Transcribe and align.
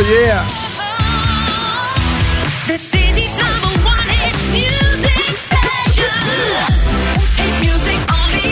Oh 0.00 0.02
yeah. 0.02 0.46
The 2.68 2.78
city's 2.78 3.34
number 3.42 3.72
one 3.92 4.10
hit 4.20 4.36
music 4.54 5.30
station. 5.46 6.18
Hit 7.38 7.54
music 7.66 8.00
only. 8.18 8.50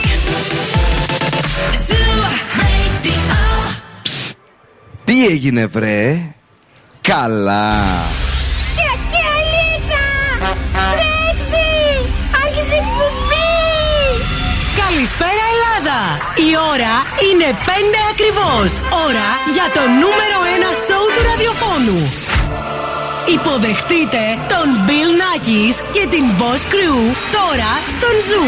Zoo 1.87 2.19
Radio. 2.59 3.21
Τι 5.05 5.27
έγινε 5.27 5.67
βρε; 5.67 6.35
Καλά 7.01 7.75
Καλησπέρα 14.97 15.45
Ελλάδα! 15.55 16.01
Η 16.49 16.51
ώρα 16.73 16.95
είναι 17.27 17.49
5 17.67 17.71
ακριβώς. 18.13 18.71
Ώρα 19.07 19.29
για 19.55 19.67
το 19.77 19.83
νούμερο 20.03 20.39
1 20.71 20.87
σόου 20.87 21.06
του 21.17 21.23
ραδιοφώνου. 21.23 22.01
Υποδεχτείτε 23.37 24.23
τον 24.53 24.69
Bill 24.87 25.11
Nakis 25.21 25.77
και 25.93 26.07
την 26.11 26.25
Boss 26.39 26.63
Crew 26.73 26.99
τώρα 27.33 27.73
στον 27.97 28.15
Zoo 28.29 28.45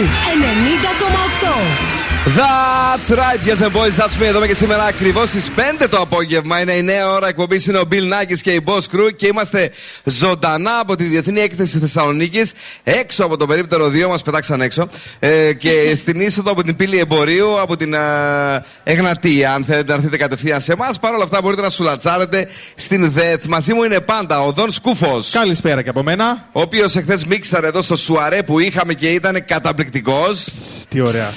90,8. 1.94 1.97
That's 2.27 3.10
right, 3.10 3.40
yes 3.46 3.60
and 3.62 3.72
boys, 3.72 3.96
that's 3.96 4.16
me. 4.20 4.24
Εδώ 4.24 4.46
και 4.46 4.54
σήμερα 4.54 4.84
ακριβώς 4.84 5.28
στις 5.28 5.50
5 5.56 5.86
το 5.90 6.00
απόγευμα. 6.00 6.60
Είναι 6.60 6.72
η 6.72 6.82
νέα 6.82 7.10
ώρα 7.10 7.28
εκπομπής. 7.28 7.66
Είναι 7.66 7.78
ο 7.78 7.82
Bill 7.91 7.94
Nakis 7.95 8.38
και 8.42 8.50
η 8.50 8.60
Boss 8.64 8.96
Crew 8.96 9.14
και 9.16 9.27
είμαστε 9.27 9.70
ζωντανά 10.04 10.78
από 10.78 10.96
τη 10.96 11.04
Διεθνή 11.04 11.41
Έκθεση 11.41 11.78
Θεσσαλονίκης. 11.78 12.52
Έξω 12.84 13.24
από 13.24 13.36
το 13.36 13.46
περίπτερο 13.46 13.86
2 13.86 14.08
μας 14.08 14.22
πετάξαν 14.22 14.60
έξω. 14.60 14.88
Ε, 15.18 15.52
και 15.52 15.70
στην 15.96 16.20
είσοδο 16.20 16.50
από 16.50 16.62
την 16.62 16.77
πύλη 16.77 16.98
εμπορίου, 16.98 17.60
από 17.60 17.77
την 17.77 17.94
ε, 17.94 17.98
Εγνατία. 18.84 19.52
Αν 19.52 19.64
θέλετε 19.64 19.88
να 19.88 19.94
έρθετε 19.94 20.16
κατευθείαν 20.16 20.60
σε 20.60 20.72
εμάς. 20.72 20.98
Παρ' 20.98 21.14
όλα 21.14 21.24
αυτά 21.24 21.41
μπορείτε 21.42 21.62
να 21.62 21.70
σουλατσάρετε 21.70 22.48
στην 22.74 23.11
ΔΕΘ. 23.11 23.44
Μαζί 23.44 23.72
μου 23.72 23.83
είναι 23.83 24.00
πάντα 24.00 24.41
ο 24.41 24.52
Δον 24.52 24.70
Σκούφος. 24.70 25.30
Καλησπέρα 25.30 25.83
και 25.83 25.89
από 25.89 26.02
μένα. 26.02 26.48
Ο 26.52 26.61
οποίος 26.61 26.96
εχθές 26.96 27.24
μίξαρε 27.24 27.66
εδώ 27.66 27.83
στο 27.83 27.96
Σουαρέ 27.96 28.42
που 28.42 28.58
είχαμε 28.58 28.94
και 28.94 29.08
ήταν 29.08 29.44
καταπληκτικός. 29.44 30.44
Τι 30.89 31.00
ωραία. 31.00 31.28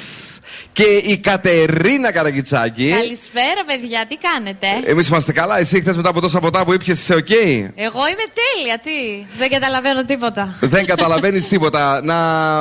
Και 0.73 0.83
η 1.03 1.17
Κατερίνα 1.17 2.11
Καραγκιτσάκη. 2.11 2.93
Καλησπέρα, 2.97 3.63
παιδιά, 3.65 4.05
τι 4.07 4.17
κάνετε; 4.17 4.67
Εμείς 4.85 5.07
είμαστε 5.07 5.31
καλά. 5.31 5.59
Εσύ 5.59 5.79
χθες 5.79 5.95
μετά 5.95 6.09
από 6.09 6.21
τόσα 6.21 6.39
ποτά 6.39 6.65
που 6.65 6.73
ήπιες, 6.73 6.99
είσαι 6.99 7.13
οκ. 7.13 7.29
Εγώ 7.29 8.01
είμαι 8.11 8.27
τέλεια, 8.41 8.79
τι; 8.83 9.25
Δεν 9.37 9.49
καταλαβαίνω 9.49 10.05
τίποτα. 10.05 10.55
Δεν 10.59 10.85
καταλαβαίνεις 10.85 11.47
τίποτα. 11.47 12.01
Να 12.03 12.15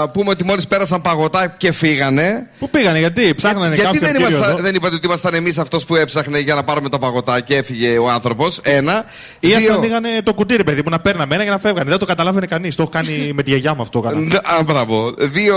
πούμε 0.09 0.31
ότι 0.31 0.45
μόλις 0.45 0.67
πέρασαν 0.67 1.03
παγωτά 1.03 1.47
και 1.47 1.73
φύγανε. 1.73 2.51
Πού 2.59 2.71
πήγανε, 2.71 2.99
γιατί; 2.99 3.35
Ψάχνανε 3.35 3.75
Γιατί 3.75 3.83
κάποιον 3.83 4.03
δεν, 4.03 4.13
κύριο 4.13 4.37
ήμασταν, 4.37 4.51
εδώ; 4.51 4.63
δεν 4.63 4.75
είπατε 4.75 4.95
ότι 4.95 5.07
ήμασταν 5.07 5.35
εμείς 5.35 5.59
αυτός 5.59 5.85
που 5.85 5.97
έψαχνε 5.97 6.39
για 6.39 6.55
να 6.55 6.65
πάρουμε 6.65 6.89
τα 6.89 6.99
παγωτά 6.99 7.41
και 7.41 7.57
έφυγε 7.57 7.99
ο 7.99 8.11
άνθρωπος. 8.11 8.61
Ένα. 8.63 9.05
Ή 9.41 9.55
ας 9.55 9.63
Δύο. 9.63 9.75
ανοίγανε 9.75 10.23
το 10.23 10.35
κουτί, 10.35 10.57
ρε 10.57 10.63
παιδί 10.63 10.81
μου, 10.85 10.91
να 10.91 11.01
παίρναμε 11.01 11.35
ένα 11.35 11.45
και 11.45 11.51
να 11.51 11.59
φεύγανε. 11.59 11.91
Δεν 11.91 11.99
το 11.99 12.07
καταλάβαινε 12.07 12.47
κανείς. 12.47 12.77
Το 12.77 12.83
έχω 12.83 12.91
κάνει 12.91 13.33
με 13.35 13.43
τη 13.43 13.51
γιαγιά 13.51 13.75
μου 13.75 13.83
αυτό. 13.83 14.03
Έκανα. 14.07 14.59
Α, 14.59 14.63
μπράβο. 14.63 15.15
Δύο. 15.19 15.57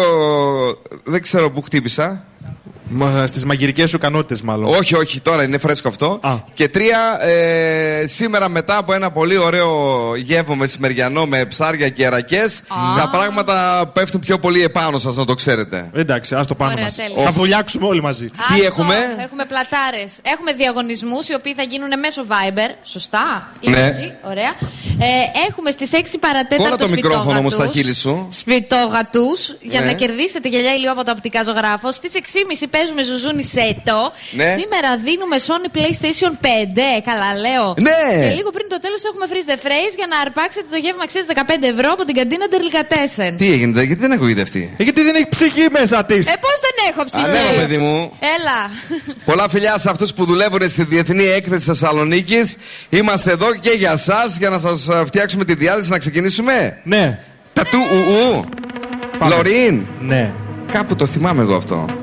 Δεν 1.04 1.22
ξέρω 1.22 1.52
πού 1.52 1.62
χτύπησα. 1.62 2.26
Στις 3.26 3.46
μαγειρικές 3.46 3.90
σου 3.90 3.96
ικανότητες, 3.96 4.42
μάλλον. 4.42 4.76
Όχι, 4.76 4.96
όχι, 4.96 5.20
τώρα 5.20 5.44
είναι 5.44 5.58
φρέσκο 5.58 5.88
αυτό. 5.88 6.20
Α. 6.22 6.36
Και 6.54 6.70
τρία, 6.70 7.18
ε, 7.22 8.06
σήμερα 8.08 8.50
μετά 8.50 8.78
από 8.78 8.94
ένα 8.94 9.12
πολύ 9.12 9.38
ωραίο 9.38 9.72
γεύμα 10.16 10.56
μεσημεριανό 10.56 11.26
με 11.26 11.46
ψάρια 11.46 11.90
και 11.90 12.06
αρακέ, 12.06 12.44
τα 12.98 13.10
πράγματα 13.12 13.90
πέφτουν 13.94 14.20
πιο 14.20 14.40
πολύ 14.40 14.64
επάνω 14.64 14.98
σας, 15.00 15.16
να 15.16 15.26
το 15.26 15.34
ξέρετε. 15.34 15.90
Εντάξει, 15.94 16.36
ας 16.36 16.48
το 16.48 16.56
πάνω 16.56 16.72
Ωραία, 16.72 16.84
μας. 16.84 16.96
τέλεια. 16.96 17.24
Θα 17.24 17.32
βουλιάξουμε 17.32 17.86
όλοι 17.88 18.02
μαζί. 18.02 18.26
Τι 18.26 18.34
Άστο, 18.50 18.64
έχουμε; 18.66 18.96
Έχουμε 19.24 19.46
πλατάρες. 19.46 20.20
Έχουμε 20.22 20.52
διαγωνισμούς 20.52 21.30
οι 21.30 21.34
οποίοι 21.34 21.54
θα 21.54 21.64
γίνουν 21.64 22.00
μέσω 22.00 22.22
Viber. 22.28 22.70
Σωστά. 22.84 23.52
Ή 23.60 23.70
Ναι. 23.70 23.96
όχι; 23.98 24.14
Ωραία. 24.24 24.52
Ε, 25.00 25.48
έχουμε 25.50 25.72
στις 25.72 25.92
6 25.94 26.18
παρατέταρτο 26.20 26.64
Κόλλα 26.64 26.76
το 26.76 26.88
μικρόφωνο 26.90 27.38
όμως 27.40 27.54
στα 27.54 27.68
χείλη 27.68 27.94
σου. 27.94 28.28
Σπιτόγατους 28.32 29.56
για 29.62 29.80
Ναι. 29.80 29.86
να 29.86 29.92
κερδίσετε 29.94 30.48
γυαλιά 30.50 30.74
ηλίου 30.74 30.92
από 30.92 31.04
το 31.04 31.12
οπτικά 31.12 31.44
ζωγράφο. 31.44 31.92
Στις 31.92 32.12
6.30 32.14 32.83
παίζουμε 32.84 33.02
ζουζούνι 33.10 33.44
σέτο. 33.56 34.00
Ναι. 34.40 34.50
Σήμερα 34.60 34.90
δίνουμε 35.08 35.38
Sony 35.48 35.68
PlayStation 35.76 36.32
5. 36.46 36.48
Καλά, 37.10 37.30
λέω. 37.46 37.66
Ναι. 37.88 38.02
Και 38.26 38.34
λίγο 38.40 38.50
πριν 38.56 38.68
το 38.74 38.80
τέλος 38.86 39.02
έχουμε 39.10 39.26
freeze 39.32 39.48
the 39.52 39.58
phrase 39.66 39.94
για 40.00 40.08
να 40.12 40.18
αρπάξετε 40.26 40.68
το 40.74 40.78
γεύμα 40.84 41.04
αξία 41.08 41.24
15 41.28 41.74
ευρώ 41.74 41.90
από 41.96 42.04
την 42.08 42.16
καντίνα 42.20 42.46
Τερλικατέσεν. 42.54 43.32
Τι 43.42 43.48
έγινε, 43.56 43.72
γιατί 43.90 44.02
δεν 44.06 44.12
ακούγεται 44.18 44.42
αυτή; 44.48 44.62
Ε, 44.80 44.84
γιατί 44.88 45.02
δεν 45.08 45.16
έχει 45.20 45.30
ψυχή 45.38 45.66
μέσα 45.80 45.98
της. 46.10 46.24
Ε, 46.34 46.36
πώς 46.46 46.58
δεν 46.66 46.76
έχω 46.90 47.02
ψυχή; 47.10 47.26
Ανέβα, 47.38 47.52
παιδί 47.60 47.78
μου. 47.86 47.98
Έλα. 48.36 48.60
Πολλά 49.30 49.46
φιλιά 49.54 49.76
σε 49.84 49.90
αυτούς 49.94 50.10
που 50.16 50.24
δουλεύουν 50.32 50.64
στη 50.70 50.84
Διεθνή 50.84 51.26
Έκθεση 51.40 51.64
Θεσσαλονίκης. 51.72 52.48
Είμαστε 53.00 53.30
εδώ 53.32 53.50
και 53.56 53.70
για 53.70 53.92
εσά, 53.92 54.22
για 54.42 54.50
να 54.50 54.60
σας 54.66 54.88
φτιάξουμε 55.06 55.44
τη 55.46 55.54
διάθεση 55.54 55.90
να 55.90 55.98
ξεκινήσουμε; 56.04 56.56
Ναι, 56.84 57.20
Τα 57.54 57.64
του 57.72 57.80
ου. 57.92 58.44
Πάμε. 59.20 59.36
Λωρίν. 59.36 59.86
ναι. 60.02 60.32
Κάπου 60.72 60.96
το 60.96 61.06
θυμάμαι 61.06 61.42
εγώ 61.42 61.56
αυτό. 61.56 62.03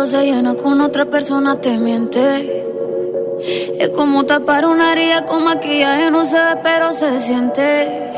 vacío 0.00 0.06
se 0.06 0.26
llena 0.26 0.54
con 0.54 0.80
otra 0.80 1.04
persona 1.04 1.60
te 1.60 1.76
miente. 1.78 2.64
Es 3.78 3.88
como 3.90 4.24
tapar 4.24 4.66
una 4.66 4.92
herida 4.92 5.24
con 5.26 5.44
maquillaje, 5.44 6.10
no 6.10 6.24
se 6.24 6.36
ve, 6.36 6.56
pero 6.62 6.92
se 6.92 7.20
siente. 7.20 8.12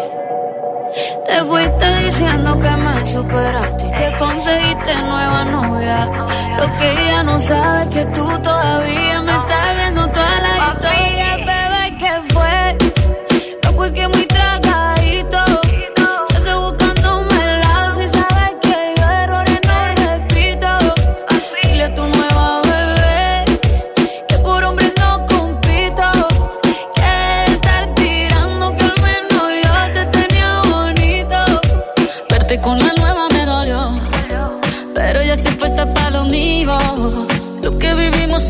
Te 1.27 1.35
fuiste 1.45 1.87
diciendo 2.05 2.59
que 2.59 2.71
me 2.71 3.07
superaste 3.07 3.87
y 3.87 3.91
te 3.91 4.17
conseguiste 4.19 4.95
nueva 5.03 5.45
novia. 5.45 6.11
Lo 6.59 6.77
que 6.77 6.93
ella 6.93 7.23
no 7.23 7.41
sabe 7.41 7.83
es 7.83 7.89
que 7.89 8.05
tú 8.07 8.27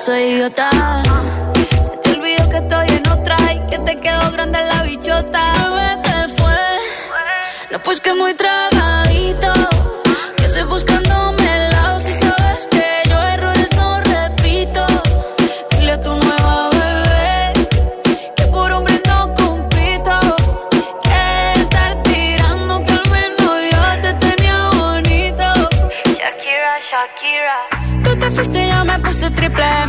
soy 0.00 0.22
idiota. 0.22 0.70
Se 1.84 1.96
te 1.98 2.12
olvidó 2.12 2.48
que 2.48 2.56
estoy 2.56 2.88
en 2.88 3.06
otra 3.08 3.36
y 3.52 3.60
que 3.66 3.78
te 3.80 4.00
quedó 4.00 4.30
grande 4.32 4.58
la 4.62 4.82
bichota. 4.82 5.42
Bebé, 5.74 6.02
¿qué 6.02 6.28
fue? 6.40 6.60
No, 7.70 7.78
pues 7.80 8.00
que 8.00 8.14
muy 8.14 8.32
tragadito. 8.34 9.52
Que 10.36 10.44
estoy 10.46 10.62
buscándome 10.62 11.56
el 11.56 11.70
lado 11.70 11.98
si 12.00 12.12
sabes 12.14 12.66
que 12.70 13.02
yo 13.10 13.18
errores 13.34 13.68
no 13.76 14.00
repito. 14.00 14.86
Dile 15.72 15.92
a 15.92 16.00
tu 16.00 16.14
nueva 16.14 16.70
bebé 16.70 17.52
que 18.36 18.44
por 18.46 18.72
hombre 18.72 19.02
no 19.06 19.34
compito. 19.34 20.18
Que 21.04 21.60
estar 21.60 22.02
tirando 22.04 22.82
que 22.84 22.92
al 22.92 23.10
menos 23.10 23.54
yo 23.72 24.00
te 24.00 24.14
tenía 24.14 24.68
bonito. 24.70 25.44
Shakira, 26.18 26.72
Shakira. 26.88 27.58
Tú 28.02 28.16
te 28.18 28.30
fuiste, 28.30 28.66
yo 28.66 28.84
me 28.84 28.98
puse 29.00 29.30
triple 29.30 29.86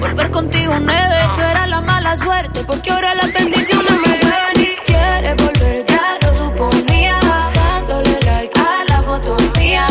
ver 0.00 0.30
contigo 0.30 0.74
nueve. 0.80 1.16
Tú 1.34 1.40
eras 1.40 1.68
la 1.68 1.80
mala 1.80 2.16
suerte, 2.16 2.64
porque 2.64 2.90
ahora 2.90 3.14
las 3.14 3.32
bendiciones 3.32 3.92
me 3.92 4.18
llueven 4.18 4.60
y 4.60 4.76
quieres 4.84 5.36
volver, 5.36 5.84
ya 5.84 6.18
lo 6.22 6.34
suponía. 6.36 7.16
Dándole 7.54 8.18
like 8.22 8.58
a 8.58 8.84
la 8.88 9.02
foto 9.02 9.36
mía. 9.58 9.86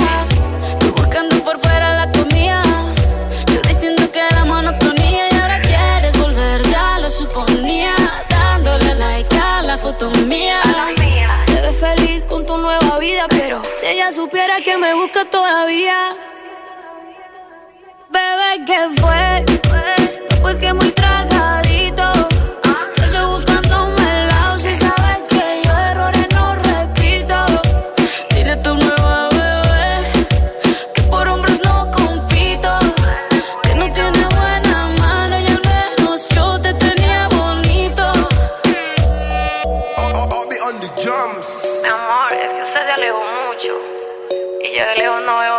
Tú 0.79 0.91
buscando 0.93 1.43
por 1.43 1.59
fuera 1.59 2.05
la 2.05 2.11
comida. 2.11 2.63
Yo 3.53 3.61
diciendo 3.67 4.11
que 4.11 4.19
era 4.19 4.45
monotonía 4.45 5.29
y 5.31 5.35
ahora 5.35 5.61
quieres 5.61 6.17
volver, 6.19 6.61
ya 6.69 6.99
lo 6.99 7.11
suponía. 7.11 7.95
Dándole 8.29 8.95
like 8.95 9.35
a 9.37 9.61
la 9.61 9.77
foto 9.77 10.09
mía. 10.27 10.61
Te 11.45 11.61
ves 11.61 11.77
feliz 11.77 12.25
con 12.25 12.45
tu 12.45 12.57
nueva 12.57 12.97
vida, 12.99 13.27
pero 13.29 13.61
si 13.75 13.85
ella 13.85 14.11
supiera 14.11 14.57
que 14.63 14.77
me 14.77 14.93
busca 14.93 15.25
todavía. 15.29 16.15
Bebé, 18.11 18.65
¿qué 18.65 18.89
fue? 19.01 19.45
Pues 20.41 20.57
que 20.57 20.73
muy 20.73 20.89
tragadito. 20.91 22.11
Yo 22.97 23.03
estoy 23.03 23.25
buscándome 23.35 24.01
el 24.21 24.27
lado. 24.29 24.57
Si 24.57 24.71
sabes 24.71 25.19
que 25.29 25.61
yo 25.63 25.71
errores 25.71 26.27
no 26.33 26.55
repito. 26.55 27.35
Dile 28.31 28.51
a 28.51 28.61
tu 28.63 28.73
nueva 28.75 29.29
bebé 29.29 30.03
que 30.95 31.01
por 31.03 31.27
hombres 31.27 31.61
no 31.63 31.91
compito. 31.91 32.79
Que 33.63 33.75
no 33.75 33.93
tiene 33.93 34.25
buena 34.37 34.87
mano 34.99 35.39
y 35.39 35.47
al 35.47 35.61
menos 35.61 36.27
yo 36.29 36.59
te 36.61 36.73
tenía 36.73 37.27
bonito. 37.27 38.11
Mi 41.83 41.89
amor, 41.89 42.33
es 42.33 42.51
que 42.53 42.61
usted 42.63 42.85
se 42.85 42.91
alejó 42.91 43.21
mucho. 43.47 43.73
Y 44.63 44.77
yo 44.77 44.85
de 44.85 44.95
lejos 44.97 45.21
no 45.25 45.39
veo 45.39 45.58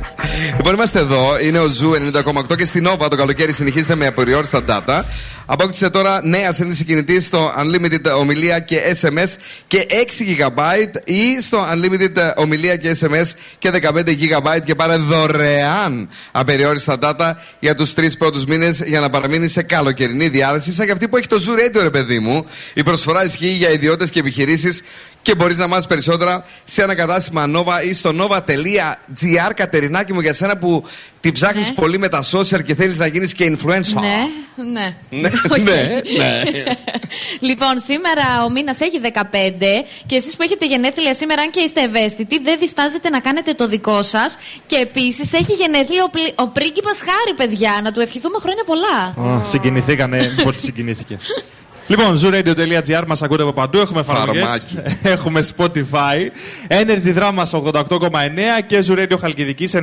Λοιπόν, 0.55 0.73
είμαστε 0.73 0.99
εδώ. 0.99 1.39
Είναι 1.39 1.59
ο 1.59 1.67
Zoo 1.67 1.91
90,8 2.13 2.55
και 2.57 2.65
στην 2.65 2.87
Nova 2.87 3.09
το 3.09 3.15
καλοκαίρι 3.15 3.53
συνεχίζεται 3.53 3.95
με 3.95 4.07
απεριόριστα 4.07 4.63
data. 4.67 5.01
Απόκτησε 5.45 5.89
τώρα 5.89 6.19
νέα 6.23 6.51
σύνδεση 6.51 6.83
κινητή 6.83 7.21
στο 7.21 7.51
Unlimited 7.59 8.17
ομιλία 8.19 8.59
και 8.59 8.79
SMS 9.01 9.27
και 9.67 9.87
6 9.89 9.93
GB 10.39 10.87
ή 11.03 11.41
στο 11.41 11.65
Unlimited 11.73 12.33
ομιλία 12.35 12.75
και 12.75 12.97
SMS 12.99 13.31
και 13.59 13.71
15 13.81 13.93
GB 13.93 14.61
και 14.65 14.75
πάρε 14.75 14.95
δωρεάν 14.95 16.09
απεριόριστα 16.31 16.97
data 17.01 17.31
για 17.59 17.75
τους 17.75 17.93
τρεις 17.93 18.17
πρώτους 18.17 18.45
μήνες 18.45 18.81
για 18.85 18.99
να 18.99 19.09
παραμείνεις 19.09 19.47
σε 19.47 19.61
καλοκαιρινή 19.61 20.27
διάθεση. 20.27 20.73
Σαν 20.73 20.85
και 20.85 20.91
αυτή 20.91 21.07
που 21.07 21.17
έχει 21.17 21.27
το 21.27 21.37
Zoo 21.47 21.59
Radio, 21.59 21.81
ρε 21.81 21.89
παιδί 21.89 22.19
μου. 22.19 22.45
Η 22.73 22.83
προσφορά 22.83 23.25
ισχύει 23.25 23.47
για 23.47 23.71
ιδιώτες 23.71 24.09
και 24.09 24.19
επιχειρήσεις 24.19 24.81
και 25.21 25.35
μπορείς 25.35 25.57
να 25.57 25.67
μάθεις 25.67 25.85
περισσότερα 25.87 26.45
σε 26.63 26.81
ένα 26.83 26.95
κατάστημα 26.95 27.45
Nova 27.55 27.85
ή 27.89 27.93
στο 27.93 28.11
nova.gr. 28.19 29.51
Κατερινάκη 29.55 30.13
μου, 30.13 30.19
για 30.19 30.33
σένα 30.33 30.57
που 30.57 30.83
την 31.19 31.31
ψάχνεις 31.33 31.67
Ναι. 31.67 31.73
πολύ 31.73 31.99
με 31.99 32.09
τα 32.09 32.23
social 32.31 32.63
και 32.63 32.75
θέλεις 32.75 32.97
να 32.99 33.05
γίνεις 33.07 33.33
και 33.33 33.57
influencer. 33.57 33.99
Ναι, 34.01 34.17
ναι. 34.71 34.95
Ναι, 35.09 35.29
Οκ. 35.51 35.57
ναι, 35.57 36.01
ναι. 36.17 36.41
λοιπόν, 37.49 37.79
σήμερα 37.79 38.43
ο 38.45 38.49
μήνας 38.49 38.79
έχει 38.79 38.99
15 39.03 39.09
και 40.05 40.15
εσείς 40.15 40.35
που 40.35 40.43
έχετε 40.43 40.65
γενέθλια 40.65 41.13
σήμερα, 41.13 41.41
αν 41.41 41.49
και 41.49 41.59
είστε 41.59 41.81
ευαίσθητοι, 41.81 42.39
δεν 42.39 42.59
διστάζετε 42.59 43.09
να 43.09 43.19
κάνετε 43.19 43.53
το 43.53 43.67
δικό 43.67 44.03
σας. 44.03 44.37
Και 44.67 44.75
επίσης 44.75 45.33
έχει 45.33 45.53
γενέθλια 45.53 46.03
ο, 46.03 46.09
πλη- 46.09 46.33
ο 46.35 46.47
πρίγκιπας 46.47 46.97
Χάρη, 46.97 47.33
παιδιά. 47.35 47.79
Να 47.83 47.91
του 47.91 47.99
ευχηθούμε 48.01 48.37
χρόνια 48.39 48.63
πολλά. 48.65 49.29
Α, 49.35 49.43
Συγκινηθήκανε, 49.43 50.35
πότε 50.43 50.59
συγκινήθηκε. 50.67 51.17
Λοιπόν, 51.91 52.19
zooradio.gr 52.21 53.03
μας 53.07 53.21
ακούτε 53.21 53.43
από 53.43 53.53
παντού. 53.53 53.79
Έχουμε 53.79 53.99
εφαρμογές, 53.99 54.41
Φαρμάκι. 54.41 54.79
Έχουμε 55.15 55.47
Spotify, 55.57 56.17
Energy 56.67 57.17
Drama 57.17 57.43
88,9 57.43 58.09
και 58.67 58.83
Zoo 58.87 58.97
Radio 58.97 59.17
Χαλκιδική 59.19 59.69
99,5. 59.73 59.81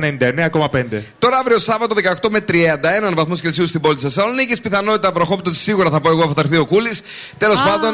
Τώρα 1.19 1.37
αύριο 1.37 1.57
Σάββατο 1.57 1.95
18 2.21 2.29
με 2.29 2.45
31 2.47 3.13
βαθμούς 3.13 3.41
Κελσίου 3.41 3.67
στην 3.67 3.81
πόλη 3.81 3.93
της 3.93 4.03
Θεσσαλονίκης. 4.03 4.61
Πιθανότητα 4.61 5.11
βροχόπτωση 5.11 5.59
σίγουρα 5.59 5.89
θα 5.89 6.01
πω 6.01 6.09
εγώ, 6.09 6.27
θα 6.33 6.41
έρθει 6.41 6.57
ο 6.57 6.65
Κούλης. 6.65 7.01
Τέλος 7.37 7.61
πάντων, 7.61 7.93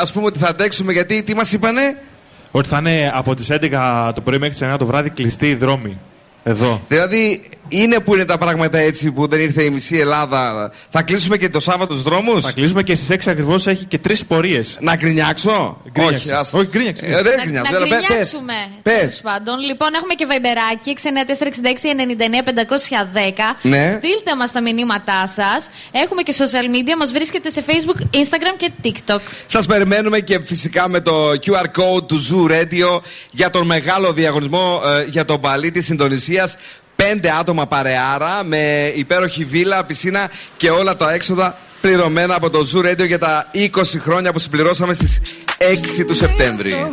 ας 0.00 0.12
πούμε 0.12 0.26
ότι 0.26 0.38
θα 0.38 0.48
αντέξουμε 0.48 0.92
γιατί 0.92 1.22
τι 1.22 1.34
μας 1.34 1.52
είπανε; 1.52 1.98
Ότι 2.50 2.68
θα 2.68 2.78
είναι 2.78 3.12
από 3.14 3.34
τις 3.34 3.50
11 3.50 4.12
το 4.14 4.20
πρωί 4.20 4.38
μέχρι 4.38 4.56
τις 4.56 4.68
9 4.74 4.78
το 4.78 4.86
βράδυ 4.86 5.10
κλειστοί 5.10 5.48
οι 5.48 5.54
δρόμοι. 5.54 5.98
Εδώ. 6.42 6.82
Δηλαδή, 6.88 7.42
είναι 7.68 8.00
που 8.00 8.14
είναι 8.14 8.24
τα 8.24 8.38
πράγματα 8.38 8.78
έτσι 8.78 9.10
που 9.10 9.28
δεν 9.28 9.40
ήρθε 9.40 9.62
η 9.62 9.70
μισή 9.70 9.98
Ελλάδα. 9.98 10.72
Θα 10.90 11.02
κλείσουμε 11.02 11.36
και 11.36 11.48
το 11.48 11.60
Σάββατο 11.60 11.94
του 11.94 12.02
δρόμους; 12.02 12.42
Θα 12.42 12.52
κλείσουμε 12.52 12.82
και 12.82 12.94
στις 12.94 13.10
6 13.10 13.30
ακριβώς 13.30 13.66
έχει 13.66 13.84
και 13.84 13.98
τρεις 13.98 14.24
πορείες. 14.24 14.76
Να 14.80 14.96
γκρινιάξω; 14.96 15.82
Γκρίνιαξε. 15.90 16.16
Όχι, 16.28 16.32
ας- 16.32 16.52
Όχι, 16.54 16.66
γκρίνιαξε. 16.66 17.06
Ε, 17.06 17.22
δεν 17.22 17.36
Να, 17.36 17.42
γκρινιάξω. 17.42 17.72
να 17.72 17.78
Έλα, 17.78 17.86
πες, 17.88 18.04
γκρινιάξουμε. 18.06 18.52
Πες. 18.82 18.94
τέλος 18.96 19.20
πάντων. 19.22 19.60
Λοιπόν, 19.60 19.88
έχουμε 19.94 20.14
και 20.14 20.26
βαϊμπεράκι 20.26 20.90
69-510. 20.90 23.56
Ναι. 23.62 23.94
Στείλτε 23.98 24.36
μας 24.38 24.52
τα 24.52 24.60
μηνύματά 24.62 25.26
σας. 25.26 25.68
Έχουμε 25.92 26.22
και 26.22 26.34
social 26.38 26.74
media. 26.76 26.94
Μας 26.98 27.12
βρίσκεται 27.12 27.50
σε 27.50 27.64
Facebook, 27.66 28.00
Instagram 28.16 28.54
και 28.56 28.70
TikTok. 28.84 29.18
Σας 29.46 29.66
περιμένουμε 29.66 30.20
και 30.20 30.40
φυσικά 30.40 30.88
με 30.88 31.00
το 31.00 31.30
QR 31.46 31.64
code 31.80 32.08
του 32.08 32.26
Zoo 32.30 32.50
Radio 32.50 33.00
για 33.30 33.50
τον 33.50 33.66
μεγάλο 33.66 34.12
διαγωνισμό 34.12 34.82
ε, 34.86 35.04
για 35.10 35.24
τον 35.24 35.40
παλί 35.40 35.70
τη 35.70 35.86
Ινδονησία. 35.90 36.50
Πέντε 37.04 37.30
άτομα 37.30 37.66
παρεάρα 37.66 38.44
με 38.44 38.92
υπέροχη 38.94 39.44
βίλα, 39.44 39.84
πισίνα 39.84 40.30
και 40.56 40.70
όλα 40.70 40.96
τα 40.96 41.12
έξοδα 41.12 41.56
πληρωμένα 41.80 42.34
από 42.34 42.50
το 42.50 42.58
Zoo 42.72 42.78
Radio 42.78 43.06
για 43.06 43.18
τα 43.18 43.46
20 43.54 43.68
χρόνια 43.98 44.32
που 44.32 44.38
συμπληρώσαμε 44.38 44.94
στις 44.94 45.20
6 46.00 46.04
του 46.06 46.14
Σεπτέμβρη. 46.14 46.88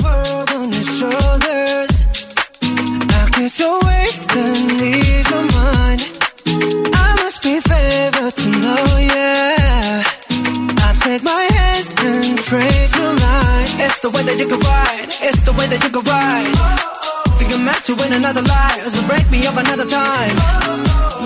Think 17.46 17.60
I'm 17.60 17.66
meant 17.66 17.86
to 17.86 17.94
win 17.94 18.12
another 18.12 18.42
life, 18.42 18.88
so 18.88 19.06
break 19.06 19.30
me 19.30 19.46
up 19.46 19.56
another 19.56 19.86
time. 19.86 20.36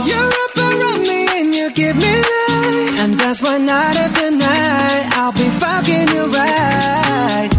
You're 0.06 0.34
up 0.44 0.58
around 0.58 1.02
me 1.04 1.28
and 1.40 1.56
you 1.56 1.72
give 1.72 1.96
me 1.96 2.12
life, 2.12 3.00
and 3.00 3.14
that's 3.14 3.42
why 3.42 3.58
night 3.58 3.96
after 3.96 4.30
night 4.30 5.06
I'll 5.16 5.32
be 5.32 5.48
fucking 5.64 6.10
you 6.10 6.26
right. 6.26 7.59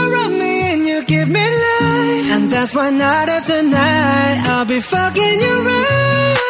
give 1.11 1.29
me 1.29 1.45
life. 1.67 2.27
And 2.35 2.51
that's 2.51 2.73
why 2.73 2.89
night 2.89 3.29
after 3.37 3.61
night 3.61 4.37
I'll 4.51 4.65
be 4.65 4.79
fucking 4.79 5.37
you 5.45 5.55
right. 5.69 6.40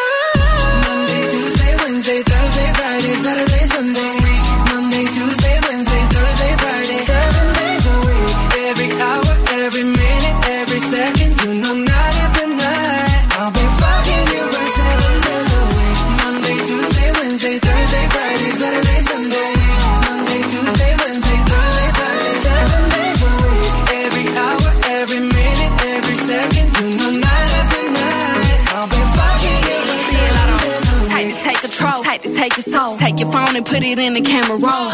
Soul. 32.60 32.98
Take 32.98 33.18
your 33.18 33.32
phone 33.32 33.56
and 33.56 33.64
put 33.64 33.82
it 33.82 33.98
in 33.98 34.12
the 34.12 34.20
camera 34.20 34.58
roll. 34.58 34.92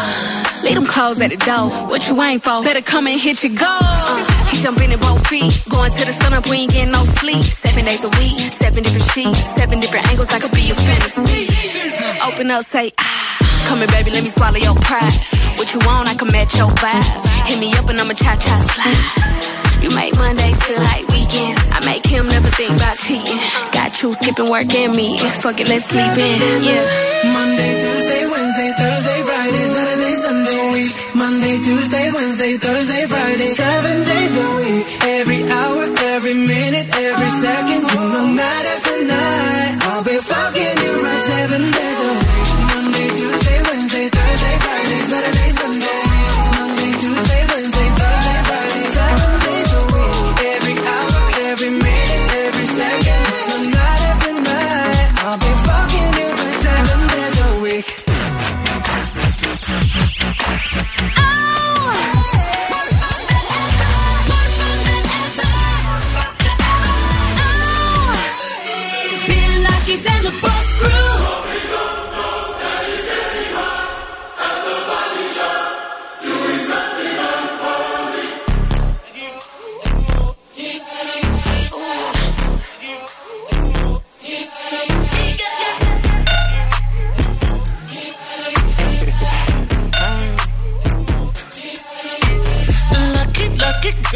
Leave 0.63 0.75
them 0.75 0.87
clothes 0.87 1.21
at 1.21 1.31
the 1.31 1.37
door. 1.39 1.69
What 1.89 2.07
you 2.09 2.21
ain't 2.23 2.45
for? 2.45 2.63
Better 2.63 2.83
come 2.83 3.09
and 3.09 3.21
hit 3.21 3.43
your 3.43 3.55
goal. 3.55 3.67
Uh, 3.67 4.45
he 4.47 4.59
jumping 4.63 4.93
in 4.93 5.01
both 5.01 5.27
feet. 5.27 5.53
Going 5.69 5.91
to 5.93 6.05
the 6.05 6.13
sun 6.13 6.35
up, 6.35 6.47
we 6.49 6.57
ain't 6.59 6.73
getting 6.73 6.93
no 6.93 7.05
sleep. 7.19 7.43
Seven 7.43 7.85
days 7.85 8.05
a 8.05 8.09
week, 8.21 8.39
seven 8.53 8.85
different 8.85 9.11
sheets, 9.11 9.43
seven 9.57 9.81
different 9.81 10.07
angles. 10.09 10.29
I 10.31 10.39
could 10.39 10.53
be 10.53 10.63
your 10.63 10.77
fantasy. 10.77 11.49
Open 12.23 12.51
up, 12.51 12.65
say 12.65 12.93
ah. 12.99 13.48
Come 13.69 13.79
here, 13.81 13.89
baby, 13.89 14.11
let 14.11 14.25
me 14.25 14.31
swallow 14.31 14.57
your 14.57 14.75
pride. 14.77 15.13
What 15.61 15.69
you 15.75 15.81
want, 15.85 16.09
I 16.09 16.15
can 16.15 16.29
match 16.33 16.57
your 16.57 16.69
vibe. 16.81 17.05
Hit 17.47 17.59
me 17.61 17.73
up 17.75 17.89
and 17.89 18.01
I'ma 18.01 18.15
cha 18.15 18.35
cha 18.37 18.55
slide. 18.73 19.29
You 19.85 19.91
make 19.95 20.17
Mondays 20.17 20.57
feel 20.65 20.81
like 20.81 21.07
weekends. 21.09 21.61
I 21.71 21.85
make 21.85 22.05
him 22.07 22.27
never 22.29 22.49
think 22.49 22.73
about 22.73 22.97
cheating. 22.99 23.39
Got 23.73 24.03
you 24.03 24.13
skipping 24.15 24.49
work 24.51 24.73
and 24.75 24.97
me. 24.97 25.19
Fuck 25.45 25.61
it, 25.61 25.69
let's 25.69 25.85
sleep 25.85 26.17
in. 26.17 26.65
Yeah. 26.65 26.83
Monday, 27.37 27.73
Tuesday, 27.79 28.23
Wednesday, 28.27 28.71
Thursday, 28.79 29.21
Friday, 29.29 29.65
Saturday, 29.77 30.15
Sunday, 30.25 30.73
week. 30.73 30.95
Monday, 31.15 31.57
Tuesday, 31.63 32.11
Wednesday, 32.11 32.57
Thursday, 32.57 33.07
Friday, 33.07 33.51
seven 33.53 33.97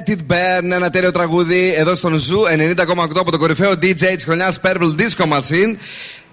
Let 0.00 0.10
It 0.10 0.32
Burn, 0.32 0.70
ένα 0.70 0.90
τέλειο 0.90 1.12
τραγούδι 1.12 1.74
εδώ 1.76 1.94
στον 1.94 2.14
Zoo 2.14 2.40
90,8 2.76 3.16
από 3.16 3.30
το 3.30 3.38
κορυφαίο 3.38 3.70
DJ 3.70 3.94
της 4.14 4.24
χρονιάς 4.24 4.60
Purple 4.62 4.94
Disco 4.98 5.32
Machine. 5.32 5.76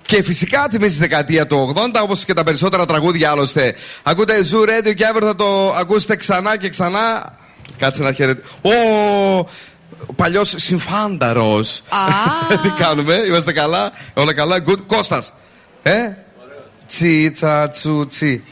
Και 0.02 0.24
φυσικά 0.24 0.68
θυμίζει 0.70 0.94
τη 0.94 1.00
δεκαετία 1.00 1.48
του 1.48 1.74
80, 1.76 2.02
όπως 2.02 2.26
και 2.26 2.34
τα 2.34 2.44
περισσότερα 2.44 2.86
τραγούδια 2.86 3.30
άλλωστε. 3.30 3.76
Ακούτε 4.04 4.34
Zoo 4.52 4.70
Radio 4.70 4.94
και 4.96 5.06
αύριο 5.06 5.28
θα 5.28 5.36
το 5.36 5.74
ακούσετε 5.80 6.16
ξανά 6.16 6.58
και 6.58 6.70
ξανά. 6.70 7.34
Κάτσε 7.78 8.04
να 8.04 8.14
χαίρετε. 8.14 8.42
Ο 8.62 8.74
παλιός 10.16 10.54
συνφαντάρος. 10.58 11.82
Τι 12.62 12.70
κάνουμε, 12.70 13.16
είμαστε 13.28 13.54
καλά, 13.54 13.92
όλα 14.14 14.34
καλά. 14.34 14.64
Good. 14.68 14.80
Κώστας. 14.88 15.34
Ε; 15.84 16.10
Τσίτσα 16.88 17.68
τσούτσι. 17.68 18.44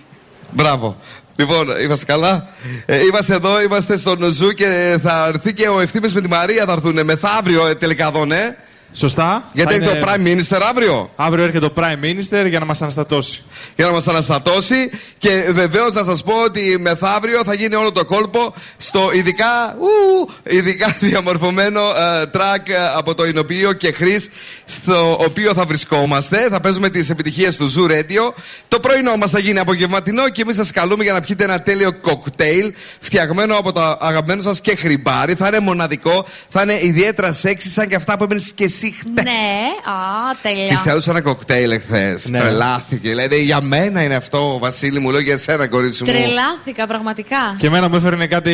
Μπράβο. 0.52 0.98
Λοιπόν, 1.36 1.68
είμαστε 1.84 2.06
καλά. 2.06 2.48
Ε, 2.86 3.06
είμαστε 3.06 3.34
εδώ, 3.34 3.62
είμαστε 3.62 3.98
στον 3.98 4.32
Zoo 4.32 4.52
και 4.52 5.00
θα 5.04 5.26
έρθει 5.28 5.54
και 5.54 5.68
ο 5.68 5.80
ευθύνη 5.80 6.10
με 6.14 6.22
τη 6.22 6.28
Μαρία 6.28 6.66
θα 6.66 6.72
έρθουν 6.72 7.06
μεθαύριο 7.06 7.68
ε, 7.68 7.76
τελικά 7.76 8.08
εδώ, 8.08 8.26
ναι. 8.26 8.56
Σωστά. 8.98 9.50
Γιατί 9.54 9.70
Θα 9.70 9.76
έρχεται 9.76 9.98
είναι- 9.98 10.06
το 10.06 10.12
Prime 10.14 10.58
Minister 10.58 10.62
αύριο; 10.70 11.10
Αύριο 11.16 11.44
έρχεται 11.44 11.68
το 11.70 11.74
Prime 11.82 12.04
Minister 12.06 12.46
για 12.50 12.60
να 12.60 12.66
μας 12.66 12.82
αναστατώσει. 12.82 13.44
Για 13.76 13.86
να 13.86 13.92
μας 13.92 14.08
αναστατώσει. 14.08 14.90
Και 15.18 15.50
βεβαίως 15.52 15.94
να 15.94 16.04
σας 16.04 16.24
πω 16.24 16.34
ότι 16.46 16.78
μεθαύριο 16.80 17.44
θα 17.44 17.54
γίνει 17.54 17.76
όλο 17.76 17.92
το 17.92 18.06
κόλπο 18.06 18.54
στο 18.78 19.10
ειδικά, 19.14 19.76
ου, 19.80 20.30
ειδικά 20.44 20.96
διαμορφωμένο 21.10 21.82
ε, 21.82 22.24
track 22.34 22.70
ε, 22.70 22.76
από 22.96 23.16
το 23.16 23.26
Οινοποιείο 23.26 23.74
Κεχρής, 23.74 24.30
στο 24.66 25.18
οποίο 25.20 25.54
θα 25.54 25.66
βρισκόμαστε. 25.66 26.48
Θα 26.50 26.60
παίζουμε 26.62 26.90
τις 26.90 27.10
επιτυχίες 27.10 27.56
του 27.58 27.74
Zoo 27.74 27.92
Radio. 27.92 28.34
Το 28.68 28.80
πρωινό 28.80 29.16
μας 29.18 29.32
θα 29.32 29.40
γίνει 29.40 29.60
απογευματινό 29.60 30.30
και 30.30 30.42
εμείς 30.42 30.56
σας 30.56 30.72
καλούμε 30.72 31.04
για 31.04 31.14
να 31.14 31.22
πιείτε 31.22 31.44
ένα 31.44 31.62
τέλειο 31.62 31.94
κοκτέιλ 31.94 32.74
φτιαγμένο 33.00 33.56
από 33.58 33.72
το 33.72 33.98
αγαπημένο 34.00 34.42
σας 34.42 34.62
και 34.62 34.76
χρυμπάρι. 34.76 35.34
Θα 35.36 35.48
είναι 35.48 35.60
μοναδικό, 35.60 36.26
θα 36.50 36.62
είναι 36.62 36.80
ιδιαίτερα 36.82 37.32
σεξι, 37.34 37.70
σαν 37.72 37.88
και 37.88 37.96
αυτά 37.96 38.18
που 38.18 38.24
έμπαινε 38.24 38.42
και 38.56 38.64
εσύ 38.64 38.85
χτε. 38.92 39.22
Ναι, 39.22 39.32
α, 39.92 39.94
τέλεια. 40.42 40.68
Της 40.68 40.86
έδωσα 40.86 41.12
ένα 41.12 41.22
κοκτέιλ 41.22 41.72
εχθές. 41.72 42.26
Ναι. 42.30 42.40
Τρελάθηκε. 42.40 43.10
Δηλαδή 43.10 43.44
για 43.44 43.62
μένα 43.62 44.04
είναι 44.04 44.16
αυτό, 44.16 44.58
Βασίλη 44.62 45.00
μου, 45.00 45.10
λέω 45.12 45.20
για 45.20 45.34
εσένα, 45.34 45.68
κορίτσι 45.68 46.04
μου. 46.04 46.12
Τρελάθηκα 46.12 46.88
πραγματικά. 46.88 47.56
Και 47.58 47.68
εμένα 47.68 47.90
μου 47.90 47.96
έφερε 47.96 48.26
κάτι 48.26 48.54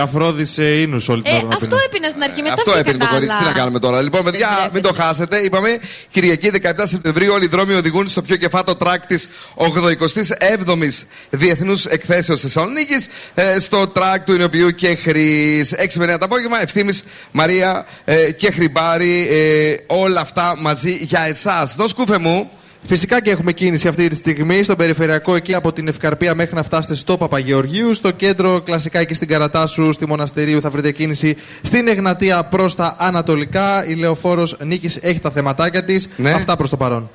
αφρόδης 0.00 0.56
ίνους 0.58 1.08
όλη 1.08 1.22
την 1.22 1.32
Ε, 1.32 1.36
ώρα. 1.36 1.42
να 1.46 1.54
αυτό 1.54 1.66
πίνω. 1.66 1.80
έπεινα 1.86 2.08
στην 2.08 2.22
αρχή, 2.22 2.42
μετά 2.42 2.54
Αυτό 2.54 2.70
βγήκα 2.70 2.78
έπαιρνε 2.80 2.98
το 2.98 3.04
καλά. 3.04 3.18
κορίτσι. 3.18 3.36
Τι 3.38 3.44
να 3.44 3.52
κάνουμε 3.52 3.78
τώρα. 3.78 4.02
Λοιπόν, 4.02 4.24
παιδιά, 4.24 4.48
μην 4.72 4.82
το 4.82 4.92
χάσετε. 4.92 5.36
Είπαμε 5.38 5.78
Κυριακή 6.10 6.50
17 6.50 6.60
Σεπτεμβρίου 6.84 7.32
όλοι 7.32 7.44
οι 7.44 7.48
δρόμοι 7.48 7.74
οδηγούν 7.74 8.08
στο 8.08 8.22
πιο 8.22 8.36
κεφάτο 8.36 8.74
track 8.76 9.06
της 9.06 9.28
87η 9.56 10.88
Διεθνούς 11.30 11.84
Εκθέσεως 11.84 12.40
Θεσσαλονίκης 12.40 13.06
στο 13.60 13.86
track 13.88 14.24
του 14.24 14.32
Οινοποιείου 14.34 14.70
Κεχρή. 14.70 15.64
6 15.70 15.86
με 15.94 16.04
9 16.14 16.18
το 16.18 16.24
απόγευμα. 16.24 16.62
Ευθύνη 16.62 16.98
Μαρία 17.32 17.86
ε, 18.04 18.32
Κεχριμπάρι. 18.32 19.28
Ε, 19.70 19.76
όλα 19.86 20.20
αυτά 20.20 20.54
μαζί 20.58 20.90
για 20.90 21.20
εσάς. 21.20 21.74
Δον 21.74 21.94
Σκούφε 21.94 22.18
μου. 22.18 22.50
Φυσικά 22.82 23.22
και 23.22 23.30
έχουμε 23.30 23.52
κίνηση 23.52 23.88
αυτή 23.88 24.08
τη 24.08 24.14
στιγμή 24.14 24.62
στον 24.62 24.76
περιφερειακό 24.76 25.34
εκεί 25.34 25.54
από 25.54 25.72
την 25.72 25.88
Ευκαρπία 25.88 26.34
μέχρι 26.34 26.54
να 26.54 26.62
φτάσετε 26.62 26.94
στο 26.94 27.16
Παπαγεωργίου. 27.16 27.94
Στο 27.94 28.10
κέντρο, 28.10 28.60
κλασικά 28.60 28.98
εκεί 28.98 29.14
στην 29.14 29.28
Καρατάσου, 29.28 29.92
στη 29.92 30.06
Μοναστερίου, 30.06 30.60
θα 30.60 30.70
βρείτε 30.70 30.92
κίνηση 30.92 31.36
στην 31.62 31.88
Εγνατία 31.88 32.44
προς 32.44 32.74
τα 32.74 32.96
Ανατολικά. 32.98 33.86
Η 33.86 33.94
λεωφόρος 33.94 34.56
Νίκης 34.60 34.96
έχει 35.00 35.18
τα 35.18 35.30
θεματάκια 35.30 35.84
της. 35.84 36.08
Ναι. 36.16 36.30
Αυτά 36.30 36.56
προς 36.56 36.70
το 36.70 36.76
παρόν. 36.76 37.10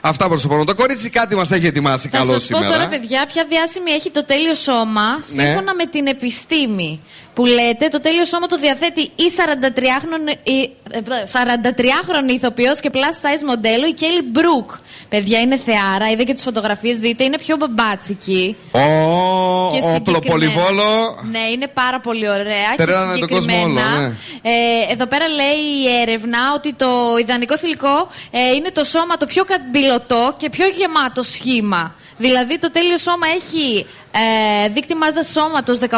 Αυτά 0.00 0.28
προς 0.28 0.42
το 0.42 0.48
παρόν. 0.48 0.66
Το 0.66 0.74
κορίτσι 0.74 1.10
κάτι 1.10 1.34
μας 1.34 1.50
έχει 1.50 1.66
ετοιμάσει 1.66 2.08
Θα 2.08 2.18
καλό 2.18 2.32
σας 2.32 2.46
πω 2.46 2.56
σήμερα. 2.56 2.72
τώρα, 2.72 2.88
παιδιά, 2.88 3.26
ποια 3.26 3.44
διάσημη 3.48 3.90
έχει 3.90 4.10
το 4.10 4.24
τέλειο 4.24 4.54
σώμα 4.54 5.02
Ναι. 5.34 5.44
σύμφωνα 5.44 5.74
με 5.74 5.86
την 5.90 6.06
επιστήμη. 6.06 7.00
Που 7.36 7.44
λέτε, 7.46 7.88
το 7.88 8.00
τέλειο 8.00 8.24
σώμα 8.24 8.46
το 8.46 8.56
διαθέτει 8.56 9.00
η 9.00 9.24
43χρονη, 9.36 10.34
η, 10.42 10.70
ε, 10.90 11.00
43χρονη 11.32 12.30
ηθοποιός 12.32 12.80
και 12.80 12.90
plus 12.92 12.96
size 12.96 13.42
μοντέλο 13.46 13.86
η 13.86 13.92
Κέλλη 13.92 14.22
Μπρουκ. 14.22 14.70
Παιδιά, 15.08 15.40
είναι 15.40 15.56
θεάρα, 15.64 16.10
είδα 16.10 16.22
και 16.22 16.32
τις 16.32 16.42
φωτογραφίες, 16.42 16.98
δείτε, 16.98 17.24
είναι 17.24 17.38
πιο 17.38 17.56
μπαμπάτσικη. 17.56 18.56
Ω, 18.72 18.78
Και 18.78 19.80
συγκεκριμένα- 19.80 19.96
οπλοπολιβόλο. 19.96 21.18
Ναι, 21.30 21.38
είναι 21.52 21.66
πάρα 21.66 22.00
πολύ 22.00 22.28
ωραία. 22.28 22.74
Περνάνε 22.76 23.14
και 23.14 23.20
τον 23.20 23.28
κόσμο 23.28 23.50
συγκεκριμένα. 23.50 23.96
όλο, 23.96 24.00
ναι. 24.00 24.06
ε, 24.42 24.92
εδώ 24.92 25.06
πέρα 25.06 25.28
λέει 25.28 25.60
η 25.82 26.00
έρευνα 26.00 26.38
ότι 26.54 26.74
το 26.74 26.86
ιδανικό 27.20 27.56
θηλυκό 27.58 28.08
ε, 28.30 28.54
είναι 28.56 28.70
το 28.70 28.84
σώμα 28.84 29.16
το 29.16 29.26
πιο 29.26 29.44
καμπυλωτό 29.44 30.34
και 30.38 30.50
πιο 30.50 30.66
γεμάτο 30.66 31.22
σχήμα. 31.22 31.94
Δηλαδή 32.18 32.58
το 32.58 32.70
τέλειο 32.70 32.98
σώμα 32.98 33.26
έχει 33.34 33.86
ε, 34.10 34.68
δείκτη 34.68 34.94
μάζας 34.94 35.26
σώματος 35.26 35.78
18,85, 35.78 35.88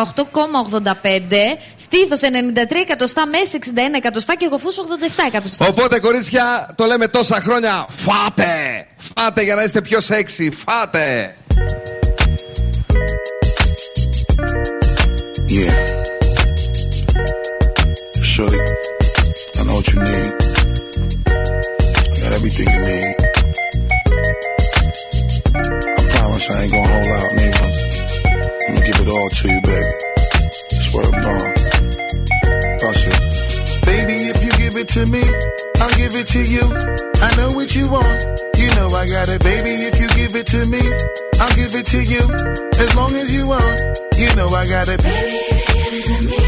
στήθος 1.77 2.21
93 2.21 2.77
εκατοστά, 2.83 3.27
μέση 3.27 3.59
61 3.65 3.69
εκατοστά 3.97 4.35
και 4.35 4.49
γοφούς 4.51 4.77
87 4.77 5.25
εκατοστά. 5.27 5.67
Οπότε, 5.67 6.01
κορίτσια, 6.01 6.69
το 6.75 6.85
λέμε 6.85 7.09
τόσα 7.09 7.41
χρόνια. 7.41 7.87
Φάτε! 7.89 8.87
Φάτε 8.97 9.43
για 9.43 9.55
να 9.55 9.63
είστε 9.63 9.81
πιο 9.81 10.01
σεξι. 10.01 10.51
Φάτε! 10.67 11.37
Yeah. 15.51 15.75
Shorty, 18.33 18.61
I 19.59 19.63
know 19.65 19.77
what 19.79 19.87
you 19.93 19.99
need. 20.09 20.33
I 22.13 22.17
got 22.23 22.33
everything 22.39 22.69
you 22.75 22.81
need. 22.91 23.29
I 26.39 26.41
promise 26.41 26.51
I 26.51 26.63
ain't 26.63 26.73
gonna 26.73 26.87
hold 26.87 27.07
out, 27.19 27.31
nigga. 27.35 27.67
I'm 28.69 28.75
gonna 28.75 28.87
give 28.87 29.01
it 29.01 29.09
all 29.09 29.29
to 29.29 29.49
you, 29.51 29.61
baby. 29.67 29.95
Swear 30.87 31.05
to 31.05 31.11
God. 31.19 31.55
Bust 32.79 33.07
it. 33.11 33.85
Baby, 33.85 34.17
if 34.31 34.39
you 34.45 34.53
give 34.53 34.77
it 34.77 34.89
to 34.89 35.07
me, 35.07 35.23
I'll 35.81 35.97
give 35.99 36.15
it 36.15 36.29
to 36.29 36.43
you. 36.43 36.63
I 36.63 37.35
know 37.37 37.51
what 37.51 37.75
you 37.75 37.91
want. 37.91 38.23
You 38.57 38.69
know 38.77 38.89
I 38.95 39.09
got 39.09 39.29
it, 39.29 39.43
baby. 39.43 39.83
If 39.83 40.01
you 40.01 40.09
give 40.15 40.37
it 40.37 40.47
to 40.55 40.65
me, 40.67 40.79
I'll 41.41 41.57
give 41.57 41.75
it 41.75 41.87
to 41.87 42.03
you. 42.03 42.23
As 42.23 42.95
long 42.95 43.17
as 43.17 43.35
you 43.35 43.49
want. 43.49 43.81
You 44.17 44.35
know 44.37 44.49
I 44.51 44.65
got 44.69 44.87
it. 44.87 45.03
Baby, 45.03 45.35
if 45.43 45.69
you 45.69 45.75
give 45.75 45.95
it 45.99 46.05
to 46.07 46.19
me, 46.23 46.39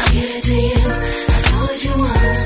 I'll 0.00 0.12
give 0.16 0.30
it 0.32 0.44
to 0.44 0.54
you. 0.54 0.80
I 1.28 1.38
know 1.50 1.60
what 1.60 1.84
you 1.84 1.94
want. 1.98 2.45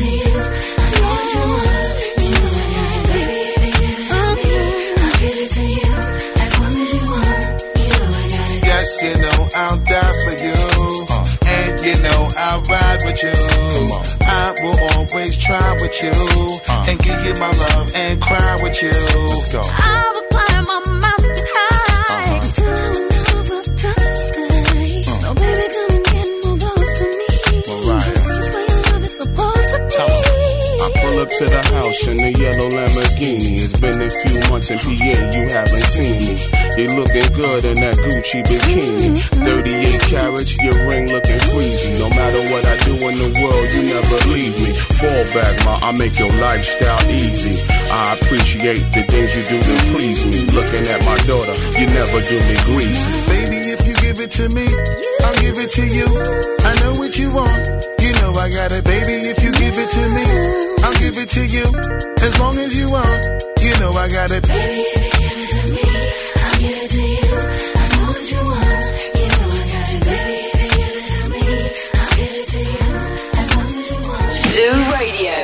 I 9.53 9.73
will 9.73 9.83
die 9.83 10.13
for 10.23 10.31
you 10.43 11.05
uh. 11.09 11.25
And 11.45 11.79
you 11.85 11.95
know 12.03 12.29
I'll 12.37 12.61
ride 12.63 13.01
with 13.05 13.21
you 13.23 14.11
I 14.21 14.55
will 14.61 14.79
always 14.95 15.37
try 15.37 15.73
with 15.73 16.01
you. 16.01 16.11
Uh. 16.67 16.85
And 16.87 16.99
give 16.99 17.25
you 17.25 17.33
my 17.35 17.51
love 17.51 17.91
and 17.93 18.21
cry 18.21 18.57
with 18.61 18.81
you. 18.81 18.91
Let's 18.91 19.51
go. 19.51 20.20
To 31.41 31.49
the 31.49 31.63
house 31.73 32.07
in 32.07 32.17
the 32.17 32.31
yellow 32.37 32.69
Lamborghini. 32.69 33.65
It's 33.65 33.73
been 33.73 33.97
a 33.97 34.11
few 34.21 34.37
months 34.51 34.69
in 34.69 34.77
PA, 34.77 35.17
you 35.33 35.49
haven't 35.49 35.87
seen 35.89 36.17
me. 36.21 36.37
You 36.77 36.93
looking 36.93 37.29
good 37.33 37.65
in 37.65 37.81
that 37.81 37.97
Gucci 37.97 38.45
bikini. 38.45 39.17
Mm-hmm. 39.17 39.49
38 39.49 40.01
carats, 40.01 40.53
your 40.61 40.77
ring 40.85 41.09
looking 41.09 41.41
freezy. 41.49 41.97
No 41.97 42.09
matter 42.13 42.41
what 42.53 42.63
I 42.69 42.77
do 42.85 42.93
in 42.93 43.15
the 43.17 43.31
world, 43.41 43.67
you 43.73 43.81
never 43.89 44.17
leave 44.29 44.53
me. 44.53 44.71
Fall 45.01 45.25
back, 45.33 45.55
ma, 45.65 45.81
I 45.81 45.91
make 45.97 46.19
your 46.19 46.29
lifestyle 46.37 47.09
easy. 47.09 47.57
I 47.89 48.13
appreciate 48.21 48.85
the 48.93 49.01
things 49.09 49.33
you 49.33 49.41
do 49.41 49.57
to 49.57 49.75
please 49.97 50.21
me. 50.25 50.45
Looking 50.53 50.85
at 50.85 51.01
my 51.09 51.17
daughter, 51.25 51.57
you 51.73 51.87
never 51.89 52.21
do 52.21 52.37
me 52.37 52.55
greasy. 52.69 53.09
Baby, 53.33 53.73
if 53.73 53.81
you 53.87 53.95
give 53.97 54.19
it 54.21 54.29
to 54.37 54.45
me, 54.49 54.69
I'll 55.25 55.39
give 55.41 55.57
it 55.57 55.71
to 55.73 55.85
you. 55.89 56.05
I 56.05 56.71
know 56.85 57.01
what 57.01 57.17
you 57.17 57.33
want. 57.33 58.00
You 58.10 58.10
know 58.20 58.32
I 58.44 58.48
got 58.58 58.70
it, 58.78 58.84
baby. 58.84 59.16
If 59.32 59.38
you 59.44 59.50
give 59.62 59.76
it 59.84 59.90
to 59.96 60.02
me, 60.16 60.26
I'll 60.84 60.96
give 61.02 61.16
it 61.22 61.28
to 61.36 61.42
you. 61.56 61.66
As 62.26 62.32
long 62.40 62.56
as 62.64 62.70
you 62.78 62.86
want. 62.90 63.20
You 63.66 63.72
know 63.80 63.92
I 64.04 64.06
got 64.16 64.30
it. 64.36 64.42
Baby, 64.46 64.80
if 64.96 65.02
you 65.04 65.10
give 65.22 65.38
it 65.44 65.48
to 65.54 65.62
me, 65.74 65.84
I'll 66.44 66.58
give 66.62 66.78
it 66.84 66.90
to 66.96 67.02
you. 67.14 67.30
I 67.82 67.84
know 67.92 68.06
what 68.14 68.24
you 68.32 68.40
want. 68.50 68.70
You 69.18 69.26
know 69.34 69.48
I 69.58 69.64
got 69.74 69.88
it, 69.94 70.02
baby. 70.10 70.36
If 70.46 70.58
you 70.62 70.68
give 70.78 70.94
it 71.00 71.06
to 71.14 71.22
me, 71.32 71.44
I'll 72.00 72.12
give 72.18 72.34
it 72.40 72.46
to 72.52 72.60
you. 72.74 72.86
As 73.40 73.46
long 73.56 73.70
as 73.80 73.86
you 73.90 73.98
want. 74.08 74.30
Zoo 74.52 74.76
Radio. 74.96 75.34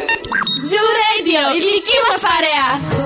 Zoo 0.70 0.88
Radio, 1.04 1.40
η 1.56 1.60
δική 1.66 1.96
μας 2.06 2.20
παρέα. 2.28 3.05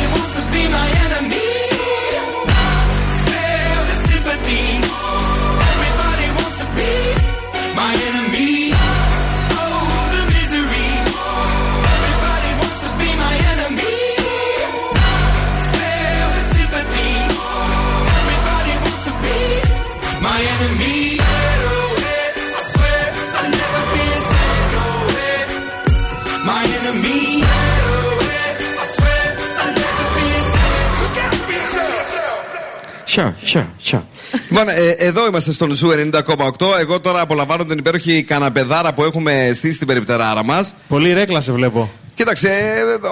Σια, 33.21 33.35
σια, 33.43 33.73
σια. 33.77 34.07
Λοιπόν, 34.49 34.69
ε, 34.69 34.89
εδώ 34.89 35.27
είμαστε 35.27 35.51
στον 35.51 35.71
Zoo 35.73 35.89
90,8. 35.89 36.79
Εγώ 36.79 36.99
τώρα 36.99 37.21
απολαμβάνω 37.21 37.65
την 37.65 37.77
υπέροχη 37.77 38.23
καναπεδάρα 38.23 38.93
που 38.93 39.03
έχουμε 39.03 39.51
στήσει 39.55 39.73
στην 39.73 39.87
περιπτεράρα 39.87 40.43
μας. 40.43 40.73
Πολύ 40.87 41.13
ρέκλα 41.13 41.39
σε 41.39 41.51
βλέπω. 41.51 41.91
Κοίταξε, 42.15 42.49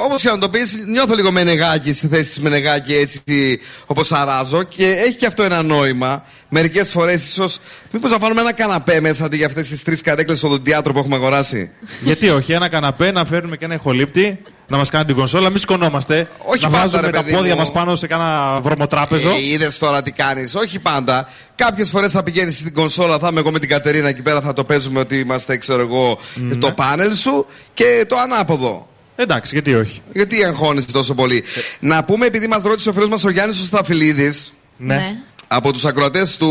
όπως 0.06 0.22
και 0.22 0.30
να 0.30 0.38
το 0.38 0.50
πεις, 0.50 0.78
νιώθω 0.88 1.16
λίγο 1.16 1.32
Μενεγάκη 1.32 1.94
στη 1.94 2.08
θέση 2.08 2.30
της 2.30 2.40
Μενεγάκη 2.40 2.94
έτσι 2.94 3.60
όπως 3.86 4.12
αράζω 4.12 4.64
και 4.64 4.86
έχει 4.86 5.16
και 5.16 5.26
αυτό 5.26 5.44
ένα 5.44 5.62
νόημα. 5.62 6.24
Μερικές 6.50 6.90
φορές 6.90 7.28
ίσως. 7.28 7.60
Μήπως 7.92 8.12
να 8.12 8.18
βάλουμε 8.18 8.42
ένα 8.42 8.54
καναπέ 8.54 9.02
μέσα 9.02 9.26
αντί 9.26 9.38
για 9.38 9.46
αυτές 9.46 9.68
τις 9.68 9.84
τρεις 9.84 10.02
καρέκλες 10.02 10.38
στο 10.38 10.48
οδοντίατρο 10.48 10.94
που 10.94 11.00
έχουμε 11.00 11.16
αγοράσει; 11.16 11.70
Γιατί 12.02 12.30
όχι, 12.30 12.52
ένα 12.52 12.68
καναπέ 12.68 13.12
να 13.12 13.26
φέρνουμε 13.26 13.58
και 13.58 13.66
ένα 13.66 13.74
ηχολήπτη 13.74 14.40
να 14.68 14.78
μας 14.78 14.90
κάνει 14.90 15.06
την 15.06 15.16
κονσόλα, 15.16 15.50
μην 15.50 15.58
σηκωνόμαστε. 15.60 16.28
Όχι 16.38 16.64
να 16.64 16.70
πάντα, 16.70 16.82
βάζουμε 16.82 17.02
ρε 17.02 17.10
τα 17.10 17.24
παιδί 17.24 17.36
πόδια 17.36 17.54
μου. 17.54 17.60
μας 17.60 17.72
πάνω 17.72 17.96
σε 17.96 18.08
κάνα 18.08 18.54
βρωμοτράπεζο. 18.62 19.30
Ε, 19.30 19.46
Είδες 19.46 19.78
τώρα 19.78 20.02
τι 20.02 20.12
κάνεις. 20.12 20.56
Όχι 20.56 20.80
πάντα. 20.80 21.30
Κάποιες 21.56 21.90
φορές 21.90 22.12
θα 22.12 22.24
πηγαίνεις 22.24 22.58
στην 22.58 22.74
κονσόλα, 22.74 23.20
θα 23.20 23.28
είμαι 23.32 23.40
εγώ 23.40 23.52
με 23.52 23.60
την 23.60 23.70
Κατερίνα 23.70 24.08
εκεί 24.08 24.22
πέρα, 24.22 24.42
θα 24.42 24.54
το 24.54 24.64
παίζουμε 24.64 25.00
ότι 25.00 25.20
είμαστε, 25.20 25.58
ξέρω 25.58 25.82
εγώ, 25.82 26.20
στο 26.54 26.72
πάνελ 26.72 27.16
σου 27.16 27.46
και 27.74 28.06
το 28.08 28.18
ανάποδο. 28.18 28.88
Εντάξει, 29.16 29.54
γιατί 29.54 29.74
όχι. 29.74 30.02
Γιατί 30.14 30.44
αγχώνεσαι 30.44 30.92
τόσο 30.92 31.14
πολύ. 31.14 31.44
Να 31.80 32.04
πούμε, 32.04 32.26
επειδή 32.26 32.48
μας 32.48 32.62
ρώτησε 32.62 32.90
ο 32.90 32.94
φίλος 32.94 33.10
μας 33.10 33.24
ο 33.24 33.30
Γιάννης 33.30 33.62
ο 33.62 33.66
Σταφυλίδη. 33.66 34.34
Ναι. 34.78 35.16
Από 35.52 35.72
τους 35.74 35.86
ακροατές 35.86 36.38
του 36.38 36.48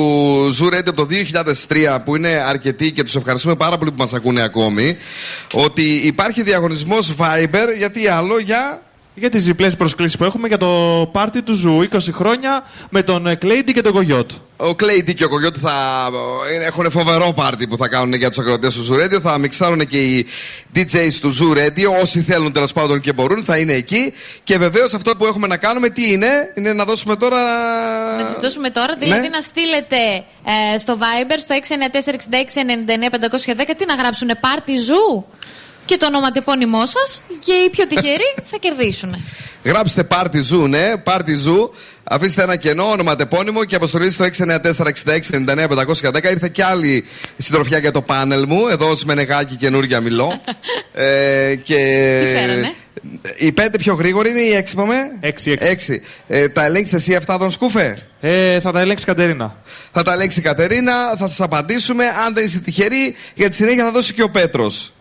Zoo 0.60 0.74
Radio 0.74 0.86
από 0.86 1.06
το 1.06 1.06
2003 1.68 1.98
που 2.04 2.16
είναι 2.16 2.28
αρκετοί 2.28 2.92
και 2.92 3.02
τους 3.04 3.16
ευχαριστούμε 3.16 3.54
πάρα 3.56 3.78
πολύ 3.78 3.90
που 3.90 3.96
μας 3.98 4.14
ακούνε 4.14 4.42
ακόμη 4.42 4.96
ότι 5.52 5.82
υπάρχει 5.82 6.42
διαγωνισμός 6.42 7.14
Viber 7.18 7.76
γιατί 7.78 8.08
άλλο 8.08 8.38
για 8.38 8.82
Για 9.18 9.28
τις 9.30 9.44
διπλές 9.44 9.76
προσκλήσεις 9.76 10.16
που 10.16 10.24
έχουμε 10.24 10.48
για 10.48 10.56
το 10.56 11.08
πάρτι 11.12 11.42
του 11.42 11.52
Zoo 11.52 11.88
20 11.92 11.98
χρόνια 12.12 12.64
με 12.90 13.02
τον 13.02 13.38
Claydee 13.38 13.72
και 13.72 13.80
τον 13.80 13.92
Κογιότ. 13.92 14.30
Ο 14.56 14.74
Claydee 14.74 15.14
και 15.14 15.24
ο 15.24 15.28
Κογιότ 15.28 15.56
θα 15.60 16.08
ε, 16.60 16.66
έχουν 16.66 16.90
φοβερό 16.90 17.32
πάρτι 17.32 17.66
που 17.66 17.76
θα 17.76 17.88
κάνουν 17.88 18.14
για 18.14 18.28
τους 18.28 18.38
ακροατές 18.38 18.74
του 18.74 18.86
Zoo 18.86 18.96
Radio. 19.04 19.20
Θα 19.22 19.38
μιξάρουν 19.38 19.86
και 19.86 20.02
οι 20.02 20.26
DJs 20.74 21.12
του 21.20 21.36
Zoo 21.36 21.56
Radio. 21.56 22.00
Όσοι 22.02 22.20
θέλουν 22.20 22.52
τέλος 22.52 22.72
πάντων 22.72 23.00
και 23.00 23.12
μπορούν 23.12 23.44
θα 23.44 23.58
είναι 23.58 23.72
εκεί. 23.72 24.12
Και 24.44 24.58
βεβαίως 24.58 24.94
αυτό 24.94 25.16
που 25.16 25.26
έχουμε 25.26 25.46
να 25.46 25.56
κάνουμε 25.56 25.88
τι 25.88 26.12
είναι, 26.12 26.28
είναι 26.54 26.72
να 26.72 26.84
δώσουμε 26.84 27.16
τώρα. 27.16 27.38
Να 28.20 28.24
τις 28.24 28.38
δώσουμε 28.38 28.70
τώρα, 28.70 28.94
δηλαδή 28.98 29.20
Ναι. 29.20 29.28
να 29.28 29.40
στείλετε 29.40 29.96
ε, 30.74 30.78
στο 30.78 30.98
Viber 31.00 31.36
στο 31.38 31.54
694-6699-510 33.64 33.74
τι 33.76 33.84
να 33.86 33.94
γράψουν 33.94 34.30
πάρτι 34.40 34.76
Zoo; 34.78 35.24
Και 35.88 35.96
το 35.96 36.06
ονοματεπώνυμό 36.06 36.86
σας 36.86 37.22
και 37.44 37.52
οι 37.52 37.70
πιο 37.70 37.86
τυχεροί 37.86 38.34
θα 38.50 38.56
κερδίσουν. 38.60 39.24
Γράψτε 39.64 40.06
Party 40.10 40.36
Zoo, 40.52 40.68
ναι, 40.68 40.92
Party 41.04 41.34
Zoo. 41.46 41.68
Αφήστε 42.04 42.42
ένα 42.42 42.56
κενό, 42.56 42.84
ονοματεπώνυμο 42.84 43.64
και 43.64 43.76
αποστολή 43.76 44.10
στο 44.10 44.24
694-6699-510. 44.24 44.30
Ήρθε 46.30 46.48
και 46.48 46.64
άλλη 46.64 47.04
συντροφιά 47.36 47.78
για 47.78 47.92
το 47.92 48.02
πάνελ 48.02 48.44
μου. 48.48 48.66
Εδώ 48.68 48.88
ως 48.88 49.04
Μενεγάκη 49.04 49.56
καινούργια 49.56 50.00
μιλώ. 50.00 50.40
ε, 50.92 51.54
και... 51.54 51.74
Τι 52.24 52.30
φέρανε; 52.38 52.72
Οι 53.36 53.52
πέντε 53.52 53.78
πιο 53.78 53.94
γρήγοροι 53.94 54.30
είναι 54.30 54.40
οι 54.40 54.52
έξι, 54.52 54.72
είπαμε; 54.72 54.94
Έξι, 55.20 55.50
έξι. 55.50 55.68
έξι. 55.68 56.02
Ε, 56.26 56.48
τα 56.48 56.64
ελέγξει 56.64 56.94
εσύ 56.94 57.14
αυτά, 57.14 57.38
τον 57.38 57.50
Σκούφε; 57.50 57.98
Ε, 58.20 58.60
θα 58.60 58.72
τα 58.72 58.80
ελέγξει 58.80 59.04
η 59.04 59.06
Κατερίνα. 59.06 59.56
Θα 59.92 60.02
τα 60.02 60.12
ελέγξει 60.12 60.38
η 60.38 60.42
Κατερίνα, 60.42 60.92
θα 61.16 61.28
σας 61.28 61.40
απαντήσουμε. 61.40 62.04
Αν 62.26 62.34
δεν 62.34 62.44
είστε 62.44 62.58
τυχεροί, 62.58 63.14
για 63.34 63.48
τη 63.48 63.54
συνέχεια 63.54 63.84
θα 63.84 63.90
δώσει 63.90 64.14
και 64.14 64.22
ο 64.22 64.30
Πέτρος. 64.30 64.92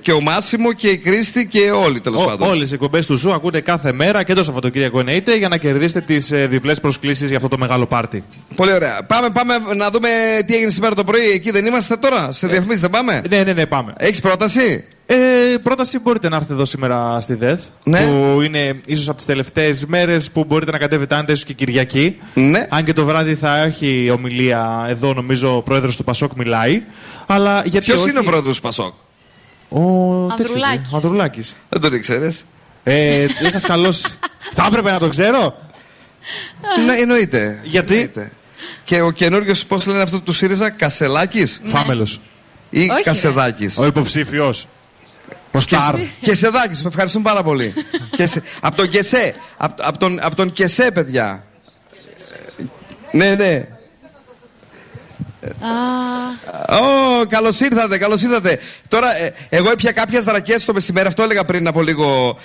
Και 0.00 0.12
ο 0.12 0.20
Μάσιμο 0.20 0.72
και 0.72 0.88
η 0.88 0.96
Κρίστη 0.96 1.46
και 1.46 1.70
όλοι 1.70 2.00
τέλος 2.00 2.24
πάντων. 2.24 2.48
Όλες 2.48 2.70
οι 2.70 2.74
εκπομπές 2.74 3.06
του 3.06 3.16
Zoo 3.16 3.32
ακούτε 3.32 3.60
κάθε 3.60 3.92
μέρα 3.92 4.22
και 4.22 4.34
το 4.34 4.44
Σαββατοκύριακο 4.44 4.98
εννοείται 4.98 5.36
για 5.36 5.48
να 5.48 5.56
κερδίσετε 5.56 6.00
τις 6.00 6.32
ε, 6.32 6.46
διπλές 6.46 6.80
προσκλήσεις 6.80 7.28
για 7.28 7.36
αυτό 7.36 7.48
το 7.48 7.58
μεγάλο 7.58 7.86
πάρτι. 7.86 8.24
Πολύ 8.54 8.72
ωραία. 8.72 9.04
Πάμε, 9.06 9.30
πάμε 9.30 9.54
να 9.76 9.90
δούμε 9.90 10.08
τι 10.46 10.54
έγινε 10.54 10.70
σήμερα 10.70 10.94
το 10.94 11.04
πρωί. 11.04 11.30
Εκεί 11.34 11.50
δεν 11.50 11.66
είμαστε 11.66 11.96
τώρα; 11.96 12.32
Σε 12.32 12.46
διαφημίσεις, 12.46 12.80
δεν 12.80 12.90
πάμε; 12.90 13.22
Ναι, 13.28 13.42
ναι, 13.42 13.52
ναι, 13.52 13.66
πάμε. 13.66 13.92
Έχεις 13.96 14.20
πρόταση; 14.20 14.84
Ε, 15.06 15.14
πρόταση 15.62 15.98
μπορείτε 15.98 16.28
να 16.28 16.34
έρθετε 16.36 16.54
εδώ 16.54 16.64
σήμερα 16.64 17.20
στη 17.20 17.34
ΔΕΘ. 17.34 17.60
Ναι. 17.84 18.00
Που 18.06 18.40
είναι 18.40 18.78
ίσως 18.86 19.08
από 19.08 19.16
τις 19.16 19.26
τελευταίες 19.26 19.86
μέρες 19.86 20.30
που 20.30 20.44
μπορείτε 20.44 20.70
να 20.70 20.78
κατέβετε, 20.78 21.14
αν 21.14 21.24
ίσως 21.28 21.44
και 21.44 21.52
Κυριακή. 21.52 22.16
Ναι. 22.34 22.66
Αν 22.70 22.84
και 22.84 22.92
το 22.92 23.04
βράδυ 23.04 23.34
θα 23.34 23.62
έχει 23.62 24.10
ομιλία 24.14 24.86
εδώ, 24.88 25.12
νομίζω 25.14 25.56
ο 25.56 25.62
πρόεδρος 25.62 25.96
του 25.96 26.04
Πασόκ 26.04 26.32
μιλάει. 26.36 26.82
Αλλά 27.26 27.62
γιατί. 27.64 27.86
Ποιος 27.86 28.00
όχι- 28.00 28.10
είναι 28.10 28.18
ο 28.18 28.24
πρόεδρος 28.24 28.56
του 28.56 28.62
Πασόκ; 28.62 28.94
Ο 29.68 29.80
Ανδρουλάκης. 30.30 30.92
Ο 30.92 30.96
Ανδρουλάκης. 30.96 31.56
Δεν 31.68 31.80
τον 31.80 31.92
ήξερες; 31.94 32.44
Ε, 32.84 33.22
είχα 33.42 33.58
σκαλώσει. 33.58 34.06
θα 34.56 34.64
έπρεπε 34.66 34.90
να 34.90 34.98
το 34.98 35.08
ξέρω. 35.08 35.54
ναι, 36.86 36.94
εννοείται. 36.94 37.60
Γιατί; 37.62 37.94
Εννοείται. 37.94 38.30
Και 38.84 39.00
ο 39.02 39.10
καινούριο, 39.10 39.54
πώς 39.68 39.86
λένε 39.86 40.02
αυτό 40.02 40.20
του 40.20 40.32
ΣΥΡΙΖΑ, 40.32 40.70
Κασελάκης; 40.70 41.60
Φάμελος. 41.64 42.20
Ή 42.70 42.78
Όχι, 42.80 42.88
ρε. 42.94 43.02
Κασεδάκης. 43.02 43.78
Ο 43.78 43.86
υποψήφιος. 43.86 44.66
Ο 45.52 45.60
Σταρ. 45.60 45.94
Κεσεδάκης, 46.20 46.82
με 46.82 46.88
ευχαριστούμε 46.88 47.24
πάρα 47.24 47.42
πολύ. 47.42 47.72
Κεσε- 48.16 48.42
Από 48.60 48.76
τον 48.76 48.88
Κεσέ. 48.88 49.34
Από 49.56 49.74
απ 49.86 49.96
τον, 49.96 50.18
απ 50.22 50.34
τον 50.34 50.52
Κεσέ, 50.52 50.90
παιδιά. 50.90 51.44
Ναι, 53.12 53.34
ναι. 53.34 53.66
Α, 55.60 56.78
Ω, 56.78 57.26
καλώς 57.28 57.60
ήρθατε, 57.60 57.98
καλώς 57.98 58.22
ήρθατε. 58.22 58.58
Τώρα, 58.88 59.16
ε, 59.16 59.34
εγώ 59.48 59.70
έπια 59.70 59.92
κάποιες 59.92 60.24
δρακές 60.24 60.64
το 60.64 60.72
μεσημέρι, 60.72 61.06
αυτό 61.06 61.22
έλεγα 61.22 61.44
πριν 61.44 61.66
από 61.66 61.82
λίγο. 61.82 62.38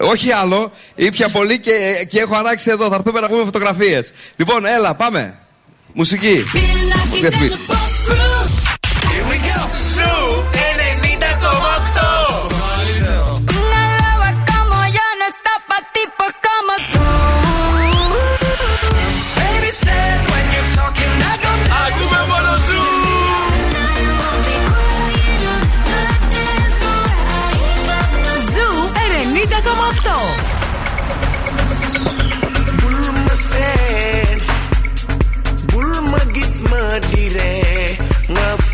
Όχι 0.00 0.32
άλλο, 0.32 0.72
ήπια 0.94 1.28
πολύ 1.28 1.58
και, 1.58 2.06
και 2.08 2.20
έχω 2.20 2.36
αράξει 2.36 2.70
εδώ. 2.70 2.88
Θα 2.88 2.94
έρθουμε 2.94 3.20
να 3.20 3.28
πούμε 3.28 3.44
φωτογραφίες. 3.44 4.12
Λοιπόν, 4.36 4.66
έλα, 4.66 4.94
πάμε. 4.94 5.38
Μουσική. 5.92 6.44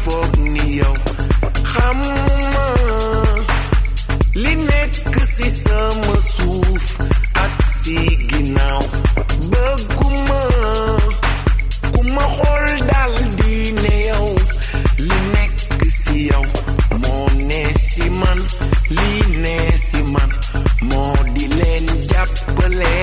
Foog 0.05 0.32
ni 0.55 0.64
yow 0.80 0.94
xamuma 1.72 2.66
li 4.42 4.52
nekk 4.68 5.14
si 5.34 5.48
sama 5.64 6.16
suuf 6.34 6.84
ak 7.44 7.55
si 7.78 7.96
ginnaaw 8.30 8.82
bëgguma 9.50 10.42
ku 11.94 12.00
ma 12.14 12.24
xool 12.36 12.66
dal 12.90 13.14
di 13.38 13.55
ne 13.82 13.94
yow 14.11 14.28
li 15.09 15.18
nekk 15.34 15.80
si 16.00 16.16
yow 16.30 16.44
moo 17.02 17.26
ne 17.48 17.62
man 18.20 18.38
li 18.96 19.12
ne 19.42 19.57
si 19.86 20.00
man 20.14 20.30
moo 20.90 21.16
di 21.34 21.44
leen 21.59 21.86
jàppale 22.11 22.94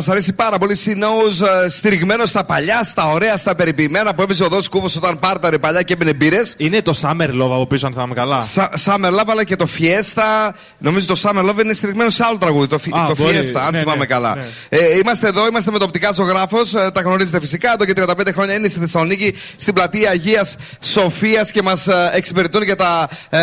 Μας 0.00 0.08
αρέσει 0.08 0.32
πάρα 0.32 0.58
πολύ. 0.58 0.74
Σινόου 0.74 1.20
στηριγμένο 1.68 2.26
στα 2.26 2.44
παλιά, 2.44 2.82
στα 2.84 3.06
ωραία, 3.10 3.36
στα 3.36 3.54
περιποιημένα 3.54 4.14
που 4.14 4.22
έπαιζε 4.22 4.44
ο 4.44 4.48
Δό 4.48 4.60
Κούβος 4.70 4.96
όταν 4.96 5.18
πάρταρε 5.18 5.58
παλιά 5.58 5.82
και 5.82 5.92
έμπαινε 5.92 6.12
μπύρες. 6.12 6.54
Είναι 6.56 6.82
το 6.82 6.98
Summer 7.02 7.28
Love 7.28 7.52
από 7.52 7.66
πίσω, 7.66 7.86
αν 7.86 7.92
θυμάμαι 7.92 8.14
καλά. 8.14 8.44
Summer 8.84 9.10
Love, 9.18 9.24
αλλά 9.26 9.44
και 9.44 9.56
το 9.56 9.68
Fiesta. 9.78 10.50
Νομίζω 10.78 11.06
το 11.06 11.20
Summer 11.22 11.50
Love 11.50 11.64
είναι 11.64 11.74
στηριγμένο 11.74 12.10
σε 12.10 12.24
άλλο 12.28 12.38
τραγούδι. 12.38 12.66
Το, 12.66 12.78
Fi- 12.84 12.98
Α, 12.98 13.06
το 13.06 13.14
μπορεί. 13.18 13.36
Fiesta, 13.38 13.60
αν 13.66 13.72
Ναι, 13.72 13.78
θυμάμαι 13.78 13.98
ναι, 13.98 14.04
καλά. 14.06 14.34
ναι. 14.34 14.42
Ε, 14.68 14.98
είμαστε 14.98 15.26
εδώ, 15.28 15.46
είμαστε 15.46 15.70
με 15.70 15.78
το 15.78 15.84
οπτικά 15.84 16.12
ζωγράφος. 16.12 16.70
τα 16.70 17.00
γνωρίζετε 17.04 17.40
φυσικά. 17.40 17.72
Εδώ 17.72 17.84
και 17.84 17.92
35 17.96 18.32
χρόνια 18.32 18.54
είναι 18.54 18.68
στη 18.68 18.78
Θεσσαλονίκη, 18.78 19.34
στην 19.56 19.74
πλατεία 19.74 20.10
Αγίας 20.10 20.56
Σοφίας 20.80 21.50
και 21.50 21.62
μας 21.62 21.86
εξυπηρετούν 22.14 22.62
για 22.62 22.76
τα 22.76 23.08
ε, 23.30 23.38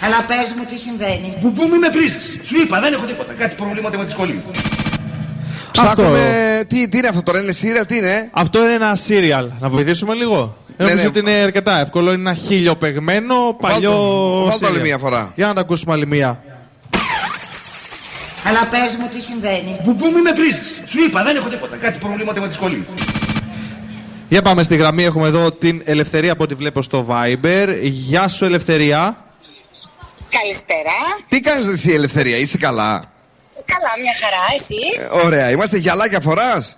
Αλλά 0.06 0.26
πες 0.28 0.54
μου 0.58 0.66
τι 0.70 0.80
συμβαίνει. 0.80 1.38
Που 1.42 1.54
που 1.54 1.68
μην 1.68 1.80
με 1.80 1.90
βρίζεις. 1.90 2.40
Σου 2.44 2.62
είπα, 2.62 2.80
δεν 2.80 2.94
έχω 2.94 3.06
τίποτα. 3.06 3.34
Κάτι 3.34 3.56
προβλήματα 3.56 3.98
με 3.98 4.06
τη 4.06 4.12
σχολή. 4.12 4.44
Ψάχνουμε. 5.84 6.63
Τι, 6.67 6.88
τι 6.89 6.97
είναι 6.97 7.07
αυτό 7.07 7.23
τώρα, 7.23 7.39
είναι 7.41 7.51
σύριαλ, 7.51 7.86
τι 7.86 7.97
είναι; 7.97 8.30
Αυτό 8.32 8.63
είναι 8.63 8.73
ένα 8.73 8.97
serial. 9.07 9.47
Να 9.59 9.69
βοηθήσουμε 9.69 10.13
λίγο; 10.13 10.57
Ναι, 10.78 10.86
Νομίζω 10.86 11.01
ναι. 11.01 11.07
ότι 11.07 11.19
είναι 11.19 11.32
αρκετά 11.32 11.80
εύκολο. 11.80 12.11
Είναι 12.11 12.30
ένα 12.30 12.34
χίλιοπεγμένο 12.34 13.36
παλιό. 13.61 13.91
βάλ' 14.47 14.59
το 14.59 14.67
άλλη 14.67 14.78
serial. 14.78 14.82
μία 14.82 14.97
φορά. 14.97 15.32
Για 15.36 15.47
να 15.47 15.53
τα 15.53 15.61
ακούσουμε 15.61 15.93
άλλη 15.93 16.07
μία. 16.07 16.43
Αλλά 18.47 18.67
πες 18.71 18.95
μου 18.99 19.07
τι 19.13 19.21
συμβαίνει. 19.23 19.78
Που 19.84 19.95
που 19.95 20.05
μην 20.05 20.21
με 20.21 20.32
βρίζεις. 20.32 20.73
Σου 20.88 21.03
είπα, 21.03 21.23
δεν 21.23 21.36
έχω 21.36 21.49
τίποτα. 21.49 21.76
Κάτι 21.76 21.99
προβλήματα 21.99 22.41
με 22.41 22.47
τη 22.47 22.53
σχολή. 22.53 22.86
Για 24.30 24.41
πάμε 24.41 24.63
στη 24.63 24.76
γραμμή. 24.76 25.03
Έχουμε 25.03 25.28
εδώ 25.28 25.51
την 25.51 25.82
Ελευθερία 25.86 26.32
από 26.32 26.43
ό,τι 26.43 26.53
βλέπω 26.55 26.82
στο 26.82 27.05
Viber. 27.09 27.67
Γεια 27.82 28.28
σου, 28.28 28.45
Ελευθερία. 28.45 29.17
Καλησπέρα. 30.30 30.91
Τι 31.28 31.39
κάνεις 31.39 31.65
εσύ, 31.65 31.91
Ελευθερία, 31.91 32.38
είσαι 32.38 32.57
καλά; 32.57 33.03
Καλά, 33.66 33.91
μια 34.01 34.14
χαρά, 34.22 34.43
εσείς. 34.56 35.24
Ωραία, 35.26 35.49
είμαστε 35.51 35.78
γυαλάκια 35.78 36.20
φοράς; 36.20 36.78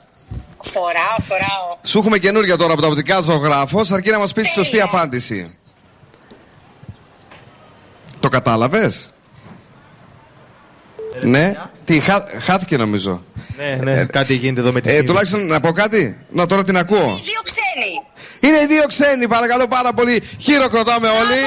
Φοράω, 0.71 1.17
φοράω. 1.28 1.78
Σου 1.84 1.97
έχουμε 1.99 2.17
καινούργια 2.17 2.57
τώρα 2.57 2.73
από 2.73 2.82
τα 2.82 2.88
οπτικά 2.88 3.21
ζωγράφος, 3.21 3.91
αρκεί 3.91 4.09
να 4.09 4.19
μας 4.19 4.34
πεις 4.34 4.43
τη 4.47 4.53
σωστή 4.53 4.82
απάντηση. 4.82 5.55
Το 8.19 8.30
κατάλαβες; 8.30 9.13
Ναι, 11.21 11.53
τι, 11.86 11.99
χά, 11.99 12.23
χάθηκε 12.39 12.78
νομίζω. 12.78 13.23
Ναι, 13.57 13.91
ναι, 13.91 14.05
κάτι 14.05 14.34
γίνεται 14.34 14.61
εδώ 14.61 14.71
με 14.71 14.82
τη 14.82 14.88
Ε, 14.88 14.91
σύνδεση. 14.91 15.07
τουλάχιστον 15.07 15.45
να 15.47 15.59
πω 15.59 15.71
κάτι; 15.71 16.25
Να 16.30 16.45
τώρα 16.45 16.63
την 16.63 16.78
ακούω. 16.78 16.99
Δύο 17.23 17.41
ξένοι. 17.43 17.91
Είναι 18.39 18.57
οι 18.63 18.65
δύο 18.65 18.84
ξένοι, 18.88 19.28
παρακαλώ 19.28 19.67
πάρα 19.67 19.93
πολύ. 19.93 20.23
Χειροκροτάμε 20.39 21.07
όλοι. 21.07 21.39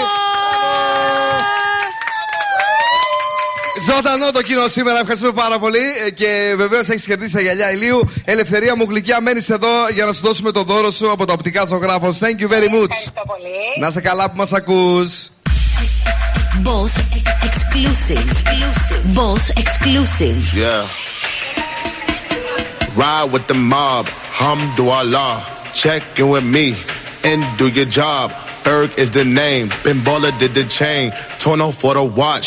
Ζωντανό 3.87 4.31
το 4.31 4.43
κοινό 4.43 4.69
σήμερα, 4.69 4.99
ευχαριστούμε 4.99 5.33
πάρα 5.33 5.59
πολύ. 5.59 5.79
Ε, 6.07 6.11
Και 6.11 6.55
βεβαίως 6.57 6.89
έχεις 6.89 7.05
κερδίσει 7.07 7.35
τα 7.35 7.41
γυαλιά 7.41 7.73
ηλίου. 7.73 8.11
Ελευθερία 8.25 8.77
μου 8.77 8.87
γλυκιά, 8.89 9.21
μένεις 9.21 9.49
εδώ 9.51 9.69
για 9.95 10.05
να 10.05 10.13
σου 10.13 10.21
δώσουμε 10.23 10.51
το 10.51 10.63
δώρο 10.63 10.91
σου 10.91 11.11
από 11.11 11.25
τα 11.25 11.33
οπτικά 11.33 11.65
ζωγράφος. 11.67 12.19
Thank 12.19 12.41
you 12.41 12.49
very 12.49 12.69
much. 12.75 12.91
Ευχαριστώ 12.91 13.23
πολύ. 13.27 13.81
Να 13.81 13.87
είσαι 13.87 14.01
καλά 14.01 14.31
που 14.31 14.37
μας 14.37 14.53
ακούς. 14.53 15.29
Boss 16.65 16.93
exclusive. 17.49 18.31
Boss 19.19 19.45
exclusive. 19.63 20.41
Yeah. 20.65 20.85
Ride 23.03 23.29
with 23.33 23.47
the 23.53 23.59
mob, 23.75 24.05
Hamdulillah. 24.41 25.37
Check 25.83 26.03
in 26.19 26.29
with 26.35 26.47
me 26.57 26.67
and 27.31 27.41
do 27.61 27.67
your 27.79 27.89
job. 28.01 28.27
Ferg 28.65 28.91
is 29.03 29.09
the 29.19 29.25
name. 29.43 29.67
Ben 29.85 29.99
Baller 30.07 30.33
did 30.43 30.53
the 30.61 30.65
chain. 30.79 31.05
Torno 31.43 31.67
for 31.81 31.93
the 31.99 32.05
watch. 32.21 32.47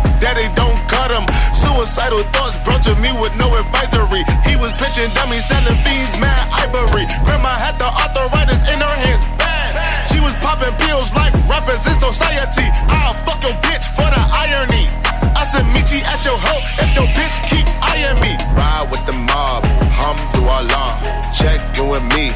Hope 0.31 0.39
daddy 0.39 0.55
don't 0.55 0.79
cut 0.87 1.11
him. 1.11 1.27
Suicidal 1.51 2.23
thoughts 2.31 2.55
brought 2.63 2.83
to 2.83 2.95
me 3.03 3.11
with 3.19 3.35
no 3.35 3.51
advisory. 3.51 4.23
He 4.47 4.55
was 4.55 4.71
pitching 4.79 5.11
dummies, 5.11 5.43
selling 5.43 5.75
fiends, 5.83 6.15
mad 6.23 6.47
ivory. 6.55 7.03
Grandma 7.27 7.51
had 7.51 7.75
the 7.75 7.89
arthritis 7.91 8.63
in 8.71 8.79
her 8.79 8.95
hands, 9.03 9.27
bad. 9.35 9.75
She 10.07 10.19
was 10.23 10.31
popping 10.39 10.71
pills 10.87 11.11
like 11.15 11.35
rappers 11.51 11.83
in 11.83 11.95
society. 11.99 12.67
I'll 12.87 13.11
fuck 13.27 13.43
your 13.43 13.57
bitch 13.59 13.83
for 13.91 14.07
the 14.07 14.23
irony. 14.47 14.87
I 15.35 15.43
said, 15.43 15.67
meet 15.75 15.91
you 15.91 15.99
at 15.99 16.23
your 16.23 16.39
hoe 16.39 16.63
if 16.79 16.95
your 16.95 17.07
bitch 17.11 17.35
keep 17.51 17.67
eyeing 17.83 18.19
me. 18.23 18.31
Ride 18.55 18.87
with 18.87 19.03
the 19.05 19.17
mob, 19.19 19.67
Hamdulillah. 19.91 21.35
Check 21.35 21.59
in 21.75 21.89
with 21.89 22.05
me 22.15 22.31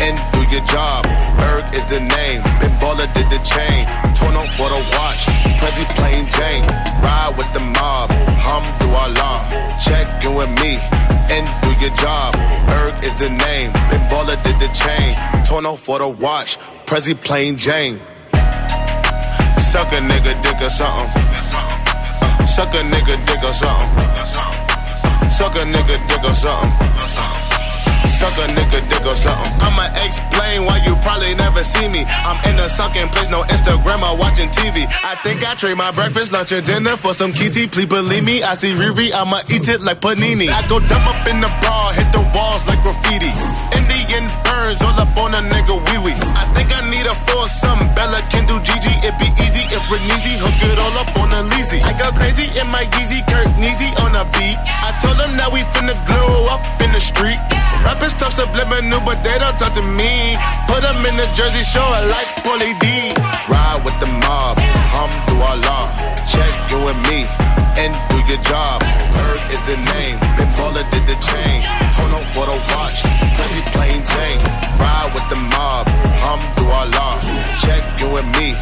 and 0.00 0.16
do 0.32 0.40
your 0.54 0.64
job. 0.66 1.04
Berg 1.38 1.64
is 1.74 1.84
the 1.86 2.00
name. 2.00 2.40
Ben 2.60 2.72
Baller 2.80 3.08
did 3.14 3.28
the 3.30 3.40
chain. 3.44 3.86
Torno 4.18 4.42
for 4.56 4.68
the 4.70 4.80
watch. 4.96 5.26
Prezi 5.58 5.84
plain 5.96 6.26
Jane. 6.36 6.64
Ride 7.02 7.34
with 7.36 7.50
the 7.52 7.64
mob. 7.76 8.10
Hamdulillah. 8.44 9.38
Check 9.82 10.06
in 10.24 10.34
with 10.34 10.52
me 10.62 10.78
and 11.34 11.44
do 11.62 11.70
your 11.84 11.94
job. 11.96 12.34
Berg 12.66 12.94
is 13.04 13.14
the 13.16 13.30
name. 13.30 13.72
Ben 13.90 14.02
Baller 14.10 14.38
did 14.44 14.56
the 14.60 14.70
chain. 14.72 15.14
Torno 15.46 15.76
for 15.76 15.98
the 15.98 16.08
watch. 16.08 16.58
Prezi 16.86 17.14
plain 17.14 17.56
Jane. 17.56 18.00
Suck 19.70 19.92
a 19.92 20.00
nigga 20.00 20.32
dick 20.42 20.60
or 20.62 20.70
something. 20.70 21.22
Uh, 21.52 22.46
suck 22.46 22.74
a 22.74 22.82
nigga 22.92 23.16
dick 23.26 23.42
or 23.44 23.52
something. 23.52 24.08
Uh, 24.16 25.30
suck 25.30 25.54
a 25.56 25.64
nigga 25.74 25.96
dick 26.08 26.24
or 26.24 26.34
something. 26.34 27.27
Suck 28.18 28.34
a 28.42 28.50
nigga 28.50 28.82
dick 28.90 29.06
or 29.06 29.14
something. 29.14 29.46
I'ma 29.62 29.94
explain 30.02 30.66
why 30.66 30.82
you 30.82 30.98
probably 31.06 31.38
never 31.38 31.62
see 31.62 31.86
me. 31.86 32.02
I'm 32.26 32.34
in 32.50 32.58
a 32.58 32.66
sunken 32.66 33.06
place, 33.14 33.30
no 33.30 33.46
Instagram 33.46 34.02
or 34.02 34.18
watching 34.18 34.50
TV. 34.50 34.90
I 35.06 35.14
think 35.22 35.46
I 35.46 35.54
trade 35.54 35.78
my 35.78 35.94
breakfast, 35.94 36.32
lunch, 36.34 36.50
and 36.50 36.66
dinner 36.66 36.96
for 36.98 37.14
some 37.14 37.30
kitty. 37.30 37.70
Please 37.70 37.86
believe 37.86 38.24
me, 38.26 38.42
I 38.42 38.58
see 38.58 38.74
Riri, 38.74 39.14
I'ma 39.14 39.46
eat 39.46 39.70
it 39.70 39.86
like 39.86 40.02
panini. 40.02 40.50
I 40.50 40.66
go 40.66 40.82
dumb 40.82 41.06
up 41.06 41.22
in 41.30 41.38
the 41.38 41.46
bra, 41.62 41.94
hit 41.94 42.10
the 42.10 42.18
walls 42.34 42.66
like 42.66 42.82
graffiti. 42.82 43.30
Indian 43.78 44.26
birds 44.42 44.82
all 44.82 44.98
up 44.98 45.14
on 45.14 45.38
a 45.38 45.42
nigga 45.54 45.78
wee 45.78 46.10
wee. 46.10 46.18
I 46.34 46.42
think 46.58 46.74
I 46.74 46.82
need 46.90 47.06
a 47.06 47.14
foursome. 47.30 47.86
Bella 47.94 48.18
can 48.34 48.50
do 48.50 48.58
Gigi, 48.66 48.98
it 49.06 49.14
be 49.22 49.30
easy 49.38 49.62
if 49.70 49.86
Reneezy 49.86 50.42
hook 50.42 50.58
it 50.66 50.74
all 50.74 50.96
up 50.98 51.14
on 51.22 51.30
a 51.38 51.46
leasy. 51.54 51.78
I 51.86 51.94
go 51.94 52.10
crazy 52.18 52.50
in 52.58 52.66
my 52.74 52.82
Yeezy, 52.98 53.22
Kirk 53.30 53.46
Neezy 53.62 53.94
on 54.02 54.18
a 54.18 54.26
beat. 54.34 54.58
I 54.82 54.90
told 54.98 55.22
them 55.22 55.38
that 55.38 55.54
we 55.54 55.62
finna 55.70 55.94
glow 56.10 56.50
up 56.50 56.66
in 56.82 56.90
the 56.90 56.98
street. 56.98 57.38
Rappers 57.84 58.14
talk 58.14 58.32
subliminal, 58.32 59.00
but 59.04 59.22
they 59.22 59.38
don't 59.38 59.56
talk 59.58 59.72
to 59.74 59.82
me. 59.82 60.36
Put 60.66 60.82
them 60.82 60.98
in 61.06 61.14
the 61.16 61.28
Jersey 61.34 61.62
Shore 61.62 61.98
like 62.10 62.28
Paulie 62.44 62.76
D. 62.82 63.14
Ride 63.48 63.80
with 63.84 63.96
the 64.00 64.10
mob, 64.24 64.58
Hamdulillah. 64.92 65.84
Check 66.26 66.52
you 66.70 66.80
and 66.88 67.00
me 67.08 67.24
and 67.78 67.94
do 68.10 68.18
your 68.26 68.42
job. 68.42 68.82
Berg 69.14 69.40
is 69.54 69.62
the 69.70 69.78
name. 69.94 70.18
Ben 70.36 70.50
Baller 70.58 70.84
did 70.90 71.04
the 71.06 71.16
chain. 71.22 71.62
Torno 71.94 72.20
for 72.34 72.46
the 72.50 72.58
watch. 72.74 73.02
Prezi 73.38 73.62
plain 73.72 74.02
Jane. 74.04 74.40
Ride 74.82 75.10
with 75.14 75.26
the 75.30 75.38
mob, 75.38 75.86
Hamdulillah. 76.22 77.14
Check 77.62 77.82
you 78.00 78.08
and 78.18 78.28
me 78.36 78.52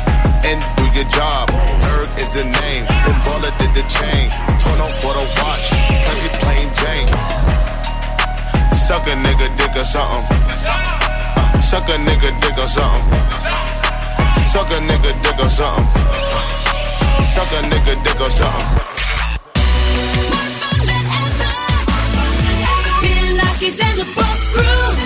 and 0.44 0.60
do 0.76 0.84
your 0.94 1.08
job. 1.08 1.48
Berg 1.82 2.08
is 2.20 2.30
the 2.30 2.44
name. 2.44 2.84
Ben 3.04 3.18
Baller 3.24 3.52
did 3.58 3.72
the 3.74 3.84
chain. 3.88 4.30
Torno 4.60 4.86
for 5.00 5.12
the 5.16 5.24
watch. 5.40 5.66
Prezi 6.04 6.30
plain 6.40 6.68
Jane. 6.78 7.65
Suck 8.87 9.03
a 9.09 9.11
nigga 9.11 9.49
dick 9.59 9.74
or 9.74 9.82
something. 9.82 10.39
Uh, 10.49 11.61
suck 11.61 11.89
a 11.89 11.99
nigga 12.07 12.30
dick 12.41 12.57
or 12.57 12.68
something. 12.68 13.20
Suck 14.47 14.70
a 14.70 14.78
nigga 14.78 15.11
dick 15.24 15.39
or 15.45 15.51
something. 15.51 16.05
Suck 17.34 17.51
a 17.59 17.62
nigga 17.66 17.95
dick 18.05 18.20
or 18.20 18.30
something. 18.30 18.78
Bill 23.03 23.28
Nackis 23.41 23.82
and 23.82 23.99
the 23.99 24.07
Boss 24.14 24.41
Crew. 24.55 25.05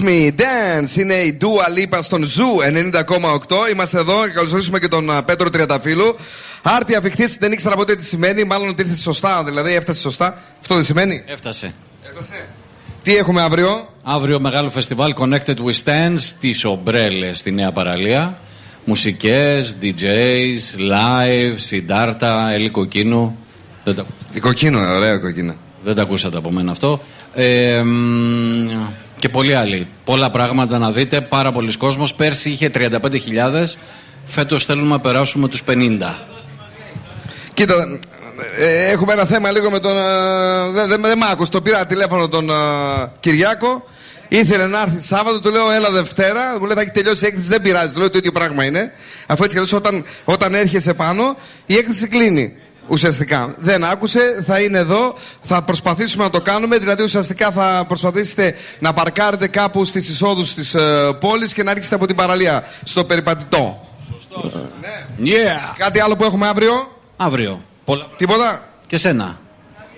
Watch 0.00 0.04
Me 0.04 0.30
Dance 0.40 0.96
είναι 0.96 1.14
η 1.14 1.38
Dua 1.40 1.78
Lipa 1.78 1.98
στον 2.02 2.24
Zoo 2.24 2.46
90,8. 2.92 3.70
Είμαστε 3.72 3.98
εδώ 3.98 4.26
και 4.26 4.32
καλωσορίσουμε 4.32 4.78
και 4.78 4.88
τον 4.88 5.10
α, 5.10 5.22
Πέτρο 5.22 5.50
Τριανταφύλου. 5.50 6.16
Άρτι 6.62 6.94
αφιχθείς 6.94 7.26
δεν 7.38 7.52
ήξερα 7.52 7.74
ποτέ 7.76 7.96
τι 7.96 8.04
σημαίνει, 8.04 8.44
μάλλον 8.44 8.68
ότι 8.68 8.82
ήρθε 8.82 8.96
σωστά, 8.96 9.44
δηλαδή 9.44 9.74
έφτασε 9.74 10.00
σωστά. 10.00 10.38
Αυτό 10.60 10.74
δεν 10.74 10.84
σημαίνει; 10.84 11.24
Έφτασε. 11.26 11.74
Τι 13.02 13.16
έχουμε 13.16 13.42
αύριο; 13.42 13.88
Αύριο 14.02 14.40
μεγάλο 14.40 14.70
φεστιβάλ 14.70 15.14
Connected 15.18 15.56
We 15.64 15.72
Stand 15.84 16.14
στις 16.16 16.64
Ομπρέλες 16.64 17.38
στη 17.38 17.50
Νέα 17.50 17.72
Παραλία. 17.72 18.40
Μουσικές, 18.84 19.76
DJs, 19.82 20.80
live, 20.90 21.54
συντάρτα, 21.56 22.50
Έλλη 22.50 22.70
Κοκκίνου. 22.70 23.36
Δεν 23.84 23.94
τα... 23.94 24.06
Η 24.32 24.40
Κοκκίνου, 24.40 24.78
ωραία 24.78 25.18
Κοκκίνου. 25.18 25.56
Δεν 25.84 25.94
τα 25.94 26.02
ακούσατε 26.02 26.36
από 26.36 26.50
μένα 26.50 26.70
αυτό. 26.70 27.00
Ε, 27.34 27.82
μ, 27.82 28.68
και 29.20 29.28
πολλοί 29.28 29.54
άλλοι. 29.54 29.86
Πολλά 30.04 30.30
πράγματα 30.30 30.78
να 30.78 30.90
δείτε. 30.92 31.20
Πάρα 31.20 31.52
πολλοί 31.52 31.76
κόσμος. 31.76 32.14
Πέρσι 32.14 32.50
είχε 32.50 32.68
35.000. 32.74 33.76
Φέτος 34.26 34.64
θέλουμε 34.64 34.88
να 34.88 35.00
περάσουμε 35.00 35.48
τους 35.48 35.62
50. 35.62 36.14
Κοίτα, 37.54 37.74
ε, 38.58 38.90
έχουμε 38.90 39.12
ένα 39.12 39.24
θέμα 39.24 39.50
λίγο 39.50 39.70
με 39.70 39.78
τον. 39.80 39.96
ε, 39.96 40.70
Δεν 40.72 40.88
δεν- 40.88 41.00
δεν 41.00 41.18
μ' 41.18 41.22
άκουσε. 41.24 41.50
Το 41.50 41.60
πήρα 41.62 41.86
τηλέφωνο 41.86 42.28
τον 42.28 42.50
ε, 42.50 42.54
Κυριάκο. 43.20 43.84
Ήθελε 44.28 44.66
να 44.66 44.80
έρθει 44.80 45.00
Σάββατο, 45.00 45.40
του 45.40 45.50
λέω 45.50 45.70
έλα 45.70 45.90
Δευτέρα. 45.90 46.56
Μου 46.60 46.64
λέει 46.66 46.74
θα 46.74 46.80
έχει 46.80 46.90
τελειώσει 46.90 47.24
η 47.24 47.26
έκθεση, 47.28 47.48
δεν 47.48 47.62
πειράζει. 47.62 47.92
Του 47.92 47.98
λέω 47.98 48.10
το 48.10 48.18
ίδιο 48.18 48.32
πράγμα 48.32 48.64
είναι. 48.64 48.92
Αφού 49.26 49.42
έτσι 49.44 49.56
κι 49.56 49.62
αλλιώς 49.62 49.72
όταν, 49.72 50.04
όταν 50.24 50.54
έρχεσαι 50.54 50.94
πάνω, 50.94 51.36
η 51.66 51.76
έκθεση 51.76 52.06
κλείνει. 52.08 52.56
Ουσιαστικά. 52.90 53.54
Δεν 53.58 53.84
άκουσε, 53.84 54.42
θα 54.46 54.60
είναι 54.60 54.78
εδώ, 54.78 55.14
θα 55.42 55.62
προσπαθήσουμε 55.62 56.24
να 56.24 56.30
το 56.30 56.40
κάνουμε. 56.40 56.78
Δηλαδή, 56.78 57.02
ουσιαστικά 57.02 57.50
θα 57.50 57.84
προσπαθήσετε 57.88 58.54
να 58.78 58.92
παρκάρετε 58.92 59.46
κάπου 59.46 59.84
στις 59.84 60.08
εισόδους 60.08 60.54
της 60.54 60.74
ε, 60.74 61.16
πόλης 61.20 61.52
και 61.52 61.62
να 61.62 61.74
ρίξετε 61.74 61.94
από 61.94 62.06
την 62.06 62.16
παραλία 62.16 62.64
στο 62.82 63.04
περιπατητό. 63.04 63.88
Yeah. 65.20 65.74
Κάτι 65.76 66.00
άλλο 66.00 66.16
που 66.16 66.24
έχουμε 66.24 66.48
αύριο; 66.48 66.72
Αύριο. 67.16 67.62
Πολλά... 67.84 68.06
Τίποτα; 68.16 68.68
Και 68.86 68.96
σένα. 68.96 69.38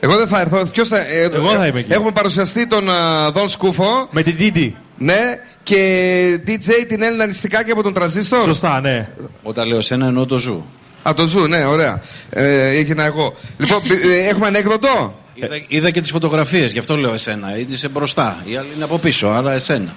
Εγώ 0.01 0.17
δεν 0.17 0.29
θα 0.29 0.41
έρθω. 0.41 0.67
Ποιος 0.67 0.89
θα, 0.89 0.99
ε, 0.99 1.29
Εγώ 1.33 1.49
θα 1.49 1.67
είμαι 1.67 1.79
εκεί. 1.79 1.93
Έχουμε 1.93 2.11
παρουσιαστεί 2.11 2.67
τον 2.67 2.91
α, 2.91 3.31
Δον 3.31 3.49
Σκούφο. 3.49 4.09
Με 4.11 4.23
την 4.23 4.37
Τίτι. 4.37 4.77
Ναι. 4.99 5.41
Και 5.63 6.41
DJ 6.47 6.69
την 6.89 7.03
Έλληνα 7.03 7.27
Νηστικάκη 7.27 7.71
από 7.71 7.83
τον 7.83 7.93
Τραζίστορ. 7.93 8.43
Σωστά, 8.43 8.81
ναι. 8.81 9.09
Όταν 9.43 9.69
λέω 9.69 9.81
σένα 9.81 10.07
εννοώ 10.07 10.27
το 10.27 10.39
ζου. 10.39 10.65
Α, 11.03 11.15
το 11.15 11.27
ζου, 11.27 11.47
ναι, 11.47 11.65
ωραία. 11.65 12.03
Ε, 12.31 12.69
έγινα 12.69 13.05
εγώ. 13.05 13.35
Λοιπόν, 13.59 13.81
ε, 14.13 14.29
έχουμε 14.29 14.47
ανέκδοτο. 14.47 15.15
Είδα, 15.35 15.55
είδα 15.69 15.91
και 15.91 16.01
τις 16.01 16.11
φωτογραφίες, 16.11 16.73
γι' 16.73 16.79
αυτό 16.79 16.97
λέω 16.97 17.13
εσένα. 17.13 17.49
Είσαι 17.71 17.89
μπροστά. 17.89 18.37
Η 18.45 18.57
άλλη 18.57 18.69
είναι 18.75 18.85
από 18.85 18.99
πίσω, 18.99 19.27
άρα 19.29 19.53
εσένα. 19.53 19.95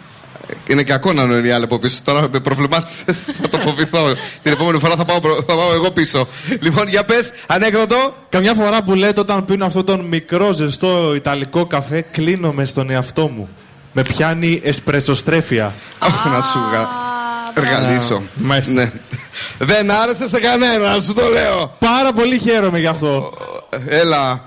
Είναι 0.68 0.84
κακό 0.84 1.14
να 1.14 1.22
είναι 1.24 1.47
οι 1.47 1.51
άλλοι 1.51 1.64
από 1.64 1.80
πίσω. 1.80 1.99
Τώρα 2.03 2.28
με 2.32 2.39
προβλημάτισες. 2.39 3.18
θα 3.41 3.49
το 3.49 3.58
φοβηθώ. 3.58 4.14
Την 4.43 4.51
επόμενη 4.51 4.80
φορά 4.80 4.95
θα 4.95 5.06
πάω, 5.06 5.20
προ- 5.20 5.36
θα 5.47 5.56
πάω 5.56 5.74
εγώ 5.74 5.91
πίσω. 5.91 6.28
Λοιπόν, 6.60 6.88
για 6.88 7.03
πες, 7.03 7.32
ανέκδοτο. 7.47 8.16
Καμιά 8.30 8.53
φορά 8.53 8.84
που 8.84 8.93
λέτε 8.95 9.20
όταν 9.20 9.45
πίνω 9.45 9.66
αυτόν 9.66 9.86
τον 9.86 9.99
μικρό 10.06 10.51
ζεστό 10.53 11.16
ιταλικό 11.16 11.66
καφέ, 11.66 12.01
κλείνομαι 12.12 12.66
στον 12.66 12.89
εαυτό 12.89 13.28
μου. 13.28 13.49
Με 13.93 14.01
πιάνει 14.03 14.62
εσπρεσοστρέφεια. 14.64 15.74
Αχ, 15.99 16.26
να 16.26 16.41
σου 16.41 16.60
γα... 16.72 17.05
εργαλίσω. 17.56 18.22
Μάλιστα. 18.36 18.74
Ναι. 18.74 18.91
Δεν 19.58 19.91
άρεσε 19.91 20.28
σε 20.28 20.39
κανένα, 20.39 20.99
σου 20.99 21.14
το 21.14 21.28
λέω. 21.28 21.76
Πάρα 21.80 22.12
πολύ 22.14 22.39
χαίρομαι 22.39 22.80
γι' 22.80 22.88
αυτό. 22.88 23.34
Έλα. 23.88 24.43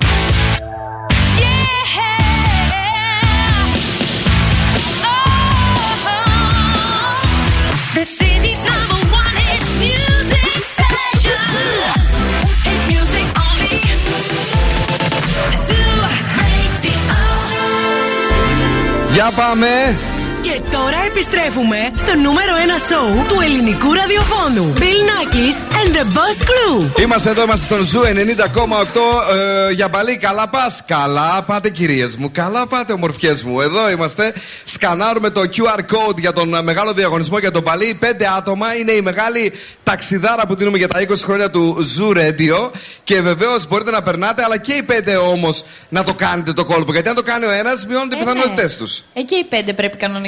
The 7.94 8.04
city's 8.20 8.62
number 8.70 9.00
one 9.20 9.36
hit 9.48 9.64
music 9.82 10.46
station. 10.74 11.48
Hit 12.66 12.80
music 12.92 13.26
only. 13.46 13.78
Zoo 15.66 15.92
Radio. 16.38 16.98
Για 19.12 19.30
πάμε. 19.36 19.98
Και 20.42 20.60
τώρα 20.70 20.96
επιστρέφουμε 21.06 21.76
στο 21.96 22.14
νούμερο 22.16 22.52
1 22.54 22.92
σόου 22.92 23.24
του 23.28 23.40
ελληνικού 23.40 23.92
ραδιοφώνου. 23.92 24.72
Bill 24.76 24.80
Nakis 25.10 25.56
and 25.78 25.96
the 25.96 26.04
Boss 26.16 26.42
Crew. 26.48 27.00
Είμαστε 27.02 27.30
εδώ, 27.30 27.42
είμαστε 27.42 27.64
στον 27.64 27.84
Zoo 27.84 28.00
90,8 28.00 28.06
ε, 29.68 29.70
για 29.72 29.88
Μπαλί. 29.88 30.18
Καλά 30.18 30.48
πας. 30.48 30.82
Καλά 30.86 31.42
πάτε, 31.46 31.70
κυρίες 31.70 32.16
μου. 32.16 32.30
Καλά 32.32 32.66
πάτε, 32.66 32.92
ομορφιές 32.92 33.42
μου. 33.42 33.60
Εδώ 33.60 33.90
είμαστε. 33.90 34.32
Σκανάρουμε 34.64 35.30
το 35.30 35.40
QR 35.40 35.78
code 35.78 36.18
για 36.18 36.32
τον 36.32 36.54
ε, 36.54 36.62
μεγάλο 36.62 36.92
διαγωνισμό 36.92 37.38
για 37.38 37.50
το 37.50 37.62
Μπαλί. 37.62 37.96
Πέντε 38.00 38.26
άτομα. 38.38 38.74
Είναι 38.74 38.92
η 38.92 39.00
μεγάλη 39.00 39.52
ταξιδάρα 39.82 40.46
που 40.46 40.54
δίνουμε 40.54 40.78
για 40.78 40.88
τα 40.88 41.00
20 41.00 41.04
χρόνια 41.24 41.50
του 41.50 41.76
Zoo 41.94 42.12
Radio. 42.16 42.70
Και 43.04 43.20
βεβαίως 43.20 43.66
μπορείτε 43.68 43.90
να 43.90 44.02
περνάτε, 44.02 44.42
αλλά 44.44 44.56
και 44.58 44.72
οι 44.72 44.82
πέντε 44.82 45.16
όμως 45.16 45.64
να 45.88 46.04
το 46.04 46.14
κάνετε 46.14 46.52
το 46.52 46.64
κόλπο. 46.64 46.92
Γιατί 46.92 47.08
αν 47.08 47.14
το 47.14 47.22
κάνει 47.22 47.44
ο 47.44 47.50
ένας, 47.50 47.86
μειώνονται 47.86 48.16
οι 48.16 48.18
Ε, 48.20 48.24
ναι. 48.24 48.32
πιθανότητές 48.32 48.76
τους. 48.76 49.02
Εκεί 49.12 49.34
οι 49.34 49.44
πέντε 49.44 49.72
πρέπει 49.72 49.96
κανονικά. 49.96 50.26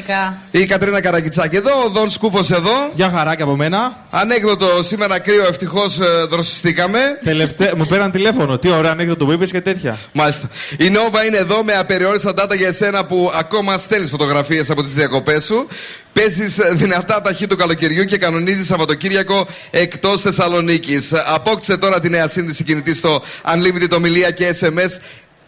Η 0.51 0.67
Κατρίνα 0.67 1.01
Καρακιτσάκη 1.01 1.57
εδώ, 1.57 1.71
ο 1.87 1.89
Δον 1.89 2.11
Σκούφος 2.11 2.51
εδώ. 2.51 2.91
Γεια 2.95 3.11
χαρά 3.11 3.35
και 3.35 3.43
από 3.43 3.57
μένα. 3.57 4.07
Ανέκδοτο 4.11 4.83
σήμερα 4.83 5.19
κρύο, 5.19 5.47
ευτυχώς 5.47 5.99
δροσιστήκαμε. 6.29 6.99
Τελευταία, 7.25 7.77
μου 7.77 7.87
πήραν 7.87 8.11
τηλέφωνο. 8.11 8.59
Τι 8.59 8.71
ωραία 8.71 8.91
ανέκδοτο 8.91 9.25
που 9.25 9.33
είπες 9.33 9.51
και 9.51 9.61
τέτοια. 9.61 9.99
Μάλιστα. 10.13 10.49
Η 10.79 10.91
Νόβα 10.91 11.25
είναι 11.25 11.37
εδώ 11.37 11.65
με 11.65 11.73
απεριόριστα 11.77 12.33
data 12.37 12.57
για 12.57 12.69
εσένα 12.69 13.05
που 13.05 13.33
ακόμα 13.35 13.79
στέλνεις 13.79 14.11
φωτογραφίες 14.11 14.71
από 14.71 14.83
τις 14.83 14.95
διακοπές 14.95 15.45
σου. 15.45 15.67
Παίζεις 16.13 16.59
δυνατά 16.73 17.21
ταχύ 17.21 17.47
του 17.47 17.57
καλοκαιριού 17.57 18.05
και 18.05 18.19
κανονίζεις 18.19 18.67
Σαββατοκύριακο 18.67 19.47
εκτός 19.71 20.21
Θεσσαλονίκης. 20.21 21.13
Απόκτησε 21.27 21.77
τώρα 21.77 22.01
τη 22.01 22.09
νέα 22.09 22.29
σύνδεση 22.29 22.65
κινητής 22.65 22.97
στο 22.97 23.23
Unlimited 23.55 23.91
ομιλία 23.97 24.31
και 24.31 24.55
SMS 24.61 25.01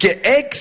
και 0.03 0.17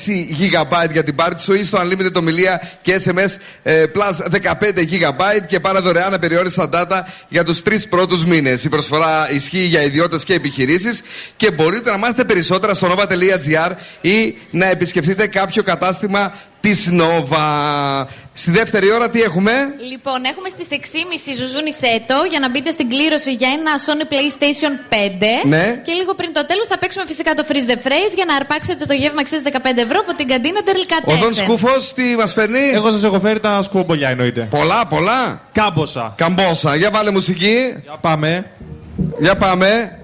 6 0.07 0.41
GB 0.41 0.91
για 0.91 1.03
την 1.03 1.15
πάρτι 1.15 1.41
σου 1.41 1.53
ή 1.53 1.63
στο 1.63 1.79
Unlimited 1.81 2.13
ομιλία 2.15 2.61
και 2.81 3.01
SMS 3.05 3.35
ε, 3.63 3.83
plus 3.93 4.31
15 4.41 4.63
GB 4.77 5.21
και 5.47 5.59
πάρα 5.59 5.81
δωρεάν 5.81 6.13
απεριόριστα 6.13 6.69
data 6.73 7.01
για 7.27 7.43
τους 7.43 7.61
τρεις 7.61 7.87
πρώτους 7.87 8.25
μήνες. 8.25 8.63
Η 8.63 8.69
προσφορά 8.69 9.31
ισχύει 9.31 9.63
για 9.63 9.83
ιδιώτες 9.83 10.23
και 10.23 10.33
επιχειρήσεις 10.33 11.01
και 11.37 11.51
μπορείτε 11.51 11.91
να 11.91 11.97
μάθετε 11.97 12.23
περισσότερα 12.23 12.73
στο 12.73 12.95
nova.gr 12.95 13.71
ή 14.01 14.35
να 14.51 14.69
επισκεφτείτε 14.69 15.27
κάποιο 15.27 15.63
κατάστημα 15.63 16.33
της 16.61 16.89
Nova. 16.99 18.05
Στη 18.33 18.51
δεύτερη 18.51 18.91
ώρα 18.91 19.09
τι 19.09 19.21
έχουμε; 19.21 19.51
Λοιπόν, 19.91 20.19
έχουμε 20.31 20.49
στις 20.49 20.67
6.30 20.71 21.35
Ζουζούνι 21.39 21.73
Σέτο 21.73 22.17
για 22.29 22.39
να 22.39 22.49
μπείτε 22.49 22.71
στην 22.71 22.89
κλήρωση 22.89 23.31
για 23.33 23.49
ένα 23.57 23.71
Sony 23.85 24.05
PlayStation 24.13 24.73
5. 24.89 25.47
Ναι. 25.47 25.81
Και 25.85 25.91
λίγο 25.91 26.13
πριν 26.13 26.33
το 26.33 26.45
τέλος 26.45 26.67
θα 26.67 26.77
παίξουμε 26.77 27.05
φυσικά 27.07 27.33
το 27.33 27.43
Freeze 27.49 27.69
the 27.71 27.77
Phrase 27.85 28.13
για 28.15 28.25
να 28.27 28.35
αρπάξετε 28.35 28.85
το 28.85 28.93
γεύμα 28.93 29.19
αξία 29.19 29.41
15 29.43 29.49
ευρώ 29.75 29.99
από 29.99 30.13
την 30.15 30.27
καντίνα 30.27 30.59
Ο 31.05 31.15
Δον 31.15 31.31
Delicatessen. 31.31 31.43
Σκούφος 31.43 31.93
τι 31.93 32.03
μας 32.17 32.33
φέρνει; 32.33 32.69
Εγώ 32.73 32.91
σας 32.91 33.03
έχω 33.03 33.19
φέρει 33.19 33.39
τα 33.39 33.61
σκουμπολιά 33.61 34.09
εννοείται. 34.09 34.47
Πολλά, 34.49 34.85
πολλά. 34.85 35.41
Κάμποσα. 35.51 36.13
Καμπόσα. 36.17 36.75
Για 36.75 36.89
βάλε 36.91 37.11
μουσική. 37.11 37.75
Για 37.83 37.97
πάμε. 38.01 38.51
Για 39.19 39.35
πάμε. 39.35 39.95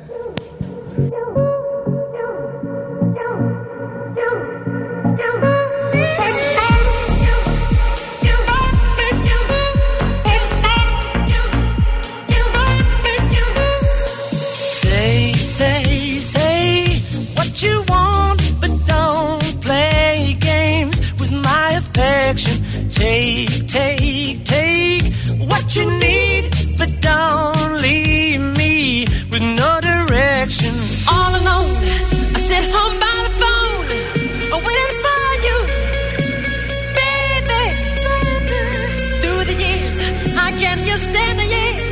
Affection. 22.38 22.90
Take, 22.90 23.68
take, 23.68 24.44
take 24.44 25.14
what 25.50 25.76
you 25.76 25.86
need, 26.00 26.50
but 26.78 26.90
don't 27.02 27.82
leave 27.82 28.42
me 28.58 29.06
with 29.32 29.42
no 29.42 29.80
direction. 29.82 30.74
All 31.10 31.32
alone, 31.32 31.76
I 32.36 32.40
sit 32.40 32.64
home 32.76 33.00
by 33.00 33.16
the 33.26 33.34
phone, 33.42 33.88
waiting 34.68 34.98
for 35.06 35.26
you, 35.48 35.58
baby. 37.02 37.64
Through 39.22 39.44
the 39.50 39.56
years, 39.64 40.00
I 40.38 40.52
can't 40.58 40.82
just 40.86 41.10
stand 41.10 41.40
the 41.40 41.46
year. 41.46 41.87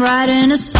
Writing 0.00 0.50
a 0.50 0.56
song 0.56 0.79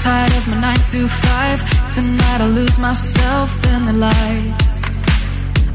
Tired 0.00 0.32
of 0.32 0.48
my 0.48 0.58
9 0.60 0.76
to 0.92 1.08
5. 1.08 1.94
Tonight 1.94 2.40
I 2.40 2.46
lose 2.46 2.78
myself 2.78 3.50
in 3.66 3.84
the 3.84 3.92
lights. 3.92 4.80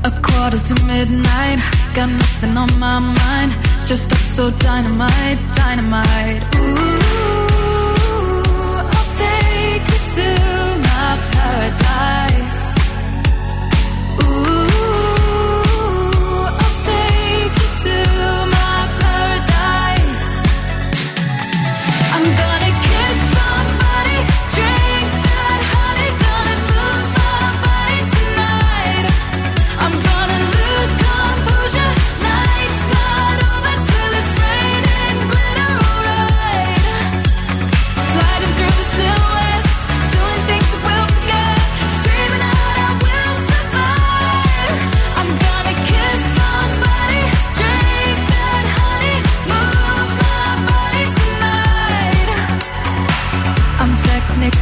A 0.03 0.09
quarter 0.09 0.57
to 0.57 0.73
midnight. 0.85 1.59
Got 1.93 2.09
nothing 2.09 2.57
on 2.57 2.71
my 2.79 2.99
mind. 2.99 3.51
Just 3.85 4.11
up 4.11 4.17
so 4.17 4.49
dynamite, 4.49 5.39
dynamite. 5.53 6.43
Ooh, 6.55 6.99
I'll 8.95 9.09
take 9.21 9.85
you 9.93 10.01
to 10.15 10.27
my 10.89 11.09
paradise. 11.35 12.34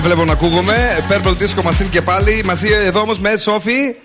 με 0.00 0.04
βλέπω 0.04 0.24
να 0.24 0.32
ακούγομαι. 0.32 1.04
Purple 1.10 1.34
Disco 1.42 1.68
Machine 1.68 1.88
και 1.90 2.02
πάλι. 2.02 2.42
Μαζί 2.44 2.68
εδώ 2.72 3.00
όμως 3.00 3.18
με 3.18 3.36
Sophie 3.36 3.96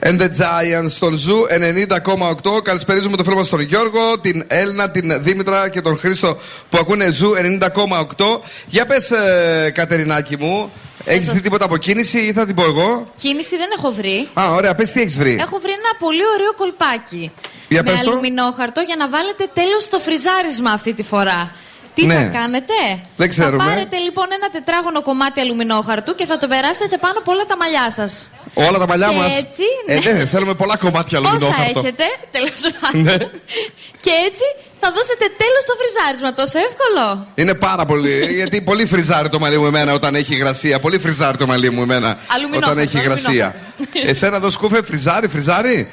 and 0.00 0.20
the 0.20 0.28
Giants 0.28 0.90
στον 0.90 1.16
Zoo 1.16 1.46
90,8. 1.48 2.62
Καλησπέριζουμε 2.62 3.16
τον 3.16 3.24
φίλο 3.24 3.36
μας 3.36 3.48
τον 3.48 3.60
Γιώργο, 3.60 4.18
την 4.20 4.44
Έλενα, 4.46 4.90
την 4.90 5.22
Δήμητρα 5.22 5.68
και 5.68 5.80
τον 5.80 5.98
Χρήστο 5.98 6.38
που 6.70 6.78
ακούνε 6.80 7.10
Ζου 7.10 7.32
90,8. 7.34 8.40
Για 8.66 8.86
πες, 8.86 9.10
ε, 9.10 9.70
Κατερινάκη 9.74 10.36
μου, 10.36 10.72
έχεις 11.04 11.32
δει 11.32 11.40
τίποτα 11.40 11.64
από 11.64 11.76
κίνηση 11.76 12.18
ή 12.18 12.32
θα 12.32 12.46
την 12.46 12.54
πω 12.54 12.64
εγώ; 12.64 13.12
Κίνηση 13.16 13.56
δεν 13.56 13.68
έχω 13.78 13.90
βρει. 13.92 14.28
Α, 14.40 14.52
ωραία, 14.52 14.74
πες 14.74 14.92
τι 14.92 15.00
έχεις 15.00 15.18
βρει. 15.18 15.38
Έχω 15.40 15.58
βρει 15.58 15.72
ένα 15.72 15.98
πολύ 15.98 16.22
ωραίο 16.34 16.54
κολπάκι. 16.54 17.32
Για 17.68 17.82
με 17.82 17.90
πες 17.90 18.00
το. 18.00 18.10
αλουμινόχαρτο 18.10 18.80
για 18.80 18.96
να 18.96 19.08
βάλετε 19.08 19.48
τέλος 19.54 19.82
στο 19.82 19.98
φριζάρισμα 19.98 20.70
αυτή 20.70 20.94
τη 20.94 21.02
φορά. 21.02 21.52
Τι 21.98 22.06
Ναι. 22.06 22.14
θα 22.14 22.38
κάνετε; 22.38 22.74
Δεν 23.16 23.28
ξέρουμε. 23.28 23.62
Θα 23.64 23.68
πάρετε 23.70 23.96
λοιπόν 24.06 24.26
ένα 24.38 24.48
τετράγωνο 24.56 25.02
κομμάτι 25.02 25.40
αλουμινόχαρτου 25.40 26.14
και 26.14 26.26
θα 26.30 26.36
το 26.38 26.46
περάσετε 26.52 26.96
πάνω 27.04 27.18
από 27.18 27.32
όλα 27.34 27.44
τα 27.44 27.56
μαλλιά 27.56 27.86
σας. 27.98 28.12
Όλα 28.54 28.78
τα 28.78 28.86
μαλλιά 28.86 29.08
Και 29.08 29.14
μας. 29.16 29.36
έτσι, 29.42 29.64
Ε, 29.86 29.98
ναι. 29.98 30.12
ναι, 30.12 30.24
θέλουμε 30.26 30.54
πολλά 30.54 30.76
κομμάτια 30.76 31.18
Όσα 31.18 31.28
αλουμινόχαρτο. 31.28 31.80
έχετε, 31.80 32.04
τέλος 32.30 32.60
πάντων. 32.80 33.02
Ναι. 33.02 33.16
Και 34.04 34.12
έτσι 34.28 34.46
θα 34.80 34.88
δώσετε 34.96 35.24
τέλος 35.42 35.62
στο 35.66 35.74
φριζάρισμα. 35.80 36.32
Τόσο 36.40 36.58
εύκολο. 36.68 37.26
Είναι 37.34 37.54
πάρα 37.54 37.84
πολύ. 37.84 38.24
γιατί 38.34 38.60
πολύ 38.60 38.86
φριζάρει 38.86 39.28
το 39.28 39.38
μαλλί 39.38 39.58
μου 39.58 39.66
εμένα 39.66 39.92
όταν 39.92 40.14
έχει 40.14 40.34
υγρασία. 40.34 40.80
Πολύ 40.80 40.98
φριζάρει 40.98 41.36
το 41.36 41.46
μαλλί 41.46 41.70
μου 41.70 41.82
εμένα 41.82 42.18
Αλουμινόχαρτο, 42.34 42.70
όταν 42.70 42.82
έχει 42.84 42.98
υγρασία. 42.98 43.54
Εσένα 44.04 44.36
εδώ 44.36 44.50
σκούφε, 44.50 44.82
φριζάρει, 44.82 45.28
φριζάρει; 45.28 45.90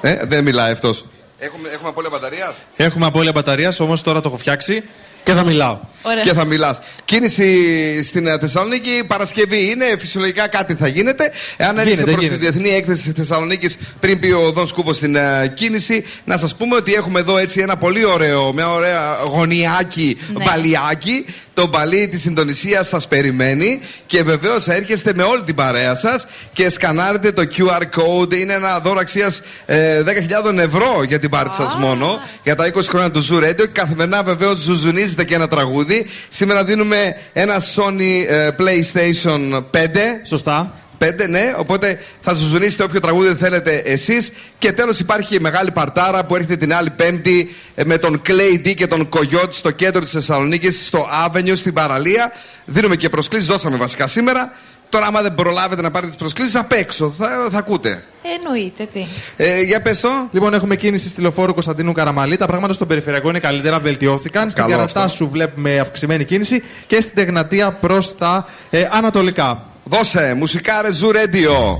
Ε, 0.00 0.16
δεν 0.24 0.42
μιλάει 0.44 0.72
αυτός. 0.72 1.04
Έχουμε, 1.38 1.68
έχουμε 1.68 1.88
απώλεια 1.88 2.10
μπαταρίας; 2.12 2.56
Έχουμε 2.76 3.06
απώλεια 3.06 3.32
μπαταρίας, 3.32 3.80
όμως 3.80 4.02
τώρα 4.02 4.20
το 4.20 4.28
έχω 4.28 4.36
φτιάξει 4.38 4.82
και 5.26 5.32
θα 5.32 5.44
μιλάω. 5.44 5.78
Και 6.24 6.32
θα 6.32 6.44
μιλάς. 6.44 6.78
Κίνηση 7.04 8.02
στην 8.02 8.26
ε, 8.26 8.38
Θεσσαλονίκη, 8.38 9.04
Παρασκευή 9.06 9.70
είναι, 9.70 9.84
φυσιολογικά 9.98 10.48
κάτι 10.48 10.74
θα 10.74 10.86
γίνεται. 10.88 11.30
Εάν 11.56 11.78
έρθει 11.78 11.90
Γίνεται, 11.90 12.10
προς 12.10 12.24
τη 12.24 12.30
γίνεται. 12.30 12.50
διεθνή 12.50 12.68
έκθεση 12.76 13.02
τη 13.12 13.20
Θεσσαλονίκης 13.20 13.76
πριν 14.00 14.18
πει 14.20 14.30
ο 14.30 14.50
Δον 14.52 14.66
Σκούβος 14.66 14.96
στην 14.96 15.16
ε, 15.16 15.52
κίνηση, 15.54 16.04
να 16.24 16.36
σας 16.36 16.56
πούμε 16.56 16.76
ότι 16.76 16.94
έχουμε 16.94 17.20
εδώ 17.20 17.36
έτσι 17.38 17.60
ένα 17.60 17.76
πολύ 17.76 18.04
ωραίο, 18.04 18.52
μια 18.52 18.70
ωραία 18.70 19.16
γωνιάκι, 19.30 20.16
Ναι. 20.36 20.44
μπαλιάκι. 20.44 21.24
Το 21.56 21.66
μπαλί 21.66 22.08
της 22.08 22.24
Ινδονησίας 22.24 22.88
σας 22.88 23.08
περιμένει 23.08 23.80
και 24.06 24.22
βεβαίως 24.22 24.68
έρχεστε 24.68 25.12
με 25.14 25.22
όλη 25.22 25.42
την 25.42 25.54
παρέα 25.54 25.94
σας 25.94 26.26
και 26.52 26.70
σκανάρετε 26.70 27.32
το 27.32 27.42
QR 27.56 27.80
code. 27.80 28.34
Είναι 28.34 28.52
ένα 28.52 28.78
δώρο 28.78 28.98
αξίας 29.00 29.42
10.000 29.66 30.58
ευρώ 30.58 31.02
για 31.08 31.18
την 31.18 31.30
πάρτι 31.30 31.54
σας 31.54 31.76
μόνο, 31.76 32.20
για 32.42 32.56
τα 32.56 32.66
20 32.66 32.88
χρόνια 32.88 33.10
του 33.10 33.26
Zoo 33.26 33.44
Radio. 33.44 33.54
Και 33.56 33.66
καθημερινά 33.66 34.22
βεβαίως 34.22 34.58
ζουζουνίζετε 34.58 35.24
και 35.24 35.34
ένα 35.34 35.48
τραγούδι. 35.48 36.06
Σήμερα 36.28 36.64
δίνουμε 36.64 37.16
ένα 37.32 37.56
Sony 37.74 38.24
ε, 38.28 38.48
PlayStation 38.58 39.52
5. 39.52 39.88
Σωστά. 40.22 40.72
5, 40.98 41.28
ναι, 41.28 41.54
οπότε 41.56 42.00
θα 42.20 42.32
ζουζουνίσετε 42.32 42.82
όποιο 42.82 43.00
τραγούδι 43.00 43.34
θέλετε 43.34 43.74
εσείς. 43.76 44.32
Και 44.58 44.72
τέλος 44.72 44.98
υπάρχει 44.98 45.28
και 45.28 45.34
η 45.34 45.40
μεγάλη 45.40 45.70
παρτάρα 45.70 46.24
που 46.24 46.34
έρχεται 46.34 46.56
την 46.56 46.74
άλλη 46.74 46.90
Πέμπτη 46.90 47.54
ε, 47.74 47.84
με 47.84 47.98
τον 47.98 48.22
Clay 48.26 48.66
D 48.66 48.74
και 48.74 48.86
τον 48.86 49.08
Coyote 49.08 49.52
στο 49.52 49.70
κέντρο 49.70 50.00
της 50.00 50.10
Θεσσαλονίκης, 50.10 50.86
στο 50.86 51.08
Avenue, 51.26 51.56
στην 51.56 51.72
παραλία. 51.72 52.32
Δίνουμε 52.64 52.96
και 52.96 53.08
προσκλήσεις, 53.08 53.46
δώσαμε 53.46 53.76
βασικά 53.76 54.06
σήμερα. 54.06 54.52
Τώρα, 54.88 55.06
άμα 55.06 55.22
δεν 55.22 55.34
προλάβετε 55.34 55.82
να 55.82 55.90
πάρετε 55.90 56.10
τις 56.10 56.20
προσκλήσεις, 56.20 56.54
απ' 56.54 56.72
έξω 56.72 57.14
θα, 57.18 57.48
θα 57.50 57.58
ακούτε. 57.58 58.04
Εννοείται 58.38 58.88
τι. 58.92 59.06
Ε, 59.36 59.60
για 59.60 59.82
πες 59.82 60.00
το. 60.00 60.08
Λοιπόν, 60.30 60.54
έχουμε 60.54 60.76
κίνηση 60.76 61.08
στη 61.08 61.20
λεωφόρο 61.20 61.52
Κωνσταντίνου 61.52 61.92
Καραμαλή. 61.92 62.36
Τα 62.36 62.46
πράγματα 62.46 62.72
στον 62.72 62.86
περιφερειακό 62.86 63.28
είναι 63.28 63.38
καλύτερα, 63.38 63.78
βελτιώθηκαν. 63.78 64.50
Στην 64.50 64.62
Καλό 64.62 64.74
Καρατά 64.74 65.02
αυτό. 65.02 65.16
σου 65.16 65.28
βλέπουμε 65.30 65.78
αυξημένη 65.78 66.24
κίνηση 66.24 66.62
και 66.86 67.00
στην 67.00 67.14
Τεγνατία 67.14 67.72
προς 67.72 68.16
τα 68.16 68.46
ε, 68.70 68.88
ανατολικά. 68.92 69.75
Δώσε, 69.88 70.34
μουσικάρε 70.34 70.88
Zoo 71.00 71.14
Radio. 71.14 71.76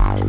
I 0.00 0.28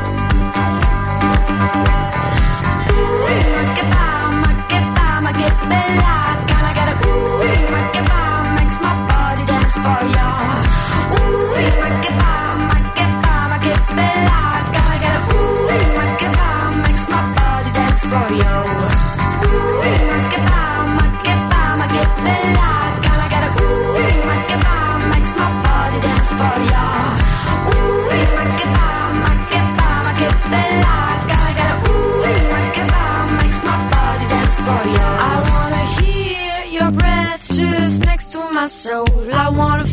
So 38.81 39.05
I 39.31 39.47
wanna 39.47 39.85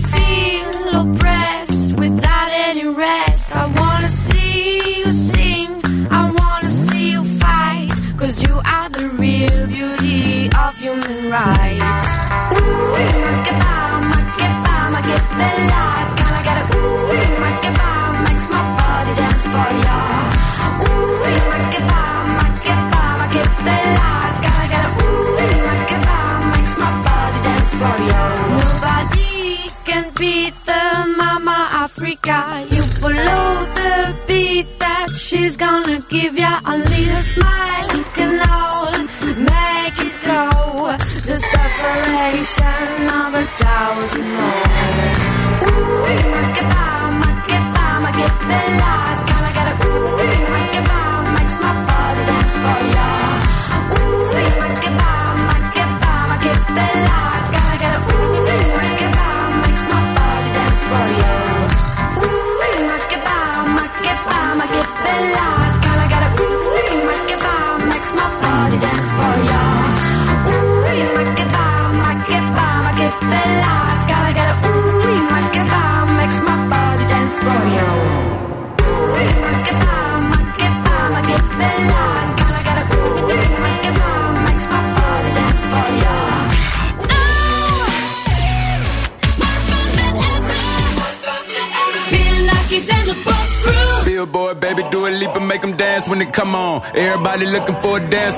for 97.89 97.97
a 97.97 98.11
dance 98.11 98.38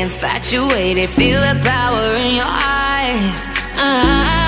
Infatuated. 0.00 1.10
Feel 1.10 1.40
the 1.40 1.60
power 1.62 2.14
in 2.16 2.36
your 2.36 2.46
eyes, 2.46 3.48
eyes. 3.76 4.39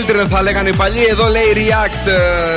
Children 0.00 0.26
θα 0.28 0.42
λέγανε 0.42 0.68
οι 0.68 0.76
παλιοί. 0.76 1.06
Εδώ 1.10 1.28
λέει 1.28 1.42
React 1.54 2.08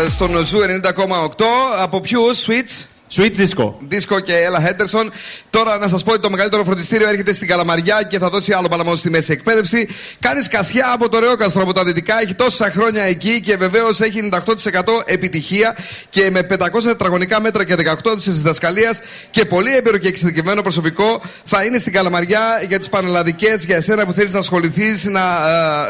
ε, 0.06 0.10
στον 0.10 0.45
Zoo 0.45 0.58
90,8. 0.60 1.45
Από 1.82 1.99
ποιους, 1.99 2.45
Switch; 2.48 2.86
Switch 3.16 3.32
Disco. 3.32 3.74
Disco 3.94 4.24
και 4.24 4.34
Ella 4.48 4.68
Henderson. 4.68 5.07
Τώρα 5.49 5.78
να 5.78 5.88
σας 5.88 6.03
πω 6.03 6.11
ότι 6.11 6.22
το 6.22 6.30
μεγαλύτερο 6.30 6.64
φροντιστήριο 6.64 7.07
έρχεται 7.07 7.34
στην 7.34 7.48
Καλαμαριά 7.48 8.03
και 8.10 8.20
θα 8.20 8.30
δώσει 8.30 8.53
άλλο 8.53 8.68
παλμό 8.68 8.95
στη 8.95 9.10
μέση 9.10 9.32
εκπαίδευση. 9.32 9.88
Κάνει 10.20 10.41
σκασιά 10.41 10.91
από 10.94 11.10
το 11.10 11.20
Ωραιόκαστρο 11.20 11.62
από 11.61 11.74
τα 11.74 11.84
δυτικά, 11.84 12.22
έχει 12.22 12.34
τόσα 12.34 12.70
χρόνια 12.70 13.03
εκεί 13.03 13.41
και 13.41 13.56
βεβαίως 13.57 14.02
έχει 14.02 14.30
98% 14.32 14.45
επιτυχία 15.06 15.76
και 16.10 16.30
με 16.32 16.48
500 16.49 16.57
τετραγωνικά 16.84 17.41
μέτρα 17.41 17.65
και 17.65 17.76
18 18.03 18.24
έτη 18.24 18.32
διδασκαλίας 18.32 18.99
και 19.32 19.45
πολύ 19.45 19.76
έμπειρο 19.76 19.98
και 19.98 20.07
εξειδικευμένο 20.07 20.61
προσωπικό 20.61 21.22
θα 21.45 21.64
είναι 21.64 21.78
στην 21.80 21.94
Καλαμαριά 21.94 22.64
για 22.68 22.80
τις 22.80 22.90
πανελλαδικές, 22.90 23.65
για 23.65 23.76
εσένα 23.76 24.06
που 24.06 24.14
θέλεις 24.14 24.34
να 24.34 24.40
ασχοληθείς, 24.40 25.06
να 25.06 25.22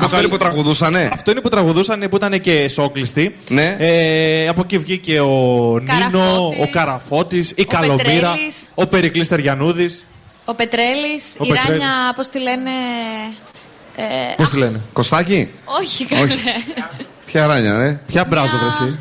Αυτό 0.00 0.18
είναι 0.18 0.28
που 0.28 0.36
τραγουδούσανε. 0.36 1.10
Αυτό 1.12 1.30
είναι 1.30 1.40
που 1.40 1.48
τραγουδούσαν 1.48 2.06
που 2.10 2.16
ήταν 2.16 2.40
και 2.40 2.68
σόκλειστοι. 2.68 3.34
Ναι. 3.48 3.76
Ε, 3.78 4.48
από 4.48 4.60
εκεί 4.64 4.78
βγήκε 4.78 5.20
ο 5.20 5.78
Νίνο, 5.78 6.46
ο 6.60 6.70
Καραφώτης, 6.72 7.52
η 7.56 7.64
Καλομήρα, 7.64 7.96
Πετρέλης. 7.96 8.68
ο 8.74 8.86
Περικλής 8.86 9.28
Τεριανούδη. 9.56 9.88
Ο 10.44 10.54
Πετρέλης, 10.54 11.24
Ο 11.38 11.44
η 11.44 11.48
Πετρέλης. 11.48 11.68
Ράνια, 11.68 12.12
πώς 12.16 12.28
τη 12.28 12.38
λένε. 12.38 12.70
Ε, 13.96 14.02
Πώς 14.36 14.48
τη 14.50 14.56
λένε. 14.56 14.80
Κωστάκι. 14.92 15.50
όχι, 15.64 16.04
καλέ. 16.06 16.32
Ποια 17.26 17.46
ράνια, 17.46 17.78
ρε; 17.78 18.00
Ποια 18.06 18.24
μπράζο, 18.24 18.56
βρε 18.58 18.66
εσύ; 18.66 18.98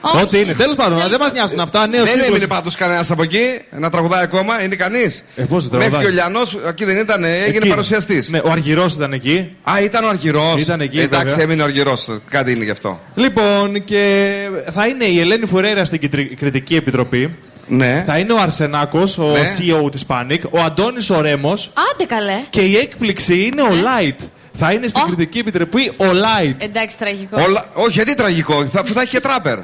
Όχι. 0.00 0.22
Ό,τι 0.22 0.38
είναι. 0.40 0.54
Τέλος 0.54 0.74
πάντων, 0.74 1.08
δεν 1.08 1.20
μας 1.20 1.32
νοιάζουν 1.32 1.60
αυτά. 1.60 1.86
Νέος 1.86 2.04
δεν 2.04 2.12
φίλος. 2.12 2.28
έμεινε 2.28 2.46
πάντως 2.46 2.74
κανένας 2.76 3.10
από 3.10 3.22
εκεί 3.22 3.60
να 3.78 3.90
τραγουδάει 3.90 4.22
ακόμα. 4.22 4.62
Είναι 4.62 4.74
κανείς. 4.76 5.24
Ε, 5.36 5.42
πώς 5.42 5.68
δεν 5.68 5.78
Μέχρι 5.78 5.90
τραγουδάει. 5.92 6.00
και 6.02 6.06
ο 6.06 6.10
Λιανός, 6.10 6.58
εκεί 6.68 6.84
δεν 6.84 6.96
ήταν, 6.96 7.24
έγινε 7.24 7.56
Εκεί. 7.56 7.68
παρουσιαστής. 7.68 8.30
Ναι, 8.30 8.38
ο 8.38 8.50
Αργυρός 8.50 8.94
ήταν 8.94 9.12
εκεί. 9.12 9.56
Α, 9.70 9.80
ήταν 9.82 10.04
ο 10.04 10.08
Αργυρός. 10.08 10.60
Ήταν 10.60 10.80
εκεί, 10.80 11.00
Εντάξει, 11.00 11.26
βέβαια. 11.26 11.44
έμεινε 11.44 11.62
ο 11.62 11.64
Αργυρός. 11.64 12.08
Κάτι 12.30 12.52
είναι 12.52 12.64
γι' 12.64 12.70
αυτό. 12.70 13.00
Λοιπόν, 13.14 13.84
και 13.84 14.34
θα 14.70 14.86
είναι 14.86 15.04
η 15.04 15.20
Ελένη 15.20 15.46
Φουρέρα 15.46 15.84
στην 15.84 16.00
Κεντρι- 16.00 16.36
Κριτική 16.38 16.74
Επιτροπή. 16.74 17.36
Ναι. 17.70 18.02
Θα 18.06 18.18
είναι 18.18 18.32
ο 18.32 18.40
Αρσενάκος, 18.40 19.18
ο 19.18 19.30
Ναι. 19.30 19.56
CEO 19.58 19.90
της 19.90 20.04
Panic, 20.08 20.38
ο 20.50 20.60
Αντώνης 20.60 21.10
ο 21.10 21.20
Ρέμος 21.20 21.72
Άντε 21.92 22.04
καλέ. 22.04 22.40
και 22.50 22.60
η 22.60 22.76
έκπληξη 22.76 23.44
είναι 23.44 23.62
ο 23.62 23.68
Light. 23.70 24.24
Θα 24.58 24.72
είναι 24.72 24.88
στην 24.88 25.02
Ω. 25.02 25.06
Κριτική 25.06 25.38
Επιτροπή 25.38 25.88
ο 25.96 26.04
Light. 26.04 26.54
Εντάξει, 26.58 26.98
τραγικό. 26.98 27.42
Όλα... 27.42 27.64
Όχι, 27.74 27.90
γιατί 27.90 28.14
τραγικό. 28.14 28.64
Θα, 28.66 28.82
θα 28.84 29.00
έχει 29.00 29.10
και 29.10 29.20
τράπερ. 29.20 29.58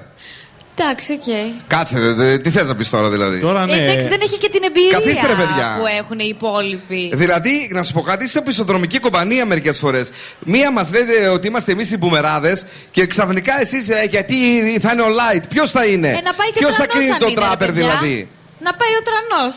Εντάξει, 0.78 1.12
οκ. 1.12 1.22
Κάτσε, 1.66 1.98
δε- 2.00 2.12
δε- 2.12 2.38
τι 2.38 2.50
θες 2.50 2.66
να 2.66 2.76
πεις 2.76 2.90
τώρα 2.90 3.10
δηλαδή; 3.10 3.40
Τώρα 3.40 3.66
ναι. 3.66 3.76
Ε, 3.76 3.82
Εντάξει, 3.82 4.08
δεν 4.08 4.20
έχει 4.22 4.38
και 4.38 4.48
την 4.48 4.62
εμπειρία 4.64 4.90
Καθίστε, 4.98 5.26
ρε, 5.26 5.32
παιδιά. 5.34 5.76
που 5.78 5.84
έχουν 5.98 6.18
οι 6.18 6.26
υπόλοιποι. 6.28 7.10
Δηλαδή, 7.14 7.68
να 7.72 7.82
σου 7.82 7.92
πω 7.92 8.00
κάτι, 8.00 8.24
είστε 8.24 8.38
οπισθοδρομική 8.38 8.98
κομπανία 8.98 9.46
μερικές 9.46 9.78
φορές. 9.78 10.10
Μία 10.38 10.70
μας 10.72 10.90
λέτε 10.92 11.28
ότι 11.28 11.46
είμαστε 11.46 11.72
εμείς 11.72 11.90
οι 11.90 11.96
μπουμεράδες 11.96 12.64
και 12.90 13.06
ξαφνικά 13.06 13.60
εσείς 13.60 13.88
γιατί 14.10 14.34
θα 14.82 14.92
είναι 14.92 15.02
ο 15.02 15.06
Light. 15.08 15.42
Ποιος 15.48 15.70
θα 15.70 15.84
είναι, 15.84 16.08
Ε, 16.08 16.12
να 16.12 16.32
πάει 16.34 16.50
και 16.52 16.58
Ποιος 16.58 16.70
ο 16.70 16.74
θα 16.74 16.86
τρανός 16.86 16.94
κρίνει 16.96 17.10
αν 17.12 17.18
τον 17.18 17.28
είναι, 17.28 17.40
ρε, 17.40 17.46
τράπερ 17.46 17.66
παιδιά. 17.66 17.82
δηλαδή; 17.82 18.28
Να 18.60 18.72
πάει 18.74 18.90
ο 19.00 19.02
τρανός. 19.08 19.56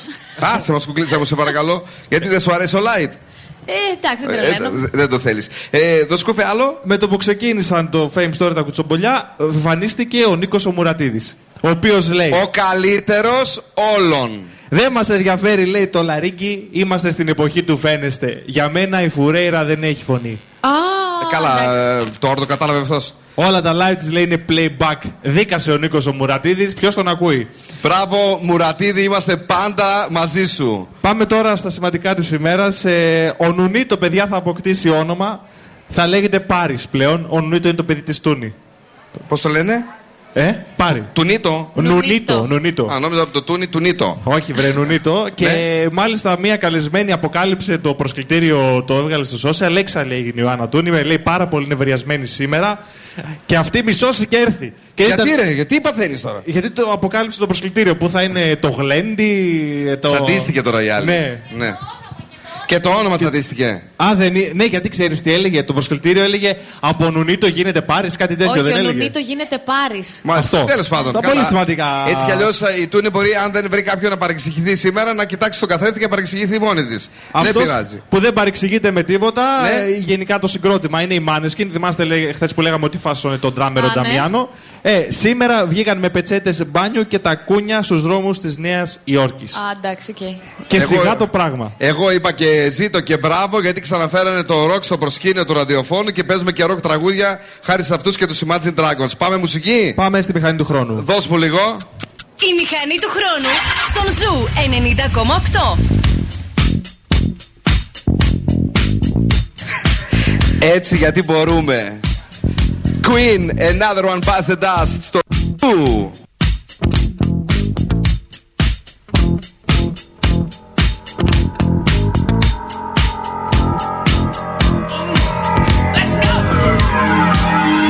Άσε 0.55 0.71
μας 0.71 0.85
κουκλίτσα 0.85 1.17
μου, 1.17 1.25
σε 1.25 1.35
παρακαλώ. 1.35 1.87
Γιατί 2.09 2.27
δεν 2.27 2.39
σου 2.39 2.53
αρέσει 2.53 2.75
ο 2.75 2.79
Light. 2.79 3.11
Ε, 3.69 3.97
εντάξει, 3.97 4.25
δεν 4.25 4.35
Ε, 4.35 4.41
τρελαίνω. 4.41 4.69
δε- 4.79 4.87
δεν 4.91 5.09
το 5.09 5.19
θέλεις. 5.19 5.47
Ε, 5.69 6.03
δώσκοφε 6.03 6.45
άλλο. 6.45 6.79
Με 6.83 6.97
το 6.97 7.07
που 7.07 7.17
ξεκίνησαν 7.17 7.89
το 7.89 8.11
Fame 8.15 8.29
Story 8.39 8.51
τα 8.55 8.61
κουτσομπολιά, 8.61 9.35
εμφανίστηκε 9.39 10.25
ο 10.25 10.35
Νίκος 10.35 10.65
ο 10.65 10.71
Μουρατίδη. 10.71 11.21
Ο 11.61 11.69
οποίος 11.69 12.11
λέει: 12.11 12.29
Ο 12.43 12.47
καλύτερος 12.51 13.61
όλων. 13.97 14.29
Δεν 14.69 14.91
μας 14.91 15.09
ενδιαφέρει, 15.09 15.65
λέει 15.65 15.87
το 15.87 16.03
λαρίγκι, 16.03 16.67
είμαστε 16.71 17.09
στην 17.11 17.27
εποχή 17.27 17.63
του 17.63 17.77
φαίνεστε. 17.77 18.41
Για 18.45 18.69
μένα 18.69 19.01
η 19.03 19.09
Φουρέιρα 19.09 19.63
δεν 19.63 19.83
έχει 19.83 20.03
φωνή. 20.03 20.39
Α, 20.59 20.67
Ε, 20.69 21.35
Καλά, 21.35 21.75
ε, 21.75 22.03
τώρα 22.19 22.33
το 22.35 22.45
κατάλαβε 22.45 22.79
αυτός. 22.79 23.13
Όλα 23.35 23.61
τα 23.61 23.73
live 23.75 23.95
της 23.97 24.11
λέει 24.11 24.23
είναι 24.23 24.45
playback. 24.49 24.97
Δίκασε 25.21 25.71
ο 25.71 25.77
Νίκος 25.77 26.05
ο 26.07 26.11
Μουρατίδη, 26.13 26.73
ποιος 26.73 26.95
τον 26.95 27.07
ακούει; 27.07 27.47
Μπράβο, 27.81 28.39
Μουρατίδη, 28.41 29.03
είμαστε 29.03 29.37
πάντα 29.37 30.07
μαζί 30.09 30.47
σου. 30.47 30.87
Πάμε 31.01 31.25
τώρα 31.25 31.55
στα 31.55 31.69
σημαντικά 31.69 32.13
της 32.13 32.31
ημέρας. 32.31 32.85
Ε, 32.85 33.35
ο 33.37 33.51
Νουνίτο, 33.51 33.97
παιδιά, 33.97 34.27
θα 34.27 34.37
αποκτήσει 34.37 34.89
όνομα. 34.89 35.39
Θα 35.89 36.07
λέγεται 36.07 36.39
Πάρης 36.39 36.87
πλέον. 36.87 37.27
Ο 37.29 37.41
Νουνίτο 37.41 37.67
είναι 37.67 37.77
το 37.77 37.83
παιδί 37.83 38.01
της 38.01 38.19
Τούνη. 38.19 38.53
Πώς 39.27 39.41
το 39.41 39.49
λένε, 39.49 39.85
Ε, 40.33 40.51
Πάρη. 40.75 41.03
Τουνίτο. 41.13 41.71
Νουνίτο. 41.75 42.45
Νουνίτο. 42.49 42.85
Α, 42.91 42.99
νόμιζα 42.99 43.21
από 43.21 43.31
το 43.31 43.41
Τούνι, 43.41 43.67
Τουνίτο. 43.67 44.21
Όχι, 44.23 44.53
βρε 44.53 44.71
Νουνίτο. 44.71 45.27
Και 45.35 45.45
Ναι. 45.45 45.85
μάλιστα 45.91 46.37
μία 46.39 46.55
καλεσμένη 46.57 47.11
αποκάλυψε 47.11 47.77
το 47.77 47.93
προσκλητήριο, 47.93 48.83
το 48.87 48.95
έβγαλε 48.95 49.23
στο 49.25 49.49
social. 49.49 49.75
Έξαλλη 49.75 50.13
έγινε 50.13 50.31
η 50.35 50.43
Ιωάννα 50.43 50.67
Τούνη. 50.69 50.89
Με 50.89 51.03
λέει 51.03 51.19
πάρα 51.19 51.47
πολύ 51.47 51.67
νευριασμένη 51.67 52.25
σήμερα. 52.25 52.83
Και 53.45 53.55
αυτή 53.55 53.83
μισώσει 53.83 54.27
και 54.27 54.37
έρθει. 54.37 54.73
Και 54.93 55.03
Γιατί 55.03 55.29
ήταν- 55.29 55.41
ρε, 55.45 55.51
γιατί 55.51 55.81
παθαίνεις 55.81 56.21
τώρα; 56.21 56.41
Γιατί 56.45 56.69
το 56.71 56.89
αποκάλυψε 56.91 57.39
το 57.39 57.45
προσκλητήριο 57.45 57.95
που 57.95 58.09
θα 58.09 58.21
είναι 58.21 58.55
το 58.55 58.69
γλέντι. 58.69 59.97
Το... 60.01 60.09
Τσαντίστηκε 60.11 60.61
τώρα 60.61 60.83
η 60.83 60.89
άλλη. 60.89 61.05
Ναι. 61.05 61.39
ναι. 61.57 61.75
Και 62.69 62.79
το 62.79 62.89
όνομα 62.89 63.17
τσαντίστηκε. 63.17 63.81
Α, 63.95 64.05
δεν 64.15 64.35
είναι. 64.35 64.51
Ναι, 64.53 64.63
γιατί 64.63 64.89
ξέρεις 64.89 65.21
τι 65.21 65.33
έλεγε. 65.33 65.63
Το 65.63 65.73
προσκλητήριο 65.73 66.23
έλεγε 66.23 66.55
Από 66.79 67.09
Νουνίτο 67.09 67.47
γίνεται 67.47 67.81
πάρει 67.81 68.09
κάτι 68.09 68.35
τέτοιο. 68.35 68.51
Όχι, 68.51 68.61
δεν 68.61 68.73
ο 68.73 68.77
έλεγε. 68.77 68.93
Νουνίτο 68.97 69.19
γίνεται 69.19 69.61
πάρης. 69.65 70.19
Μάλιστα. 70.23 70.57
Αυτό. 70.57 70.71
Τέλος 70.71 70.87
πάντων. 70.87 71.13
Τα 71.13 71.19
καλά. 71.19 71.33
πολύ 71.33 71.45
σημαντικά. 71.45 71.85
Έτσι 72.07 72.25
κι 72.25 72.31
αλλιώς 72.31 72.61
η 72.81 72.87
Τούνη 72.87 73.09
μπορεί, 73.09 73.29
αν 73.43 73.51
δεν 73.51 73.67
βρει 73.69 73.81
κάποιον 73.81 74.11
να 74.11 74.17
παρεξηγηθεί 74.17 74.75
σήμερα, 74.75 75.13
να 75.13 75.25
κοιτάξει 75.25 75.59
τον 75.59 75.69
καθρέφτη 75.69 75.97
και 75.97 76.03
να 76.03 76.09
παρεξηγηθεί 76.09 76.59
μόνη 76.59 76.85
της. 76.85 77.09
Δεν 77.33 77.41
Αυτός 77.41 77.63
πειράζει. 77.63 78.01
που 78.09 78.19
δεν 78.19 78.33
παρεξηγείται 78.33 78.91
με 78.91 79.03
τίποτα, 79.03 79.43
Ναι. 79.61 79.91
ε, 79.91 79.97
γενικά 79.97 80.39
το 80.39 80.47
συγκρότημα 80.47 81.01
είναι 81.01 81.13
οι 81.13 81.19
Μάνεσκιν. 81.19 81.71
Θυμάστε 81.71 82.31
χθες 82.33 82.53
που 82.53 82.61
λέγαμε 82.61 82.85
ότι 82.85 82.97
φάσωνε 82.97 83.37
τον 83.37 83.53
τράμερο 83.53 83.85
Α, 83.85 84.01
ναι. 84.01 84.39
Νταμιάνο. 84.83 85.07
Ε, 85.07 85.11
σήμερα 85.11 85.65
βγήκαν 85.65 85.97
με 85.97 86.09
πετσέτες 86.09 86.63
μπάνιο 86.67 87.03
και 87.03 87.19
τα 87.19 87.35
κούνια 87.35 87.81
στους 87.81 88.01
δρόμους 88.01 88.39
της 88.39 88.57
Νέας 88.57 88.99
Υόρκης. 89.03 89.55
Α, 89.55 89.59
εντάξει, 89.77 90.11
οκ. 90.11 90.17
Και 90.67 90.77
Εγώ- 90.77 90.85
σιγά 90.87 91.15
το 91.15 91.27
πράγμα. 91.27 91.73
Εγώ 91.77 92.11
είπα 92.11 92.31
και 92.31 92.69
ζήτω 92.69 92.99
και 92.99 93.17
μπράβο 93.17 93.61
γιατί 93.61 93.81
ξαναφέρανε 93.81 94.43
το 94.43 94.65
ροκ 94.65 94.83
στο 94.83 94.97
προσκήνιο 94.97 95.45
του 95.45 95.53
ραδιοφώνου 95.53 96.09
και 96.09 96.23
παίζουμε 96.23 96.51
και 96.51 96.63
ροκ 96.63 96.79
τραγούδια 96.81 97.39
χάρη 97.63 97.83
σε 97.83 97.93
αυτούς 97.93 98.15
και 98.17 98.25
τους 98.27 98.41
Imagine 98.47 98.73
Dragons. 98.79 99.17
Πάμε 99.17 99.37
μουσική; 99.37 99.93
Πάμε 99.95 100.21
στη 100.21 100.33
μηχανή 100.33 100.57
του 100.57 100.65
χρόνου. 100.65 101.01
Δώσ' 101.01 101.27
μου 101.27 101.37
λίγο. 101.37 101.77
Η 102.41 102.53
μηχανή 102.59 102.97
του 103.01 103.09
χρόνου 103.09 103.49
στον 103.89 104.13
Zoo 104.13 104.47
90,8. 104.55 105.77
Έτσι 110.59 110.97
γιατί 110.97 111.23
μπορούμε. 111.23 111.99
Queen, 113.08 113.40
another 113.60 114.04
one 114.06 114.20
past 114.20 114.46
the 114.48 114.56
dust. 114.56 115.02
Στο 115.08 115.20
Ου. 115.62 116.10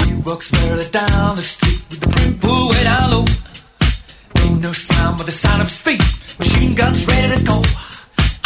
He 0.07 0.15
walks 0.27 0.51
barely 0.51 0.89
down 0.91 1.37
the 1.37 1.43
street 1.43 1.81
with 1.91 2.01
the 2.01 2.09
brim 2.15 2.39
pull 2.39 2.69
way 2.71 2.83
down 2.85 3.11
low. 3.13 3.25
Ain't 4.41 4.61
no 4.61 4.73
sound 4.73 5.13
but 5.19 5.27
the 5.27 5.37
sound 5.45 5.61
of 5.63 5.69
his 5.69 5.79
feet. 5.87 6.03
Machine 6.39 6.75
guns 6.81 7.01
ready 7.09 7.29
to 7.37 7.41
go. 7.51 7.57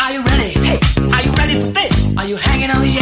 Are 0.02 0.12
you 0.14 0.22
ready? 0.30 0.50
Hey, 0.68 0.78
are 1.14 1.22
you 1.26 1.32
ready 1.40 1.54
for 1.62 1.72
this? 1.80 1.94
Are 2.18 2.26
you 2.30 2.36
hanging 2.36 2.70
on 2.74 2.80
the 2.86 2.92
edge 3.00 3.01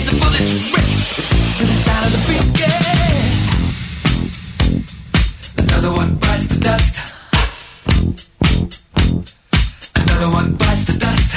To 0.00 1.64
the 1.66 1.76
sound 1.84 2.06
of 2.06 2.12
the 2.14 2.20
beat. 2.28 2.46
Yeah. 2.60 2.82
Another 5.58 5.92
one 5.92 6.14
bites 6.16 6.46
the 6.48 6.58
dust. 6.60 6.94
Another 9.94 10.30
one 10.30 10.54
bites 10.54 10.84
the 10.84 10.94
dust. 10.98 11.36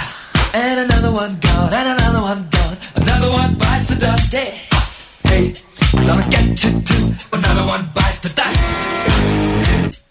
And 0.53 0.79
another 0.79 1.11
one 1.11 1.37
gone, 1.39 1.73
and 1.73 1.87
another 1.99 2.21
one 2.21 2.47
gone. 2.49 2.77
Another 2.95 3.29
one 3.29 3.55
bites 3.55 3.87
the 3.87 3.95
dust. 3.95 4.33
Hey, 4.33 5.53
gonna 5.91 6.29
get 6.29 6.63
you 6.63 6.81
too. 6.81 7.13
Another 7.33 7.65
one 7.65 7.89
bites 7.93 8.19
the 8.19 8.29
dust. 8.29 10.04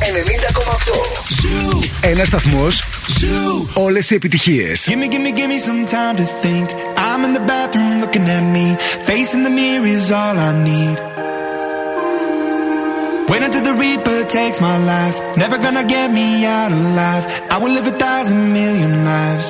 Ζου. 1.41 1.79
Ένα 2.01 2.25
σταθμό. 2.25 2.67
Ζου. 3.19 3.67
Όλε 3.73 3.99
οι 3.99 4.15
επιτυχίε. 4.15 4.73
Give 4.85 4.91
me, 4.91 5.07
give 5.13 5.21
me, 5.25 5.31
give 5.37 5.49
me 5.53 5.59
some 5.67 5.81
time 5.95 6.15
to 6.21 6.25
think. 6.43 6.65
I'm 7.07 7.21
in 7.27 7.33
the 7.37 7.43
bathroom 7.51 7.93
looking 8.03 8.25
at 8.37 8.45
me. 8.55 8.65
Facing 9.07 9.43
the 9.47 9.53
mirror 9.59 9.87
is 9.97 10.05
all 10.19 10.37
I 10.49 10.51
need. 10.69 10.97
When 13.29 13.41
until 13.47 13.63
the 13.69 13.75
Reaper 13.83 14.19
takes 14.37 14.57
my 14.69 14.77
life. 14.93 15.17
Never 15.43 15.57
gonna 15.65 15.85
get 15.95 16.07
me 16.19 16.27
out 16.57 16.71
alive. 16.81 17.23
I 17.53 17.55
will 17.61 17.73
live 17.77 17.87
a 17.93 17.95
thousand 18.05 18.41
million 18.59 18.91
lives. 19.13 19.49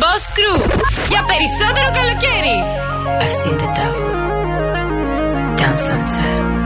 Boss 0.00 0.24
Crew. 0.36 0.60
Για 1.08 1.24
περισσότερο 1.30 1.88
καλοκαίρι. 1.98 2.56
I've 3.22 3.34
seen 3.40 3.56
the 3.62 3.70
devil. 3.78 4.06
Down 5.60 5.76
sunset. 5.86 6.59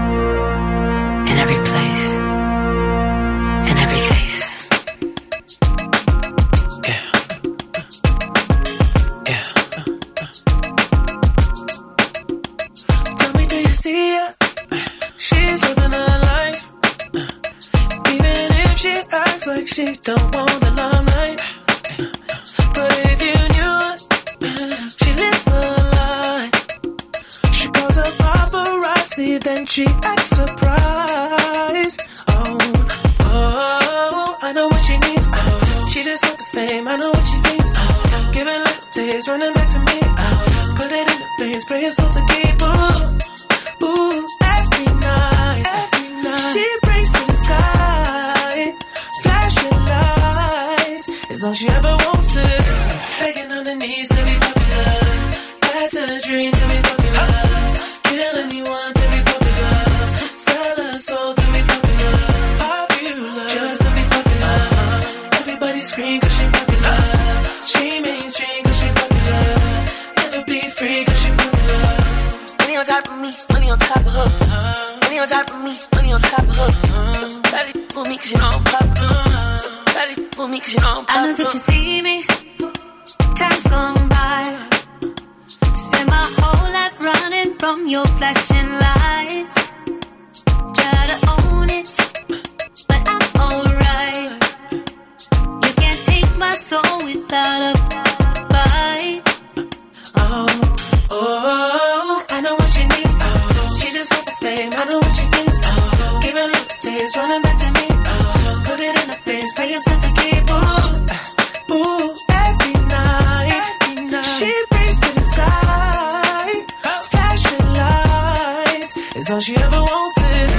Is 119.24 119.30
all 119.30 119.40
she 119.40 119.56
ever 119.56 119.80
wants 119.80 120.18
is 120.18 120.52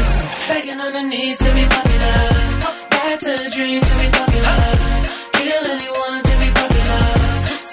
begging 0.48 0.80
on 0.80 0.94
her 0.94 1.04
knees 1.04 1.38
to 1.38 1.50
be 1.54 1.66
popular. 1.76 2.20
That's 2.90 3.26
a 3.26 3.38
dream 3.56 3.82
to 3.82 3.94
be 4.02 4.08
popular. 4.20 4.60
Kill 5.38 5.66
anyone 5.76 6.22
to 6.30 6.34
be 6.42 6.50
popular. 6.60 7.04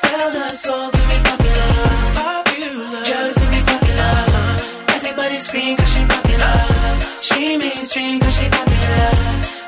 Sell 0.03 0.33
her 0.41 0.55
soul 0.55 0.89
to 0.97 1.03
be 1.11 1.19
popular. 1.29 1.73
Popular. 2.21 3.03
Just 3.11 3.39
to 3.41 3.47
be 3.53 3.61
popular. 3.73 4.15
Everybody 4.97 5.37
scream 5.37 5.77
cause 5.77 5.93
she 5.95 6.03
popular. 6.15 6.57
She 7.29 7.57
mainstream 7.57 8.21
cause 8.21 8.37
she 8.37 8.47
popular. 8.59 9.11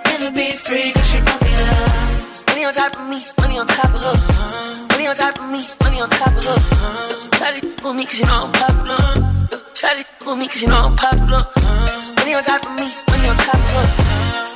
Never 0.09 0.31
be 0.39 0.49
free 0.67 0.93
cause 0.93 1.09
she 1.11 1.19
popular. 1.31 1.75
Money 2.49 2.65
on 2.69 2.73
top 2.75 2.93
of 3.01 3.07
me, 3.09 3.21
money 3.41 3.59
on 3.59 3.67
top 3.67 3.93
of 3.97 4.01
her. 4.07 4.17
Money 4.93 5.07
on 5.07 5.17
top 5.17 5.39
of 5.41 5.49
me, 5.55 5.63
money 5.85 6.01
on 6.01 6.09
top 6.11 6.35
of 6.37 6.45
her. 6.45 6.59
Shawty 7.39 7.61
with 7.85 7.97
me 7.97 8.05
cause 8.05 8.21
you 8.21 8.27
know 8.27 8.45
I'm 8.45 8.53
popular. 8.53 8.84
Shawty 10.55 10.63
with 10.63 10.63
me 10.63 10.63
cause 10.63 10.63
you 10.63 10.69
know 10.69 10.83
I'm 10.89 10.97
popular. 10.97 11.43
Money 12.19 12.35
on 12.39 12.43
top 12.51 12.63
of 12.67 12.73
me, 12.81 12.87
money 13.11 13.27
on 13.33 13.37
top 13.37 13.55
of 13.55 13.71
her. 13.77 13.87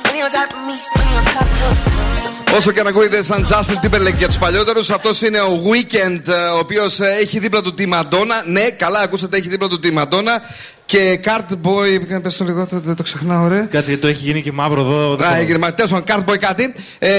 Money 0.05 0.21
on 0.25 0.31
top 0.37 0.49
of 0.55 0.61
me, 0.67 0.75
money 0.95 1.13
on 1.19 1.25
top 1.35 1.49
of 1.51 1.59
her. 1.61 2.55
Όσο 2.55 2.71
και 2.71 2.79
αν 2.79 2.87
ακούγεται 2.87 3.23
σαν 3.23 3.47
Justin 3.49 3.85
Timberlake 3.85 4.17
για 4.17 4.27
τους 4.27 4.37
παλιότερους, 4.37 4.89
αυτός 4.89 5.21
είναι 5.21 5.39
ο 5.39 5.61
Weekend, 5.71 6.27
ε, 6.27 6.33
ο 6.33 6.57
οποίος 6.57 6.99
έχει 6.99 7.39
δίπλα 7.39 7.61
του 7.61 7.73
τη 7.73 7.83
Madonna. 7.93 8.43
Ναι, 8.45 8.61
καλά, 8.61 8.99
ακούσατε, 8.99 9.37
έχει 9.37 9.47
δίπλα 9.49 9.67
του 9.67 9.79
τη 9.79 9.89
Madonna. 9.97 10.41
Και 10.85 11.19
Card 11.25 11.53
Boy, 11.63 12.19
πες 12.21 12.37
το 12.37 12.43
λίγο, 12.43 12.65
το, 12.65 12.81
το, 12.81 12.93
το 12.93 13.03
ξεχνάω, 13.03 13.47
ρε. 13.47 13.57
Κάτσε 13.59 13.77
γιατί 13.79 13.97
το 13.97 14.07
έχει 14.07 14.23
γίνει 14.23 14.41
και 14.41 14.51
μαύρο 14.51 14.81
εδώ. 14.81 15.15
δεν 15.15 15.27
Α, 15.27 15.29
ξέρω. 15.29 15.41
έγινε 15.43 15.57
μα- 15.57 15.73
τέλος 15.73 15.91
πάντων, 15.91 16.05
Card 16.25 16.29
Boy 16.29 16.37
κάτι. 16.37 16.73
Ε, 16.99 17.09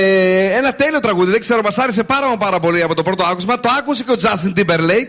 ένα 0.57 0.73
τέλειο 0.75 1.01
τραγούδι, 1.01 1.31
δεν 1.31 1.41
ξέρω, 1.41 1.63
μας 1.63 1.79
άρεσε 1.79 2.03
πάρα, 2.03 2.29
μα 2.29 2.37
πάρα 2.37 2.61
πολύ 2.61 2.83
από 2.83 2.95
το 2.95 3.03
πρώτο 3.03 3.25
άκουσμα. 3.25 3.61
Το 3.61 3.69
άκουσε 3.79 4.03
και 4.03 4.11
ο 4.11 4.15
Justin 4.23 4.59
Timberlake 4.61 5.09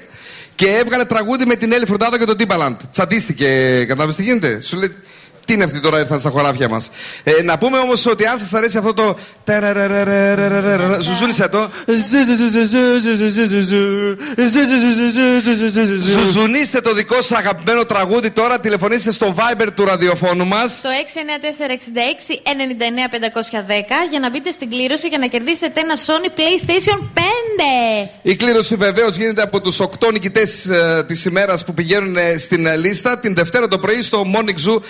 και 0.56 0.68
έβγαλε 0.68 1.06
τραγούδι 1.06 1.45
με 1.45 1.56
την 1.56 1.72
Έλλη 1.72 1.86
Φροντάδο 1.86 2.18
και 2.18 2.26
τον 2.26 2.36
Timbaland. 2.40 2.76
Τσαντίστηκε, 2.91 3.80
κατάλαβες 3.88 4.15
τι 4.15 4.23
γίνεται. 4.23 4.60
Σου 4.60 4.78
λέει, 4.78 4.95
τι 5.45 5.53
είναι 5.53 5.63
αυτή 5.63 5.80
τώρα 5.80 5.99
ήρθαν 5.99 6.19
στα 6.19 6.30
χωράφια 6.30 6.69
μας. 6.69 6.89
Ε, 7.23 7.41
να 7.43 7.57
πούμε 7.57 7.77
όμως 7.77 8.05
ότι 8.05 8.26
αν 8.26 8.39
σας 8.39 8.53
αρέσει 8.53 8.77
αυτό 8.77 8.93
το. 8.93 9.18
Ζουζούνισα 10.99 11.49
το. 11.49 11.69
Ζουζουνίστε 15.99 16.81
το 16.81 16.93
δικό 16.93 17.15
σας 17.15 17.31
αγαπημένο 17.31 17.85
τραγούδι 17.85 18.31
τώρα. 18.31 18.59
Τηλεφωνήστε 18.59 19.11
στο 19.11 19.35
Viber 19.38 19.68
του 19.76 19.85
ραδιοφώνου 19.85 20.45
μας. 20.45 20.81
Το 20.81 20.89
694-66-99-510 20.89 20.93
για 24.09 24.19
να 24.19 24.30
μπείτε 24.30 24.51
στην 24.51 24.69
κλήρωση 24.69 25.07
για 25.07 25.18
να 25.18 25.27
κερδίσετε 25.27 25.80
ένα 25.80 25.95
Sony 25.95 26.30
PlayStation 26.39 26.99
5. 27.13 28.09
Η 28.22 28.35
κλήρωση 28.35 28.76
βεβαίως 28.76 29.15
γίνεται 29.15 29.41
από 29.41 29.61
τους 29.61 29.80
8 29.81 30.11
νικητές 30.11 30.65
ε, 30.65 31.03
της 31.07 31.26
ημέρας 31.26 31.65
που 31.65 31.73
πηγαίνουν 31.73 32.18
ε, 32.18 32.38
στην 32.38 32.68
λίστα 32.77 33.19
την 33.19 33.35
Δευτέρα 33.35 33.68
το 33.68 33.77
πρωί 33.77 34.01
στο 34.01 34.23
Morning 34.34 34.69
Zoo 34.69 34.81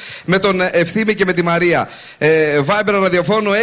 τον 0.41 0.61
ε, 0.61 0.69
Ευθύμη 0.71 1.15
και 1.15 1.25
με 1.25 1.33
τη 1.33 1.41
Μαρία. 1.41 1.89
Ε, 2.17 2.59
Viber 2.65 2.99
ραδιοφώνου 3.01 3.51
694-66-99-510. 3.51 3.55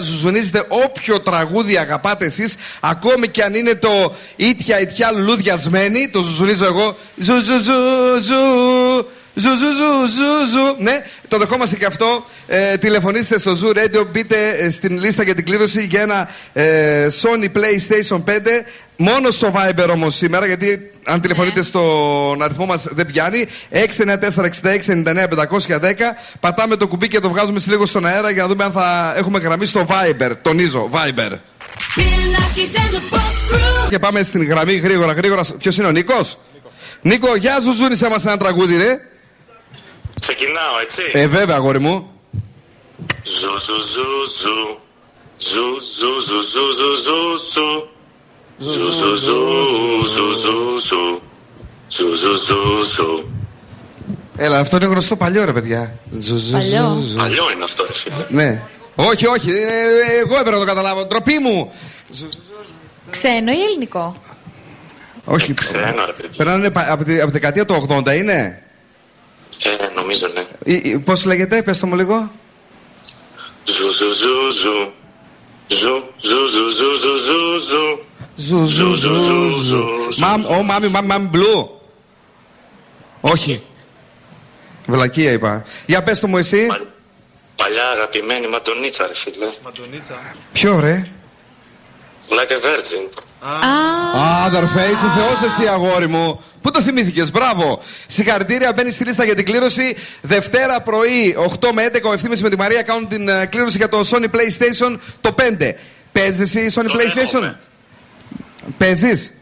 Ζουζουνίζετε 0.00 0.64
όποιο 0.68 1.20
τραγούδι 1.20 1.76
αγαπάτε 1.76 2.24
εσείς, 2.24 2.54
ακόμη 2.80 3.28
και 3.28 3.42
αν 3.42 3.54
είναι 3.54 3.74
το 3.74 4.14
ιτιά 4.36 4.80
ιτιά 4.80 5.10
λουλουδιασμένη. 5.10 6.08
Το 6.08 6.22
ζουζουνίζω 6.22 6.64
εγώ. 6.64 6.96
Ζου, 7.16 7.34
ζου, 9.36 9.50
ζου, 9.50 9.56
ζου. 9.56 9.56
Ζου, 9.56 9.56
ζου, 9.56 9.72
ζου, 9.72 10.06
ζου, 10.06 10.46
ζου. 10.52 10.76
Ναι, 10.78 11.04
το 11.28 11.38
δεχόμαστε 11.38 11.76
και 11.76 11.84
αυτό. 11.84 12.24
Ε, 12.46 12.76
τηλεφωνήστε 12.76 13.38
στο 13.38 13.52
Zoo 13.62 13.76
Radio, 13.76 14.06
μπείτε 14.10 14.50
ε, 14.50 14.70
στην 14.70 14.98
λίστα 15.00 15.22
για 15.22 15.34
την 15.34 15.44
κλήρωση 15.44 15.84
για 15.84 16.00
ένα 16.00 16.28
ε, 16.52 17.06
Sony 17.22 17.44
PlayStation 17.44 18.24
5. 18.24 18.30
Μόνο 18.96 19.30
στο 19.30 19.52
Viber 19.54 19.88
όμως 19.90 20.14
σήμερα, 20.14 20.46
γιατί 20.46 20.90
αν 21.04 21.20
τηλεφωνείτε 21.20 21.62
στον 21.62 22.42
αριθμό 22.42 22.66
μας 22.66 22.86
δεν 22.90 23.06
πιάνει. 23.06 23.48
694-66-99-510. 23.72 23.78
Πατάμε 26.40 26.76
το 26.76 26.86
κουμπί 26.86 27.08
και 27.08 27.20
το 27.20 27.28
βγάζουμε 27.28 27.60
σε 27.60 27.70
λίγο 27.70 27.86
στον 27.86 28.06
αέρα 28.06 28.30
για 28.30 28.42
να 28.42 28.48
δούμε 28.48 28.64
αν 28.64 28.72
θα 28.72 29.14
έχουμε 29.16 29.38
γραμμή 29.38 29.66
στο 29.66 29.86
Viber. 29.88 30.30
Τονίζω, 30.42 30.90
Viber. 30.92 31.32
Και 33.88 33.98
πάμε 33.98 34.22
στην 34.22 34.46
γραμμή 34.46 34.74
γρήγορα, 34.74 35.12
γρήγορα. 35.12 35.42
Ποιος 35.58 35.76
είναι 35.76 35.86
ο 35.86 35.90
Νίκος; 35.90 36.38
Νίκος, 37.02 37.36
για 37.36 37.60
ζουζούνισέ 37.60 38.08
μας 38.08 38.16
ένα 38.24 38.36
τραγούδι, 38.36 38.76
ρε. 38.76 39.00
Ξεκινάω, 40.20 40.74
έτσι. 40.82 41.02
Ε, 41.12 41.26
βέβαια, 41.26 41.56
αγόρι 41.56 41.78
μου. 41.80 42.10
Ζου, 43.24 43.58
ζου, 43.60 43.80
ζου, 43.80 44.08
ζου. 44.40 44.78
Ζου, 45.38 45.66
ζου, 45.98 46.20
ζου, 46.26 46.40
ζου, 46.52 46.72
ζου, 46.72 46.96
ζου, 47.04 47.36
ζου. 47.52 47.88
Ζου, 48.58 48.92
ζου, 48.92 49.16
ζου, 49.16 50.04
ζου, 50.14 50.32
ζου, 50.40 50.78
ζου. 50.80 51.22
Ζου, 51.88 52.14
ζου, 52.16 52.36
ζου, 52.36 52.82
ζου. 52.94 53.28
Έλα, 54.36 54.58
αυτό 54.58 54.76
είναι 54.76 54.86
γνωστό 54.86 55.16
παλιό, 55.16 55.44
ρε 55.44 55.52
παιδιά. 55.52 55.98
Ζου, 56.18 56.36
ζου, 56.36 56.52
Παλιό. 56.52 56.96
ζου, 57.00 57.06
ζου. 57.10 57.16
Παλιό 57.16 57.44
είναι 57.54 57.64
αυτό, 57.64 57.84
ρε 57.86 57.92
φίλε. 57.92 58.14
Ναι. 58.28 58.62
Όχι, 58.94 59.26
όχι, 59.26 59.50
ε, 59.50 59.54
ε, 59.54 60.18
εγώ 60.18 60.34
έπρεπε 60.34 60.50
να 60.50 60.58
το 60.58 60.64
καταλάβω. 60.64 61.04
Ντροπή 61.06 61.38
μου. 61.38 61.72
Ξένο 63.10 63.52
ή 63.52 63.60
ελληνικό. 63.62 64.16
Όχι. 65.24 65.54
Ξένο, 65.54 66.06
ρε 66.06 66.12
παιδί. 66.12 66.36
Περνάνε 66.36 66.70
πα- 66.70 66.92
από 66.92 67.04
τη, 67.04 67.16
από 67.16 67.26
τη 67.26 67.32
δεκαετία 67.32 67.64
του 67.64 67.86
80, 68.06 68.16
είναι. 68.16 68.62
Ε, 69.62 69.88
νομίζω, 69.94 70.26
ναι. 70.34 70.98
Πώς 70.98 71.24
λέγεται, 71.24 71.62
πες 71.62 71.78
το 71.78 71.86
μου 71.86 71.96
λίγο. 71.96 72.30
Ζου, 73.64 73.92
ζου, 73.92 74.14
ζου, 74.14 74.50
ζου. 74.50 74.92
Ζου, 75.68 76.02
ζου, 76.20 76.46
ζου, 76.46 76.70
ζου, 76.70 76.96
ζου, 76.96 77.18
ζου, 77.18 77.58
ζου. 77.58 78.04
Ζου, 78.36 78.64
ζου, 78.64 78.94
ζου, 78.94 79.18
ζου, 79.18 79.62
ζου. 79.62 79.84
Μαμ, 80.16 80.44
ο, 80.46 80.62
μάμι, 80.62 80.88
μάμι, 80.88 81.06
μάμι, 81.06 81.26
μπλου. 81.26 81.80
Όχι. 83.20 83.62
Βλακεία 84.86 85.32
είπα. 85.32 85.64
Για 85.86 86.02
πες 86.02 86.20
το 86.20 86.26
μου 86.26 86.36
εσύ. 86.36 86.66
Παλιά 87.56 87.90
αγαπημένη 87.90 88.48
Μαντονίτσα, 88.48 89.06
ρε 89.06 89.14
φίλε. 89.14 89.46
Ποιο 90.52 90.80
ρε; 90.80 91.08
Like 92.28 92.50
a 92.50 92.60
virgin. 92.60 93.25
Α, 93.48 94.44
αδερφέ, 94.44 94.82
είσαι 94.82 95.06
θεός 95.16 95.50
εσύ, 95.50 95.68
αγόρι 95.68 96.08
μου. 96.08 96.40
Πού 96.60 96.70
το 96.70 96.82
θυμήθηκες, 96.82 97.30
μπράβο. 97.30 97.82
Συγχαρητήρια, 98.06 98.72
μπαίνει 98.72 98.90
στη 98.90 99.04
λίστα 99.04 99.24
για 99.24 99.34
την 99.34 99.44
κλήρωση. 99.44 99.96
Δευτέρα 100.22 100.80
πρωί, 100.80 101.36
8 101.60 101.68
με 101.72 101.88
11, 101.92 102.00
ο 102.02 102.12
ευθύνη 102.12 102.40
με 102.40 102.48
τη 102.48 102.56
Μαρία 102.56 102.82
κάνουν 102.82 103.08
την 103.08 103.28
ε, 103.28 103.46
κλήρωση 103.46 103.76
για 103.76 103.88
το 103.88 104.00
Sony 104.10 104.24
PlayStation 104.24 104.98
το 105.20 105.34
5. 105.58 105.72
Παίζεις 106.12 106.56
εσύ 106.56 106.80
Sony 106.80 106.90
PlayStation; 106.90 107.54
Παίζεις; 108.78 109.32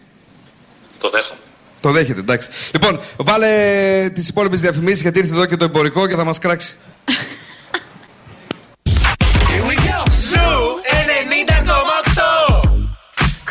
Το 0.99 1.11
δέχομαι. 1.11 1.39
Το 1.81 1.91
δέχεται, 1.91 2.21
εντάξει. 2.21 2.49
Λοιπόν, 2.73 3.01
βάλε 3.17 3.49
τις 4.15 4.29
υπόλοιπες 4.29 4.61
διαφημίσεις 4.61 5.01
γιατί 5.01 5.19
ήρθε 5.19 5.33
εδώ 5.33 5.47
και 5.47 5.57
το 5.57 5.65
εμπορικό 5.65 6.07
και 6.07 6.15
θα 6.15 6.25
μας 6.25 6.39
κράξει. 6.39 6.77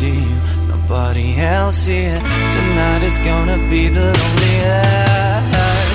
to 0.00 0.06
you, 0.06 0.36
nobody 0.68 1.36
else 1.36 1.84
here. 1.84 2.20
Tonight 2.52 3.02
is 3.02 3.18
gonna 3.18 3.58
be 3.68 3.88
the 3.88 4.12
loneliest. 4.12 5.87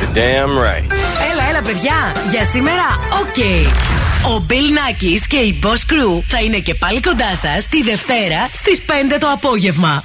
You're 0.00 0.14
damn 0.14 0.54
right. 0.58 0.92
Έλα, 1.32 1.48
έλα, 1.48 1.62
παιδιά. 1.62 2.12
Για 2.30 2.44
σήμερα, 2.44 2.84
οκ. 3.20 3.38
Ο 4.32 4.44
Bill 4.48 4.52
Nakis 4.54 5.20
και 5.28 5.36
η 5.36 5.58
Boss 5.62 5.68
Crew 5.68 6.22
θα 6.28 6.40
είναι 6.40 6.58
και 6.58 6.74
πάλι 6.74 7.00
κοντά 7.00 7.36
σας 7.36 7.66
τη 7.68 7.82
Δευτέρα 7.82 8.48
στις 8.52 8.80
5 8.86 9.16
το 9.20 9.26
απόγευμα. 9.26 10.04